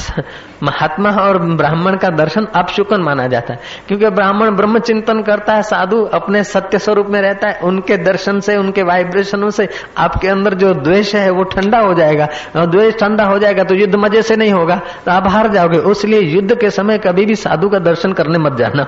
महात्मा 0.64 1.10
और 1.10 1.38
ब्राह्मण 1.38 1.98
का 1.98 2.10
दर्शन 2.10 2.46
अपशुकन 2.46 3.02
माना 3.02 3.28
जाता 3.28 3.54
है। 3.54 3.60
क्योंकि 3.88 4.10
ब्राह्मण 4.10 4.52
ब्रह्म 4.52 4.80
चिंतन 4.80 5.22
करता 5.22 5.54
है, 5.54 5.64
साधु 5.64 6.04
अपने 6.04 6.44
सत्य 6.44 6.80
स्वरूप 6.80 7.08
में 7.08 7.22
रहता 7.22 7.48
है, 7.48 7.60
उनके 7.60 7.98
दर्शन 7.98 8.40
से, 8.40 8.58
उनके 8.58 8.84
वाइब्रेशनों 8.84 9.50
से 9.50 9.70
आपके 9.98 10.28
अंदर 10.28 10.54
जो 10.54 10.74
द्वेष 10.74 11.16
है, 11.16 11.30
वो 11.30 11.44
ठंडा 11.44 11.80
हो 11.80 11.94
जाएगा। 11.94 12.28
और 12.56 12.66
द्वेष 12.66 12.96
ठंडा 12.96 13.24
हो 13.24 13.40
जाएगा 13.40 13.64
तो 13.64 13.76
युद्ध 13.76 13.96
मज़े 13.96 14.22
से 14.22 14.36
नहीं 14.36 14.52
होगा। 14.52 14.82
तो 15.06 15.12
आप 15.12 15.28
हार 15.28 15.48
जाओगे। 15.48 15.92
इसलिए 15.92 16.20
युद्ध 16.20 16.60
के 16.60 16.70
समय 16.70 16.98
कभी 16.98 17.26
भी 17.26 17.36
साधु 17.36 17.70
का 17.70 17.80
दर्शन 17.80 18.14
करने 18.14 18.38
मत 18.38 18.54
जाना। 18.54 18.84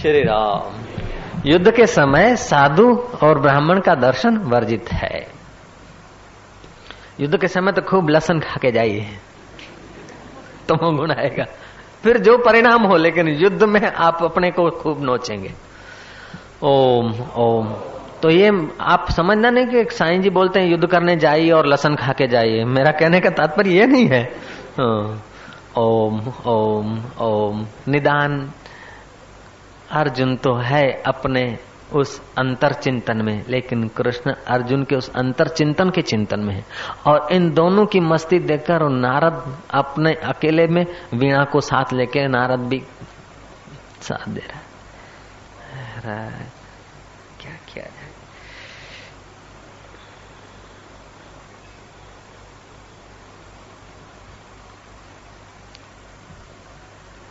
श्री 0.00 0.22
राम। 0.22 0.78
युद्ध 1.46 1.70
के 1.70 1.86
समय 1.86 2.36
साधु 2.36 3.04
और 3.22 3.38
ब्राह्मण 3.38 3.80
का 3.80 3.94
दर्शन 3.94 4.36
वर्जित 4.36 4.92
है। 4.92 5.26
युद्ध 7.20 7.40
के 7.40 7.48
समय 7.48 7.72
तो 7.72 7.82
खूब 7.82 8.08
लसन 8.08 8.40
खा 8.40 8.56
के 8.62 8.72
जाइए। 8.72 9.00
तो 10.68 10.96
गुण 10.96 11.10
आएगा। 11.10 11.44
फिर 12.02 12.18
जो 12.18 12.38
परिणाम 12.38 12.82
हो, 12.82 12.96
लेकिन 12.96 13.28
युद्ध 13.28 13.62
में 13.62 13.92
आप 13.92 14.22
अपने 14.22 14.50
को 14.50 14.70
खूब 14.70 15.02
नोचेंगे। 15.02 15.52
ओम 16.62 17.14
ओम। 17.36 17.66
तो 18.22 18.30
ये 18.30 18.68
आप 18.80 19.10
समझना 19.10 19.50
नहीं 19.50 19.66
कि 19.66 19.84
साईं 19.84 20.22
जी 20.22 20.30
बोलते 20.30 20.60
हैं, 20.60 20.66
युद्ध 20.66 20.86
करने 20.86 21.16
जाइए 21.16 21.50
और 21.50 21.66
लसन 21.66 21.96
खा 21.96 22.12
के 22.12 22.26
जाइए। 22.26 22.64
मेरा 22.64 22.92
कहने 22.92 23.20
का 23.20 23.30
तात्पर्य 23.30 23.70
ये 23.70 23.86
नहीं 23.86 24.08
है। 24.08 24.32
ओम 25.78 26.32
ओम 26.46 27.02
ओम। 27.20 27.66
निदान 27.88 28.50
अर्जुन 29.92 30.36
तो 30.36 30.54
है 30.54 31.02
अपने 31.02 31.58
उस 31.92 32.20
अंतर 32.38 32.72
चिंतन 32.72 33.22
में, 33.24 33.44
लेकिन 33.48 33.88
कृष्ण 33.88 34.32
अर्जुन 34.46 34.84
के 34.84 34.96
उस 34.96 35.10
अंतर 35.16 35.48
चिंतन 35.48 35.90
के 35.90 36.02
चिंतन 36.02 36.40
में 36.40 36.54
है। 36.54 36.64
और 37.06 37.28
इन 37.32 37.50
दोनों 37.54 37.86
की 37.86 38.00
मस्ती 38.00 38.38
देखकर 38.38 38.88
नारद 38.88 39.58
अपने 39.70 40.14
अकेले 40.14 40.66
में 40.66 40.86
वीणा 41.14 41.44
को 41.44 41.60
साथ 41.60 41.92
लेके 41.92 42.26
नारद 42.28 42.60
भी 42.60 42.82
साथ 44.02 44.28
दे 44.28 44.40
रहा 44.40 46.20
है। 46.20 46.46
क्या 47.40 47.52
किया 47.52 47.84
जाए? 47.84 48.08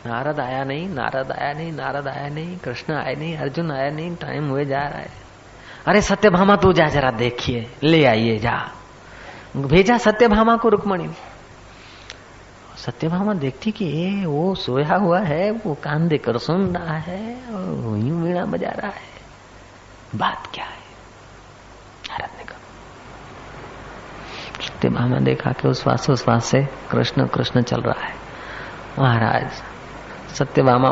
नारद 0.06 0.40
आया 0.40 0.64
नहीं, 0.64 0.90
नारद 0.90 1.32
आया 1.32 1.54
नहीं, 1.54 1.72
नारद 1.72 2.08
आया 2.08 2.28
नहीं, 2.28 2.58
कृष्ण 2.58 2.94
आया 2.94 3.14
नहीं, 3.14 3.38
अर्जुन 3.38 3.72
आया 3.72 3.90
नहीं, 3.90 4.16
टाइम 4.16 4.50
हुए 4.50 4.66
जा 4.66 4.80
रहा 4.80 5.00
है। 5.00 5.10
अरे 5.88 6.02
सत्यभामा 6.02 6.56
तू 6.56 6.74
जा 6.74 6.86
जरा 6.86 7.12
देखिए, 7.12 7.72
ले 7.84 8.06
आइए, 8.06 8.38
जा। 8.38 8.72
भेजा 9.58 9.98
सत्यभामा 9.98 10.58
को 10.58 10.70
रुक्मणी। 10.70 11.10
सत्यभामा 12.78 13.34
देखती 13.34 13.72
कि 13.72 13.86
ये 13.86 14.26
वो 14.26 14.56
सोया 14.56 14.96
हुआ 14.96 15.20
है, 15.20 15.52
वो 15.52 15.74
कान 15.74 16.08
देकर 16.08 16.38
सुन 16.38 16.78
रहा 16.78 16.98
है, 16.98 17.36
और 17.36 17.98
यूँ 17.98 18.24
वीणा 18.24 18.46
बजा 18.46 18.70
रहा 18.70 18.92
है। 18.92 19.22
बात 20.16 20.48
क्या 20.54 20.66
है? 20.66 20.80
नारद 22.10 22.38
ने 22.38 22.44
कहा। 22.44 22.58
सत्यभामा 24.62 25.20
देखा 25.20 25.52
कि 25.52 25.68
उस 25.68 25.84
श्वासोश्वास 25.84 26.46
से 26.46 26.68
कृष्ण 26.92 27.28
कृष्ण 27.28 27.62
चल 27.62 27.82
रहा 27.82 28.06
है। 28.06 28.16
महाराज 29.00 29.64
सत्यभामा 30.34 30.90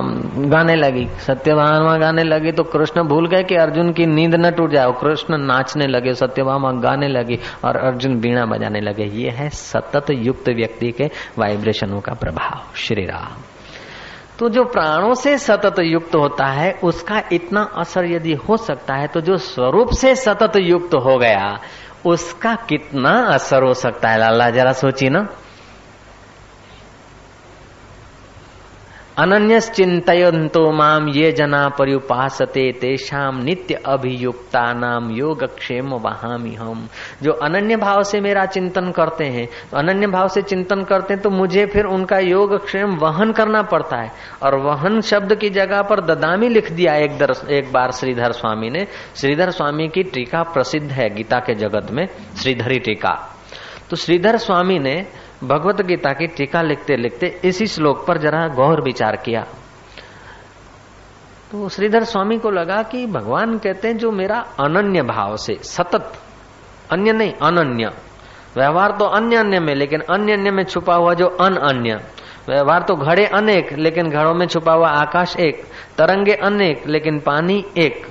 गाने 0.48 0.76
लगी। 0.76 1.08
सत्यभामा 1.28 1.98
गाने 1.98 2.24
लगी 2.24 2.52
तो 2.52 2.64
कृष्ण 2.64 3.04
भूल 3.04 3.28
गए 3.28 3.44
कि 3.44 3.56
अर्जुन 3.56 3.94
की 3.94 4.06
नींद 4.06 4.36
न 4.36 4.52
टूट 4.52 4.72
जाए। 4.72 4.92
कृष्ण 5.02 5.38
नाचने 5.38 5.88
लगे, 5.88 6.14
सत्यभामा 6.14 6.72
गाने 6.72 7.08
लगी 7.08 7.40
और 7.66 7.78
अर्जुन 7.78 8.20
बीणा 8.20 8.46
बजाने 8.46 8.80
लगे। 8.80 9.04
ये 9.04 9.30
है 9.30 9.50
सतत 9.50 10.06
युक्त 10.10 10.50
व्यक्ति 10.50 10.92
के 10.92 11.10
वाइब्रेशनों 11.38 12.02
का 12.02 12.14
प्रभाव। 12.14 12.74
श्री 12.76 13.06
राम। 13.06 13.42
तो 14.40 14.50
जो 14.50 14.64
प्राणों 14.64 15.14
से 15.14 15.38
सतत 15.38 15.76
युक्त 15.80 16.16
होता 16.16 16.46
है, 16.46 16.80
उसका 16.84 17.24
इतना 17.32 17.72
असर 17.78 18.06
यदि 18.06 18.34
हो 18.34 18.58
सकता 18.58 18.94
है 18.94 19.08
तो 19.08 19.22
जो 19.22 19.38
स्वरूप 19.38 19.90
से 19.90 20.16
सतत 20.16 20.52
युक्त 20.58 20.96
हो 20.96 21.18
गया, 21.18 21.60
उसका 22.06 22.56
कितना 22.56 23.10
असर 23.10 23.64
हो 23.64 23.74
सकता 23.74 24.10
है? 24.10 24.20
लाला, 24.20 24.50
जरा 24.50 24.72
सोचिए 24.72 25.10
ना। 25.10 25.28
अनन्य 29.20 29.60
चिंतो 29.62 30.62
माम 30.72 31.08
ये 31.10 31.32
जना 31.32 31.68
पर्युपासते 31.70 32.62
तेषाम 32.72 33.42
नित्य 33.44 33.76
अभियुक्ता 33.86 34.62
नाम 34.74 35.10
योग 35.12 35.44
क्षेम 35.56 35.90
वहामी 35.96 36.54
हम 36.56 36.88
जो 37.24 37.32
अनन्य 37.44 37.76
भाव 37.76 38.04
से 38.04 38.22
मेरा 38.22 38.46
चिंतन 38.46 38.90
करते 38.92 39.26
हैं 39.26 39.46
तो 39.72 39.78
अनन्य 39.78 40.08
भाव 40.08 40.28
से 40.28 40.42
चिंतन 40.42 40.84
करते 40.84 41.14
हैं 41.14 41.24
तो 41.24 41.30
मुझे 41.30 41.66
फिर 41.66 41.86
उनका 41.88 42.20
योग 42.20 42.56
क्षेम 42.66 42.96
वहन 42.96 43.32
करना 43.32 43.62
पड़ता 43.64 43.98
है। 43.98 44.12
और 44.44 44.56
वहन 44.60 45.02
शब्द 45.02 45.36
की 45.36 45.50
जगह 45.50 45.82
पर 45.82 46.02
ददामी 46.06 46.50
लिख 46.50 46.72
दिया 46.72 46.96
एक 46.96 47.18
दर, 47.18 47.34
एक 47.52 47.72
बार 47.74 47.92
श्रीधर 47.92 48.32
स्वामी 48.32 48.70
ने। 48.70 48.88
श्रीधर 49.16 49.52
स्वामी 49.52 49.88
की 49.88 50.04
टीका 50.06 50.44
प्रसिद्ध 50.54 50.92
है 50.92 51.10
गीता 51.10 51.40
के 51.40 51.56
जगत 51.58 51.92
में 51.92 52.06
श्रीधरी 52.38 52.80
टीका। 52.80 53.14
तो 53.90 53.96
श्रीधर 53.96 54.38
स्वामी 54.38 54.80
ने 54.80 54.96
भगवत 55.44 55.82
गीता 55.82 56.14
की 56.14 56.28
टीका 56.28 56.62
लिखते 56.62 56.96
लिखते 56.96 57.42
इसी 57.46 57.68
श्लोक 57.68 58.08
पर 58.08 58.18
जरा 58.18 58.48
गौर 58.48 58.82
विचार 58.82 59.16
किया। 59.16 59.42
तो 61.52 61.70
श्रीधर 61.70 62.04
स्वामी 62.04 62.38
को 62.38 62.52
लगा 62.52 62.84
कि 62.84 63.06
भगवान 63.06 63.58
कहते 63.58 63.88
हैं, 63.88 63.98
जो 63.98 64.12
मेरा 64.12 64.40
अनन्य 64.40 65.02
भाव 65.02 65.38
से, 65.38 65.56
सतत, 65.62 66.14
अन्य 66.92 67.12
नहीं, 67.12 67.34
अनन्य। 67.34 67.90
व्यवहार 68.58 68.92
तो 68.92 69.06
अन्य 69.06 69.36
अन्य 69.36 69.60
में, 69.60 69.76
लेकिन 69.76 70.00
अन्य 70.00 70.34
अन्य 70.34 70.52
में 70.52 70.64
छुपा 70.64 70.96
हुआ 70.96 71.14
जो 71.14 71.28
अन 71.28 71.56
अन्य 71.56 71.96
व्यवहार 72.50 72.82
तो 72.82 72.96
घड़े 72.96 73.26
अनेक, 73.26 73.74
लेकिन 73.74 74.10
घड़ों 74.10 74.34
में 74.34 74.48
छुपा 74.48 74.74
हुआ 74.74 74.90
आकाश 74.90 75.36
एक। 75.40 75.64
तरंगे 75.98 76.34
अनेक, 76.34 76.88
लेकिन 76.88 77.20
पानी 77.20 77.66
एक। 77.78 78.08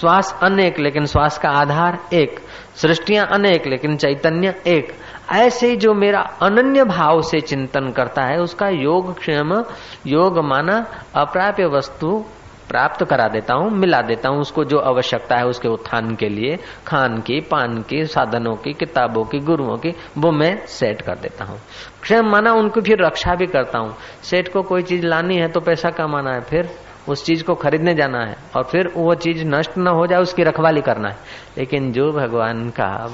श्वास 0.00 0.38
अनेक, 0.42 0.78
लेकिन 0.78 1.06
श्वास 1.06 1.38
का 1.38 1.48
आधार 1.48 1.98
एक। 2.12 2.40
सृष्टियाँ 2.76 3.26
अनेक, 3.26 3.66
लेकिन 3.66 3.96
चैतन्य 3.96 4.62
एक। 4.66 4.94
ऐसे 5.32 5.68
ही 5.70 5.76
जो 5.76 5.94
मेरा 5.94 6.20
अनन्य 6.20 6.84
भाव 6.84 7.22
से 7.22 7.40
चिंतन 7.40 7.90
करता 7.90 8.22
है, 8.22 8.40
उसका 8.40 8.68
योग 8.68 9.18
क्षेम, 9.18 9.64
योग 10.06 10.38
माना 10.38 10.86
अप्राप्य 11.14 11.66
वस्तु 11.66 12.24
प्राप्त 12.68 13.04
करा 13.04 13.28
देता 13.28 13.54
हूँ, 13.54 13.70
मिला 13.70 14.02
देता 14.02 14.28
हूँ 14.28 14.40
उसको 14.40 14.64
जो 14.64 14.78
आवश्यकता 14.78 15.36
है 15.36 15.46
उसके 15.46 15.68
उत्थान 15.68 16.14
के 16.14 16.28
लिए, 16.28 16.58
खान 16.86 17.20
की, 17.20 17.40
पान 17.40 17.82
की, 17.82 18.04
साधनों 18.04 18.56
की, 18.56 18.72
किताबों 18.72 19.24
की, 19.24 19.38
गुरुओं 19.38 19.76
की, 19.76 19.94
वो 20.18 20.30
मैं 20.30 20.66
सेट 20.66 21.02
कर 21.02 21.14
देता 21.14 21.44
हूँ। 21.44 21.58
क्षेम 22.02 22.26
माना 22.26 22.52
उनकी 22.52 22.80
फिर 22.80 23.04
रक्षा 23.04 23.34
भी 23.34 23.46
करता 23.46 23.78
हूँ। 23.78 23.96
सेठ 24.22 24.52
को 24.52 24.62
कोई 24.62 24.82
चीज़ 24.82 25.06
लानी 25.06 25.36
है 25.36 25.48
तो 25.48 25.60
पैसा 25.60 25.90
कमाना 25.90 26.30
है, 26.30 26.40
फिर 26.40 26.70
उस 27.08 27.24
चीज़ 27.24 27.44
को 27.44 27.54
खरीदने 27.54 27.94
जाना 27.94 28.18
है, 28.18 28.36
और 28.56 28.64
फिर 28.64 28.92
वो 28.96 29.14
चीज़ 29.14 29.44
नष्ट 29.46 29.70
न 29.78 29.88
हो 29.88 30.06
जाए, 30.06 30.20
उसकी 30.20 30.42
रखवाली 30.42 30.80
करना 30.80 31.08
है। 31.08 31.16
लेकिन 31.58 31.92
जो 31.92 32.12
भगवान 32.12 32.70
का 32.70 33.10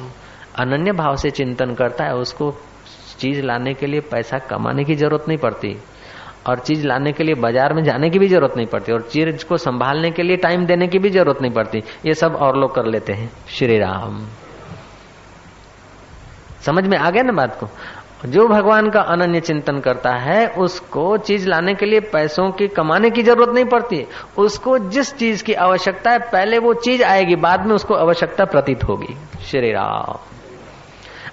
अनन्य 0.56 0.92
भाव 0.92 1.16
से 1.16 1.30
चिंतन 1.30 1.74
करता 1.74 2.04
है, 2.04 2.14
उसको 2.14 2.54
चीज़ 3.18 3.42
लाने 3.42 3.74
के 3.74 3.86
लिए 3.86 4.00
पैसा 4.00 4.38
कमाने 4.38 4.84
की 4.84 4.94
ज़रूरत 4.94 5.24
नहीं 5.28 5.38
पड़ती। 5.38 5.76
और 6.46 6.58
चीज़ 6.58 6.86
लाने 6.86 7.12
के 7.12 7.24
लिए 7.24 7.34
बाज़ार 7.34 7.72
में 7.72 7.84
जाने 7.84 8.10
की 8.10 8.18
भी 8.18 8.28
ज़रूरत 8.28 8.56
नहीं 8.56 8.66
पड़ती, 8.66 8.92
और 8.92 9.02
चीज़ 9.02 9.44
को 9.44 9.56
संभालने 9.56 10.10
के 10.10 10.22
लिए 10.22 10.36
टाइम 10.36 10.66
देने 10.66 10.88
की 10.88 10.98
भी 10.98 11.10
ज़रूरत 11.10 11.42
नहीं 11.42 11.52
पड़ती। 11.52 11.82
ये 12.06 12.14
सब 12.14 12.36
और 12.36 12.56
लोग 12.56 12.74
कर 12.74 12.86
लेते 12.86 13.12
हैं। 13.12 13.32
श्री 13.48 13.78
राम। 13.78 14.26
समझ 16.66 16.86
में 16.86 16.98
आ 16.98 17.10
गया 17.10 17.22
ना 17.22 17.32
बात 17.32 17.60
को? 17.60 17.68
जो 18.26 18.48
भगवान 18.48 18.90
का 18.90 19.00
अनन्य 19.00 19.40
चिंतन 19.40 19.80
करता 19.80 20.10
है, 20.10 20.46
उसको 20.46 21.16
चीज़ 21.16 21.48
लाने 21.48 21.74
के 21.74 21.86
लिए 21.86 22.00
पैसों 22.00 22.50
की 22.50 22.68
कमाने 22.68 23.10
की 23.10 23.22
ज़रूरत 23.22 23.54
नहीं 23.54 23.64
पड़ती। 23.64 24.06
उसको 24.38 24.78
जिस 24.78 25.16
चीज़ 25.16 25.44
की 25.44 25.52
आवश्यकता 25.52 26.10
है, 26.10 26.18
पहले 26.18 26.58
वो 26.58 26.74
चीज़ 26.74 27.02
आएगी, 27.02 27.36
बाद 27.36 27.66
में 27.66 27.74
उसको 27.74 27.94
आवश्यकता 27.94 28.44
प्रतीत 28.44 28.84
होगी। 28.84 29.16
श्री 29.50 29.72
राम। 29.72 30.33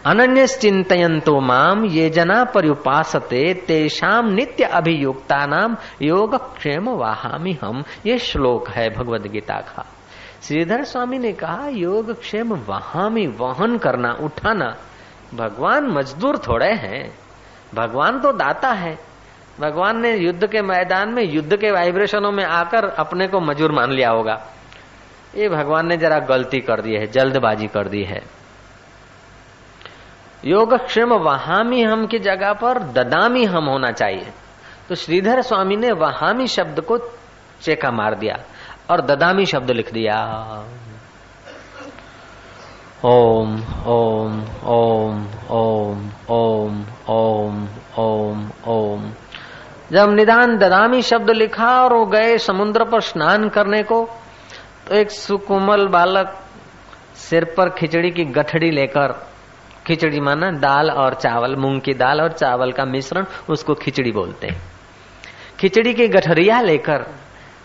अनन्य 0.05 0.47
चिंतयंतो 0.47 1.39
माम 1.39 1.85
ये 1.85 2.09
जना 2.09 2.43
पर्युपासते 2.43 3.53
तेषाम 3.53 4.33
नित्य 4.33 4.63
अभियुक्ता 4.63 5.45
नाम 5.45 5.77
योग 6.01 6.57
क्षेम 6.57 6.89
वाहामी 6.89 7.57
हम 7.63 7.83
ये 8.05 8.17
श्लोक 8.17 8.69
है 8.69 8.89
भगवद 8.89 9.21
गीता 9.21 9.53
का। 9.53 9.85
श्रीधर 10.43 10.83
स्वामी 10.83 11.17
ने 11.17 11.33
कहा 11.33 11.67
योग 11.67 12.19
क्षेम 12.19 12.53
वहामी, 12.53 13.27
वहन 13.27 13.77
करना, 13.77 14.17
उठाना। 14.21 14.75
भगवान 15.33 15.87
मजदूर 15.87 16.37
थोड़े 16.37 16.73
हैं। 16.73 17.15
भगवान 17.75 18.19
तो 18.19 18.31
दाता 18.31 18.69
है। 18.69 18.99
भगवान 19.59 20.01
ने 20.01 20.17
युद्ध 20.17 20.47
के 20.47 20.61
मैदान 20.61 21.09
में, 21.09 21.23
युद्ध 21.23 21.57
के 21.57 21.71
वाइब्रेशनों 21.71 22.31
में 22.31 22.45
आकर 22.45 22.89
अपने 22.89 23.27
को 23.27 23.39
मजूर 23.39 23.71
मान 23.71 23.91
लिया 23.91 24.09
होगा। 24.09 24.45
ये 25.37 25.49
भगवान 25.49 25.87
ने 25.87 25.97
जरा 25.97 26.19
गलती 26.19 26.59
कर 26.59 26.81
दी 26.81 26.93
है, 26.93 27.07
जल्दबाजी 27.07 27.67
कर 27.67 27.87
दी 27.87 28.03
है। 28.03 28.40
योगक्षेम 30.45 31.13
वहामी 31.13 31.81
हम 31.81 32.05
की 32.05 32.19
जगह 32.19 32.53
पर 32.53 32.79
ददामी 32.79 33.45
हम 33.45 33.65
होना 33.65 33.91
चाहिए। 33.91 34.31
तो 34.89 34.95
श्रीधर 34.95 35.41
स्वामी 35.41 35.75
ने 35.75 35.91
वहामी 35.91 36.47
शब्द 36.47 36.81
को 36.81 36.97
चेका 37.61 37.91
मार 37.91 38.15
दिया 38.15 38.37
और 38.89 39.01
ददामी 39.01 39.45
शब्द 39.45 39.71
लिख 39.71 39.93
दिया। 39.93 40.23
ओम 43.05 43.63
ओम 43.87 44.43
ओम 44.65 45.27
ओम 45.51 46.09
ओम 46.29 46.85
ओम 47.09 47.67
ओम 47.99 48.49
ओम। 48.67 49.11
जब 49.91 50.09
निदान 50.09 50.57
ददामी 50.57 51.01
शब्द 51.01 51.29
लिखा 51.29 51.83
और 51.83 51.93
वो 51.93 52.05
गए 52.05 52.37
समुद्र 52.37 52.83
पर 52.83 53.01
स्नान 53.01 53.49
करने 53.49 53.83
को 53.83 54.09
तो 54.87 54.95
एक 54.95 55.11
सुकुमल 55.11 55.87
बालक 55.87 56.37
सिर 57.15 57.45
पर 57.57 57.69
खिचड़ी 57.69 58.11
की 58.11 58.25
गठड़ी 58.25 58.71
लेकर 58.71 59.30
खिचड़ी 59.87 60.19
माना 60.19 60.51
दाल 60.51 60.91
और 60.91 61.13
चावल, 61.13 61.55
मूंग 61.55 61.81
की 61.81 61.93
दाल 61.93 62.21
और 62.21 62.31
चावल 62.31 62.71
का 62.71 62.85
मिश्रण, 62.85 63.25
उसको 63.49 63.73
खिचड़ी 63.73 64.11
बोलते 64.11 64.47
हैं। 64.47 64.61
खिचड़ी 65.59 65.93
की 65.93 66.07
गठरिया 66.07 66.61
लेकर 66.61 67.05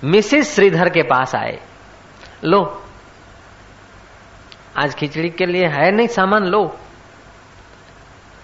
मिसिस 0.04 0.54
श्रीधर 0.54 0.88
के 0.88 1.02
पास 1.02 1.34
आए। 1.34 1.60
लो, 2.44 2.82
आज 4.76 4.94
खिचड़ी 4.94 5.30
के 5.30 5.46
लिए 5.46 5.66
है 5.66 5.90
नहीं 5.90 6.08
सामान, 6.08 6.44
लो। 6.44 6.78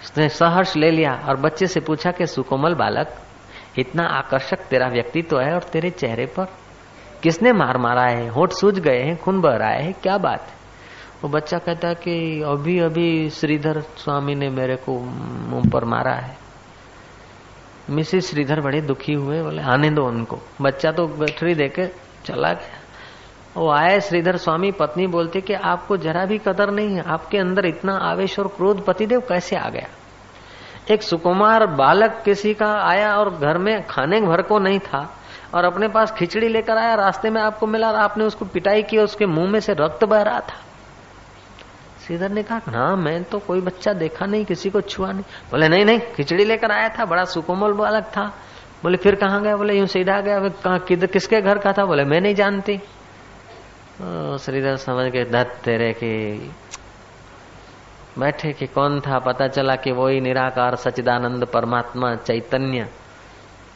उसने 0.03 0.29
सहर्ष 0.29 0.75
ले 0.75 0.91
लिया 0.91 1.25
और 1.29 1.35
बच्चे 1.35 1.67
से 1.67 1.79
पूछा 1.79 2.11
कि, 2.11 2.27
सुकोमल 2.27 2.73
बालक, 2.73 3.15
इतना 3.77 4.03
आकर्षक 4.03 4.57
तेरा 4.57 4.87
व्यक्तित्व 4.87 5.39
है 5.39 5.53
और 5.53 5.63
तेरे 5.63 5.89
चेहरे 5.89 6.25
पर 6.25 6.45
किसने 7.23 7.51
मार 7.51 7.77
मारा 7.77 8.03
है? 8.03 8.27
होठ 8.27 8.51
सूज 8.51 8.79
गए 8.79 9.01
हैं, 9.01 9.17
खून 9.17 9.41
बह 9.41 9.55
रहा 9.55 9.69
है, 9.69 9.93
क्या 9.93 10.17
बात 10.17 10.41
है? 10.41 10.62
वो 11.23 11.29
बच्चा 11.29 11.57
कहता 11.57 11.87
है 11.87 11.95
कि 11.95 12.41
अभी 12.41 12.79
अभी 12.79 13.29
श्रीधर 13.29 13.81
स्वामी 13.81 14.35
ने 14.35 14.49
मेरे 14.49 14.75
को 14.75 14.99
मुँह 15.49 15.69
पर 15.73 15.85
मारा 15.85 16.13
है। 16.13 16.37
मिसिस 17.89 18.31
श्रीधर 18.31 18.61
बड़े 18.61 18.81
दुखी 18.81 19.13
हुए, 19.13 19.43
बोले, 19.43 19.61
आने 19.61 19.89
दो 19.89 20.03
उनको। 20.03 20.39
बच्चा 20.61 20.91
तो 20.91 21.07
बैटरी 21.07 21.55
देके 21.55 21.87
चला 22.25 22.53
गया। 22.53 22.79
वो 23.57 23.71
आए, 23.71 23.99
श्रीधर 23.99 24.37
स्वामी 24.37 24.71
पत्नी 24.71 25.07
बोलती 25.07 25.41
कि 25.41 25.53
आपको 25.53 25.97
जरा 25.97 26.25
भी 26.25 26.37
कदर 26.37 26.71
नहीं 26.71 26.95
है, 26.95 27.03
आपके 27.07 27.37
अंदर 27.37 27.65
इतना 27.65 27.93
आवेश 27.93 28.39
और 28.39 28.47
क्रोध 28.47 28.85
पतिदेव 28.85 29.19
कैसे 29.19 29.55
आ 29.55 29.69
गया? 29.69 29.87
एक 30.93 31.03
सुकुमार 31.03 31.65
बालक 31.65 32.21
किसी 32.25 32.53
का 32.53 32.73
आया 32.73 33.15
और 33.15 33.29
घर 33.29 33.57
में 33.57 33.87
खाने 33.87 34.21
भर 34.21 34.41
को 34.41 34.59
नहीं 34.59 34.79
था 34.79 35.17
और 35.53 35.65
अपने 35.65 35.87
पास 35.87 36.11
खिचड़ी 36.11 36.47
लेकर 36.47 36.77
आया, 36.77 36.95
रास्ते 36.95 37.29
में 37.29 37.41
आपको 37.41 37.67
मिला 37.67 37.87
और 37.87 37.95
आपने 37.95 38.23
उसको 38.23 38.45
पिटाई 38.45 38.83
की 38.83 38.97
उसके 38.97 39.25
मुँह 39.25 39.49
में 39.51 39.59
से 39.59 39.73
रक्त 39.73 40.05
बह 40.05 40.21
रहा 40.21 40.39
था। 40.39 40.72
श्रीधर 42.05 42.29
ने 42.29 42.43
कहा 42.43 42.59
हाँ 42.67 42.95
मैं 42.97 43.23
तो 43.23 43.39
कोई 43.39 43.61
बच्चा 43.61 43.93
देखा 43.93 44.25
नहीं, 44.25 44.45
किसी 44.45 44.69
को 44.69 44.81
छुआ 44.81 45.11
नहीं। 45.11 45.23
बोले, 45.51 45.67
नहीं 45.67 45.85
नहीं, 45.85 45.99
खिचड़ी 46.15 46.45
लेकर 46.45 46.71
आया 46.71 46.89
था, 46.89 47.05
बड़ा 47.05 47.23
सुकोमल 47.25 47.73
बालक 47.73 48.03
था। 48.17 48.25
बोले, 48.83 48.97
फिर 48.97 49.15
कहाँ 49.15 49.41
गया? 49.43 49.55
बोले, 49.57 49.77
यूँ 49.77 49.87
सीधा 49.87 50.19
गया 50.21 50.39
कहा 50.63 50.77
किसके 50.77 51.41
घर 51.41 51.57
का 51.57 51.73
था? 51.73 51.85
बोले, 51.85 52.03
मैं 52.03 52.19
नहीं 52.21 52.35
जानती। 52.35 52.77
श्रीधर 54.39 54.75
समझ 54.77 55.11
के 55.11 55.23
दत्त 55.23 55.63
तेरे 55.63 55.91
की 55.93 56.51
बैठे 58.19 58.51
कि 58.53 58.65
कौन 58.67 58.99
था, 58.99 59.19
पता 59.19 59.47
चला 59.47 59.75
कि 59.75 59.91
वही 59.91 60.19
निराकार 60.21 60.75
सचिदानंद 60.75 61.45
परमात्मा 61.45 62.13
चैतन्य। 62.15 62.87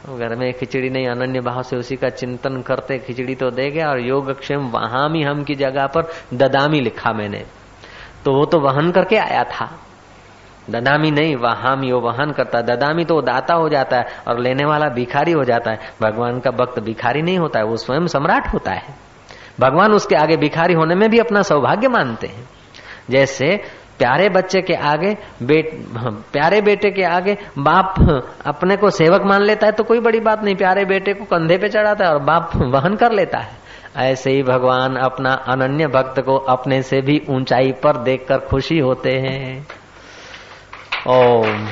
घर 0.08 0.34
में 0.36 0.52
खिचड़ी 0.52 0.90
नहीं, 0.90 1.06
अनन्य 1.08 1.40
भाव 1.40 1.62
से 1.62 1.76
उसी 1.76 1.96
का 1.96 2.08
चिंतन 2.10 2.60
करते, 2.62 2.98
खिचड़ी 2.98 3.34
तो 3.34 3.50
दे 3.50 3.70
गया 3.70 3.88
और 3.90 4.00
योगक्षेम 4.00 4.68
वहाँ 4.68 5.10
भी 5.12 5.22
हम 5.22 5.42
की 5.44 5.54
जगह 5.54 5.86
पर 5.86 6.12
ददामी 6.34 6.80
लिखा 6.80 7.12
मैंने। 7.12 7.44
तो 8.28 8.32
वो 8.34 8.44
तो 8.44 8.58
वहन 8.60 8.90
करके 8.92 9.16
आया 9.16 9.44
था। 9.44 9.66
ददामी 10.70 11.10
नहीं, 11.10 11.36
वहामी, 11.36 11.92
वो 11.92 12.00
वहन 12.00 12.32
करता। 12.32 12.60
ददामी 12.60 13.04
तो 13.04 13.20
दाता 13.22 13.54
हो 13.54 13.68
जाता 13.68 13.96
है 13.96 14.06
और 14.28 14.38
लेने 14.38 14.64
वाला 14.64 14.88
भिखारी 14.88 15.32
हो 15.32 15.44
जाता 15.44 15.70
है। 15.70 15.78
भगवान 16.02 16.40
का 16.40 16.50
भक्त 16.50 16.80
भिखारी 16.80 17.22
नहीं 17.22 17.38
होता 17.38 17.58
है, 17.58 17.64
वो 17.64 17.76
स्वयं 17.76 18.06
सम्राट 18.06 18.52
होता 18.52 18.72
है। 18.72 18.94
भगवान 19.60 19.92
उसके 19.92 20.16
आगे 20.16 20.36
भिखारी 20.36 20.74
होने 20.74 20.94
में 20.94 21.08
भी 21.10 21.18
अपना 21.18 21.42
सौभाग्य 21.42 21.88
मानते 21.88 22.26
हैं। 22.26 22.48
जैसे 23.10 23.48
प्यारे 23.98 24.28
बच्चे 24.28 24.60
के 24.62 24.74
आगे 24.74 25.16
बेट, 25.42 25.70
प्यारे 26.32 26.60
बेटे 26.60 26.90
के 26.90 27.02
आगे 27.02 27.36
बाप 27.58 27.94
अपने 28.46 28.76
को 28.76 28.90
सेवक 28.90 29.22
मान 29.22 29.42
लेता 29.42 29.66
है 29.66 29.72
तो 29.72 29.84
कोई 29.84 30.00
बड़ी 30.00 30.20
बात 30.20 30.44
नहीं, 30.44 30.56
प्यारे 30.56 30.84
बेटे 30.84 31.14
को 31.14 31.24
कंधे 31.24 31.58
पे 31.58 31.68
चढ़ाता 31.68 32.04
है 32.04 32.12
और 32.12 32.22
बाप 32.22 32.50
वहन 32.56 32.96
कर 32.96 33.12
लेता 33.12 33.38
है। 33.38 33.67
ऐसे 33.98 34.30
ही 34.30 34.42
भगवान 34.42 34.96
अपना 34.96 35.32
अनन्य 35.32 35.86
भक्त 35.86 36.20
को 36.20 36.36
अपने 36.36 36.82
से 36.82 37.00
भी 37.00 37.22
ऊंचाई 37.30 37.72
पर 37.72 37.96
देखकर 37.96 38.38
खुशी 38.38 38.78
होते 38.78 39.10
हैं। 39.10 39.66
ओम 41.08 41.66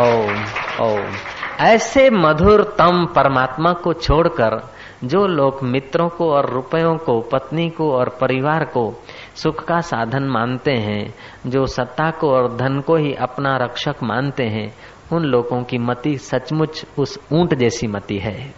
ओम 0.00 0.44
ओम। 0.86 1.12
ऐसे 1.60 2.10
मधुरतम 2.10 3.06
परमात्मा 3.06 3.72
को 3.72 3.92
छोड़कर 3.92 4.70
जो 5.04 5.26
लोग 5.26 5.58
मित्रों 5.62 6.08
को 6.08 6.32
और 6.32 6.50
रुपयों 6.50 6.96
को, 6.96 7.20
पत्नी 7.20 7.70
को 7.70 7.92
और 7.92 8.08
परिवार 8.08 8.64
को 8.64 8.94
सुख 9.36 9.64
का 9.64 9.80
साधन 9.80 10.22
मानते 10.22 10.72
हैं, 10.72 11.14
जो 11.46 11.66
सत्ता 11.66 12.10
को 12.10 12.30
और 12.30 12.56
धन 12.56 12.80
को 12.80 12.96
ही 12.96 13.14
अपना 13.14 13.56
रक्षक 13.56 13.94
मानते 14.02 14.44
हैं, 14.44 14.74
उन 15.12 15.22
लोगों 15.22 15.62
की 15.62 15.78
मति 15.78 16.18
सचमुच 16.18 16.84
उस 16.98 17.18
ऊँट 17.32 17.54
जैसी 17.54 17.86
मति 17.86 18.18
है। 18.18 18.54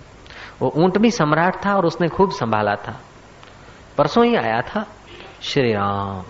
वो 0.63 0.73
ऊँट 0.77 0.99
भी 0.99 1.11
सम्राट 1.11 1.67
था 1.67 1.75
और 1.75 1.87
उसने 1.87 2.09
खूब 2.09 2.31
संभाला 2.31 2.75
था। 2.75 3.01
परसों 4.01 4.25
ही 4.25 4.37
आया 4.37 4.61
था 4.61 4.87
श्री 5.43 5.73
राम 5.73 6.25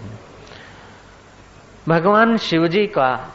भगवान 1.88 2.36
शिव 2.36 2.66
जी 2.66 2.86
का 2.86 3.34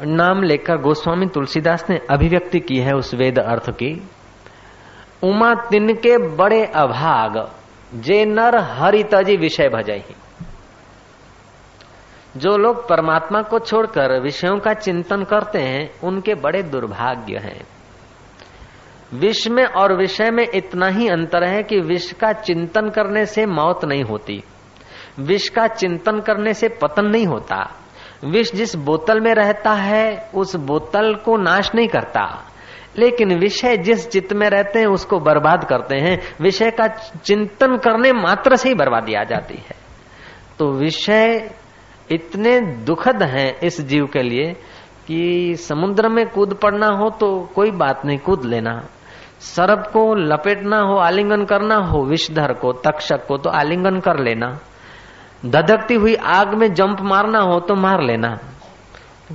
नाम 0.00 0.42
लेकर 0.42 0.76
गोस्वामी 0.76 1.26
तुलसीदास 1.26 1.90
ने 1.90 2.00
अभिव्यक्ति 2.10 2.60
की 2.60 2.76
है 2.78 2.92
उस 2.92 3.14
वेद 3.14 3.38
अर्थ 3.38 3.70
की, 3.70 4.10
उमा 5.22 5.54
तिन 5.54 5.94
के 5.94 6.36
बड़े 6.36 6.66
अभाग, 6.66 7.52
जे 7.94 8.24
नर 8.24 8.58
हरितजी 8.58 9.36
विषय 9.36 9.68
भजई 9.68 10.04
जो 12.36 12.56
लोग 12.56 12.88
परमात्मा 12.88 13.42
को 13.42 13.58
छोड़कर 13.58 14.20
विषयों 14.20 14.58
का 14.58 14.74
चिंतन 14.74 15.24
करते 15.24 15.58
हैं, 15.58 16.00
उनके 16.00 16.34
बड़े 16.34 16.62
दुर्भाग्य 16.62 17.38
हैं। 17.38 17.79
विष 19.14 19.48
में 19.48 19.64
और 19.64 19.96
विषय 19.96 20.30
में 20.30 20.48
इतना 20.54 20.86
ही 20.88 21.08
अंतर 21.08 21.44
है 21.44 21.62
कि 21.62 21.80
विष 21.80 22.12
का 22.12 22.32
चिंतन 22.32 22.88
करने 22.88 23.26
से 23.26 23.46
मौत 23.46 23.84
नहीं 23.84 24.04
होती। 24.04 24.44
विष 25.18 25.48
का 25.48 25.66
चिंतन 25.66 26.20
करने 26.20 26.54
से 26.54 26.68
पतन 26.68 27.04
नहीं 27.04 27.26
होता। 27.26 27.74
विष 28.24 28.52
जिस 28.54 28.76
बोतल 28.76 29.20
में 29.20 29.34
रहता 29.34 29.70
है, 29.70 30.30
उस 30.34 30.56
बोतल 30.56 31.14
को 31.14 31.36
नाश 31.36 31.74
नहीं 31.74 31.88
करता। 31.88 32.44
लेकिन 32.98 33.38
विषय 33.38 33.76
जिस 33.76 34.10
चित्त 34.10 34.32
में 34.32 34.50
रहते 34.50 34.78
हैं, 34.78 34.86
उसको 34.86 35.20
बर्बाद 35.20 35.64
करते 35.64 35.96
हैं। 35.96 36.20
विषय 36.40 36.70
का 36.70 36.86
चिंतन 37.24 37.76
करने 37.76 38.12
मात्र 38.12 38.56
से 38.56 38.68
ही 38.68 38.74
बर्बादी 38.74 39.14
आ 39.14 39.24
जाती 39.24 39.54
है। 39.54 39.76
तो 40.58 40.72
विषय 40.72 41.50
इतने 42.10 42.60
दुखद 42.60 43.22
हैं 43.22 43.60
इस 43.60 43.80
जीव 43.80 44.06
के 44.06 44.22
लिए 44.22 44.52
कि 45.06 45.54
समुद्र 45.56 46.08
में 46.08 46.28
कूद 46.28 46.54
पड़ना 46.54 46.86
हो 46.86 47.10
तो 47.10 47.50
कोई 47.54 47.70
बात 47.70 48.02
नहीं, 48.04 48.18
कूद 48.18 48.44
लेना। 48.44 48.84
सर्प 49.40 49.86
को 49.92 50.14
लपेटना 50.14 50.78
हो, 50.78 50.96
आलिंगन 50.96 51.44
करना 51.44 51.76
हो, 51.76 52.04
विषधर 52.04 52.52
को, 52.52 52.72
तक्षक 52.72 53.26
को 53.26 53.38
तो 53.38 53.50
आलिंगन 53.50 54.00
कर 54.00 54.18
लेना। 54.18 54.58
धधकती 55.46 55.94
हुई 55.94 56.14
आग 56.14 56.54
में 56.54 56.74
जंप 56.74 56.96
मारना 57.00 57.38
हो 57.38 57.60
तो 57.60 57.74
मार 57.74 58.02
लेना। 58.02 58.38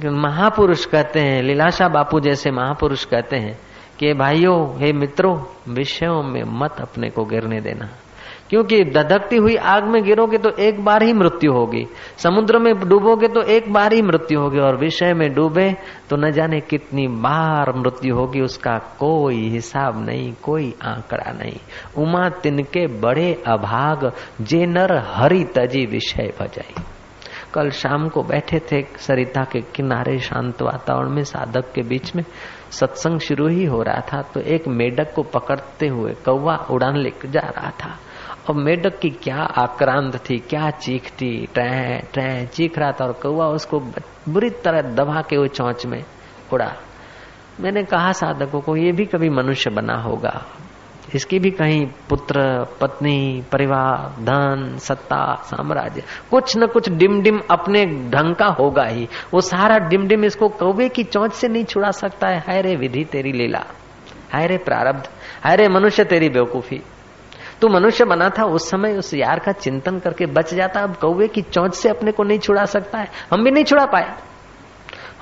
महापुरुष 0.06 0.86
कहते 0.86 1.20
हैं 1.20 1.44
लीलाशा 1.44 1.88
बापू 1.88 2.20
जैसे 2.20 2.52
महापुरुष 2.52 3.06
कहते 3.06 3.38
हैं 3.38 3.60
कि, 4.00 4.14
भाइयों, 4.14 4.80
हे 4.80 4.94
मित्रों, 4.94 5.44
विषयों 5.70 6.24
में 6.24 6.44
मत 6.48 6.82
अपने 6.82 7.10
को 7.10 7.26
गिरने 7.26 7.62
देना। 7.62 7.90
क्योंकि 8.50 8.84
धधकती 8.86 9.36
हुई 9.36 9.56
आग 9.56 9.84
में 9.84 10.02
गिरोगे 10.04 10.38
तो 10.38 10.50
एक 10.60 10.84
बार 10.86 11.04
ही 11.04 11.14
मृत्यु 11.14 11.52
होगी। 11.54 11.86
समुद्र 12.18 12.60
में 12.60 12.74
डूबोगे 12.80 13.28
तो 13.28 13.42
एक 13.52 13.72
बार 13.74 13.94
ही 13.94 14.02
मृत्यु 14.02 14.40
होगी 14.40 14.60
और 14.60 14.78
विषय 14.78 15.14
में 15.14 15.28
डूबे 15.34 15.70
तो 16.10 16.18
न 16.18 16.32
जाने 16.32 16.60
कितनी 16.62 17.08
बार 17.08 17.74
मृत्यु 17.76 18.16
होगी, 18.16 18.42
उसका 18.42 18.78
कोई 19.00 19.48
हिसाब 19.50 20.04
नहीं, 20.06 20.34
कोई 20.44 20.74
आंकड़ा 20.84 21.32
नहीं। 21.34 21.60
उमा 21.98 22.28
तिनके 22.42 22.86
बड़े 23.02 23.32
अभाग, 23.48 24.12
जे 24.42 24.66
नर 24.66 24.98
हरि 25.08 25.44
तजी 25.56 25.86
विषय 25.88 26.34
बजाई 26.42 26.84
कल 27.54 27.70
शाम 27.72 28.08
को 28.10 28.22
बैठे 28.24 28.60
थे 28.72 28.82
सरिता 28.98 29.44
के 29.44 29.60
किनारे 29.76 30.18
शांत 30.20 30.62
वातावरण 30.62 31.10
में, 31.10 31.24
साधक 31.24 31.72
के 31.76 31.82
बीच 31.82 32.16
में। 32.16 32.24
सत्संग 32.72 33.20
शुरू 33.20 33.48
ही 33.48 33.66
हो 33.66 33.82
रहा 33.82 34.02
था 34.04 34.22
तो 34.34 34.40
एक 34.54 34.68
मेढक 34.70 35.14
को 35.16 35.24
पकड़ते 35.34 35.88
हुए 35.88 36.14
कौवा 36.26 36.56
उड़ान 36.72 36.98
लेकर 36.98 37.30
जा 37.30 37.48
रहा 37.50 37.70
था। 37.74 37.98
और 38.50 38.56
मेढक 38.56 39.00
की 39.00 39.10
क्या 39.10 39.38
आक्रांत 39.38 40.16
थी, 40.30 40.38
क्या 40.40 40.70
चीख 40.70 41.10
थी? 41.12 41.48
ट्रै 41.54 42.02
ट्रै 42.14 42.46
चीख 42.46 42.78
रहा 42.80 42.92
था 42.92 43.06
और 43.06 43.14
कौआ 43.14 43.46
उसको 43.48 43.80
बुरी 44.30 44.50
तरह 44.50 44.82
दबा 44.82 45.22
के 45.22 45.38
वो 45.38 45.48
चौंच 45.48 45.86
में 45.86 46.04
उड़ा। 46.54 46.72
मैंने 47.60 47.84
कहा, 47.84 48.12
साधकों 48.12 48.62
को 48.62 48.76
ये 48.76 48.92
भी 48.92 49.06
कभी 49.06 49.30
मनुष्य 49.30 49.70
बना 49.70 49.96
होगा। 49.96 50.42
इसकी 51.16 51.40
भी 51.40 51.50
कहीं 51.52 51.86
पुत्र, 52.10 52.40
पत्नी, 52.82 53.44
परिवार, 53.52 54.22
धन, 54.22 54.78
सत्ता, 54.78 55.36
साम्राज्य, 55.46 56.04
कुछ 56.32 56.58
न 56.58 56.68
कुछ 56.68 56.90
डिम 56.90 57.22
डिम 57.22 57.40
अपने 57.52 57.86
ढंग 57.86 58.36
का 58.36 58.46
होगा 58.46 58.84
ही। 58.84 59.08
वो 59.34 59.42
सारा 59.42 59.78
डिम 59.78 60.08
डिम 60.08 60.26
इसको 60.26 60.50
कौवे 60.50 60.90
की 60.90 61.04
चौंच 61.04 61.34
से 61.34 61.48
नहीं 61.48 61.64
छुड़ा 61.64 61.92
सकता 61.92 62.28
है। 62.28 62.40
हाय 62.40 62.62
रे 62.62 62.76
विधि 62.76 63.04
तेरी 63.04 63.32
लीला, 63.32 63.64
हाय 64.34 64.48
रे 64.48 64.58
प्रारब्ध, 64.58 65.10
हाय 65.44 65.56
रे 65.56 65.68
मनुष्य 65.70 66.04
तेरी 66.04 66.30
बेवकूफ़ी। 66.30 66.82
तू 67.62 67.68
मनुष्य 67.68 68.06
बना 68.06 68.30
था, 68.30 68.44
उस 68.44 68.70
समय 68.70 68.98
उस 68.98 69.14
यार 69.14 69.40
का 69.40 69.52
चिंतन 69.52 70.00
करके 70.00 70.26
बच 70.26 70.54
जाता। 70.54 70.80
अब 70.80 70.96
कौवे 70.96 71.28
की 71.28 71.42
चौंच 71.42 71.74
से 71.74 71.90
अपने 71.90 72.12
को 72.12 72.24
नहीं 72.24 72.40
छुड़ा 72.40 72.66
सकता 72.66 72.98
है। 72.98 73.08
हम 73.34 73.44
भी 73.44 73.52
नहीं 73.52 73.64
छुड़ा 73.64 73.86
पाए 73.86 74.14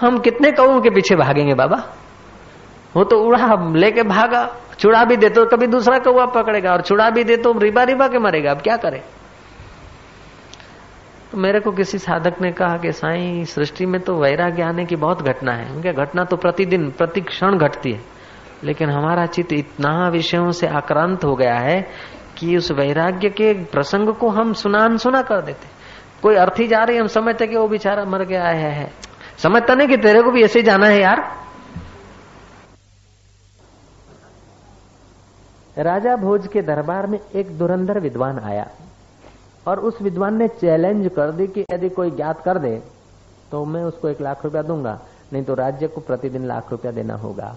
हम 0.02 0.20
कितने 0.20 0.52
कौओं 0.52 0.82
के 0.82 0.90
पीछे 0.90 1.16
भागेंगे 1.16 1.54
बाबा? 1.54 1.94
वो 2.96 3.04
तो 3.04 3.20
उड़ा 3.20 3.74
लेके 3.76 4.04
भागा। 4.04 4.56
छुड़ा 4.80 5.04
भी 5.04 5.18
दे 5.18 5.30
तो 5.30 5.46
कभी 5.46 5.68
दूसरा 5.68 6.00
कौआ 6.00 6.26
पकड़ेगा, 6.26 6.72
और 6.72 6.82
छुड़ा 6.82 7.10
भी 7.10 7.24
दे 7.24 7.38
तो 7.38 7.54
रिबा 7.58 7.84
रिबा 7.84 8.08
के 8.08 8.20
मरेगा। 8.20 8.52
अब 8.52 8.62
क्या 8.62 8.78
करे? 8.78 9.04
तो 11.32 11.38
मेरे 11.38 11.60
को 11.60 11.72
किसी 11.72 11.98
साधक 11.98 12.42
ने 12.42 12.52
कहा 12.52 12.78
कि, 12.78 12.92
साईं, 12.92 13.44
सृष्टि 13.44 13.86
में 13.86 14.02
तो 14.02 14.16
वैराग्य 14.16 14.64
आने 14.64 14.86
की 14.86 14.96
बहुत 14.96 15.22
घटना 15.22 15.52
है। 15.52 15.76
उनके 15.76 15.94
घटना 15.94 16.24
तो 16.24 16.36
प्रतिदिन 16.36 16.92
प्रति 16.92 17.22
क्षण 17.22 17.58
घटती 17.58 17.92
है। 17.92 18.02
लेकिन 18.64 18.90
हमारा 18.90 19.26
चित्त 19.26 19.54
इतना 19.54 20.10
विषयों 20.10 20.52
से 20.52 20.68
आक्रांत 20.68 21.26
हो 21.26 21.36
गया 21.36 21.56
है 21.56 21.88
कि 22.44 22.58
उस 22.58 22.72
वैराग्य 22.72 23.30
के 23.30 23.52
प्रसंग 23.66 24.14
को 24.14 24.30
हम 24.30 24.54
सुनान 24.54 24.98
सुना 24.98 25.22
कर 25.22 25.42
देते। 25.42 25.68
कोई 26.22 26.36
अर्थी 26.36 26.68
जा 26.68 26.84
रही 26.84 26.98
हम 26.98 27.08
समझते 27.08 27.48
कि 27.48 27.56
वो 27.56 27.68
बेचारा 27.68 28.04
मर 28.06 28.24
गया 28.24 28.44
है, 28.44 28.72
है। 28.72 28.92
समझता 29.38 29.76
नहीं 29.76 29.88
कि 29.88 29.98
तेरे 29.98 30.22
को 30.22 30.32
भी 30.32 30.44
ऐसे 30.44 30.62
जाना 30.64 30.88
है 30.88 31.00
यार। 31.00 31.22
राजा 35.78 36.16
भोज 36.16 36.48
के 36.48 36.62
दरबार 36.62 37.08
में 37.08 37.20
एक 37.36 37.58
दुरंधर 37.58 38.00
विद्वान 38.00 38.40
आया 38.40 38.68
और 39.68 39.80
उस 39.80 40.02
विद्वान 40.02 40.38
ने 40.38 40.48
चैलेंज 40.48 41.10
कर 41.16 41.32
दी 41.32 41.48
कि 41.48 41.66
यदि 41.74 41.90
कोई 41.90 42.12
ज्ञात 42.12 42.44
कर 42.44 42.58
दे 42.58 42.76
तो 43.52 43.64
मैं 43.66 43.84
उसको 43.84 44.10
एक 44.10 44.22
लाख 44.22 44.44
रुपया 44.46 44.62
दूँगा 44.62 45.00
नहीं 45.34 45.44
तो 45.44 45.54
राज्य 45.54 45.88
को 45.88 46.02
प्रतिदिन 46.02 46.46
लाख 46.46 46.72
रुपया 46.72 46.92
देना 46.92 47.16
होगा। 47.16 47.56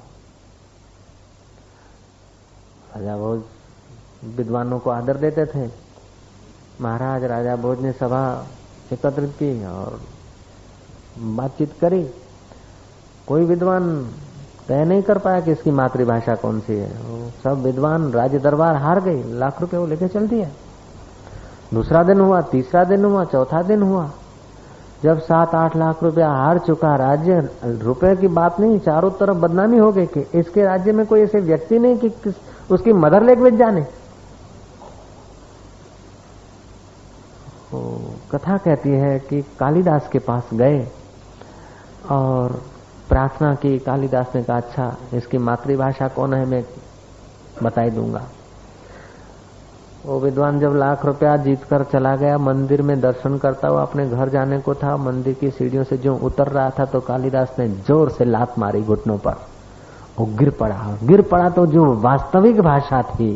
राजा 2.97 3.17
भोज 3.17 3.43
विद्वानों 4.37 4.79
को 4.79 4.91
आदर 4.91 5.17
देते 5.17 5.45
थे। 5.47 5.69
महाराज, 6.81 7.25
राजा 7.25 7.57
भोज 7.57 7.81
ने 7.81 7.93
सभा 7.93 8.23
एकत्रित 8.93 9.31
की 9.33 9.65
और 9.67 10.01
बातचीत 11.19 11.73
करी। 11.81 12.03
कोई 13.27 13.45
विद्वान 13.45 13.85
तय 14.69 14.85
नहीं 14.85 15.03
कर 15.03 15.19
पाया 15.19 15.41
कि 15.41 15.53
इसकी 15.53 15.71
मातृभाषा 15.71 16.35
कौन 16.35 16.61
सी 16.61 16.75
है। 16.75 16.89
सब 17.45 17.63
विद्वान 17.63 18.11
राज्य 18.13 18.39
दरबार 18.39 18.77
हार 18.77 19.01
गई 19.01 19.23
लाख 19.39 19.61
रुपए 19.61 19.77
वो 19.77 19.87
लेके 19.87 20.09
चल 20.09 20.29
दिया 20.29 20.49
दूसरा 21.75 22.03
दिन 22.03 22.21
हुआ, 22.21 22.41
तीसरा 22.43 22.85
दिन 22.85 23.05
हुआ, 23.05 23.25
चौथा 23.25 23.63
दिन 23.63 23.83
हुआ। 23.83 24.11
जब 25.03 25.19
सात, 25.21 25.55
आठ 25.55 25.77
लाख 25.77 26.03
रुपया 26.03 26.29
हार 26.31 26.59
चुका, 26.59 26.95
राज्य 26.97 27.41
रुपए 27.83 28.15
की 28.17 28.29
बात 28.29 28.61
नहीं, 28.61 28.79
चारों 28.79 29.11
तरफ़ 29.11 29.37
बदनामी 29.37 29.79
हो 29.79 29.91
गई 29.93 30.07
कि 30.07 30.21
इसके 30.35 30.65
राज्य 30.65 30.93
में 30.93 31.05
कोई 31.07 31.21
ऐसे 31.21 31.41
व्यक्ति 31.41 31.79
नहीं 31.79 31.97
कि 31.97 32.35
उसकी 32.71 32.93
मदर 32.93 33.23
लैंग्वेज 33.23 33.55
जाने। 33.55 33.87
तो 37.71 37.81
कथा 38.31 38.57
कहती 38.59 38.91
है 38.91 39.19
कि 39.21 39.41
कालिदास 39.59 40.09
के 40.09 40.19
पास 40.21 40.49
गए 40.55 40.87
और 42.11 42.61
प्रार्थना 43.09 43.55
की, 43.55 43.79
कालिदास 43.79 44.33
ने 44.35 44.43
कहा 44.43 44.57
अच्छा 44.57 44.97
इसकी 45.15 45.39
मातृभाषा 45.41 46.09
कौन 46.09 46.35
है 46.35 46.45
मैं 46.47 46.65
बताई 47.63 47.91
दूँगा। 47.91 48.23
वो 50.05 50.19
विद्वान 50.21 50.59
जब 50.61 50.75
लाख 50.77 51.05
रुपया 51.07 51.37
जीत 51.37 51.63
कर 51.65 51.85
चला 51.85 52.15
गया, 52.17 52.39
मंदिर 52.39 52.83
में 52.83 53.01
दर्शन 53.01 53.37
करता 53.39 53.69
हुआ, 53.69 53.83
अपने 53.83 54.09
घर 54.09 54.29
जाने 54.29 54.59
को 54.61 54.75
था, 54.75 54.97
मंदिर 54.97 55.35
की 55.35 55.51
सीढ़ियों 55.51 55.85
से 55.85 55.97
जो 55.99 56.15
उतर 56.23 56.49
रहा 56.49 56.71
था 56.71 56.85
तो 56.85 57.01
कालिदास 57.01 57.57
ने 57.59 57.69
ज़ोर 57.69 58.11
से 58.11 58.25
लात 58.25 58.59
मारी 58.59 58.83
घुटनों 58.83 59.19
पर। 59.19 59.37
वो 60.19 60.27
गिर 60.39 60.51
पड़ा 60.51 60.97
गिर 61.03 61.23
पड़ा 61.23 61.49
तो 61.51 61.67
जो 61.67 61.85
वास्तविक 62.01 62.61
भाषा 62.61 63.03
थी 63.05 63.35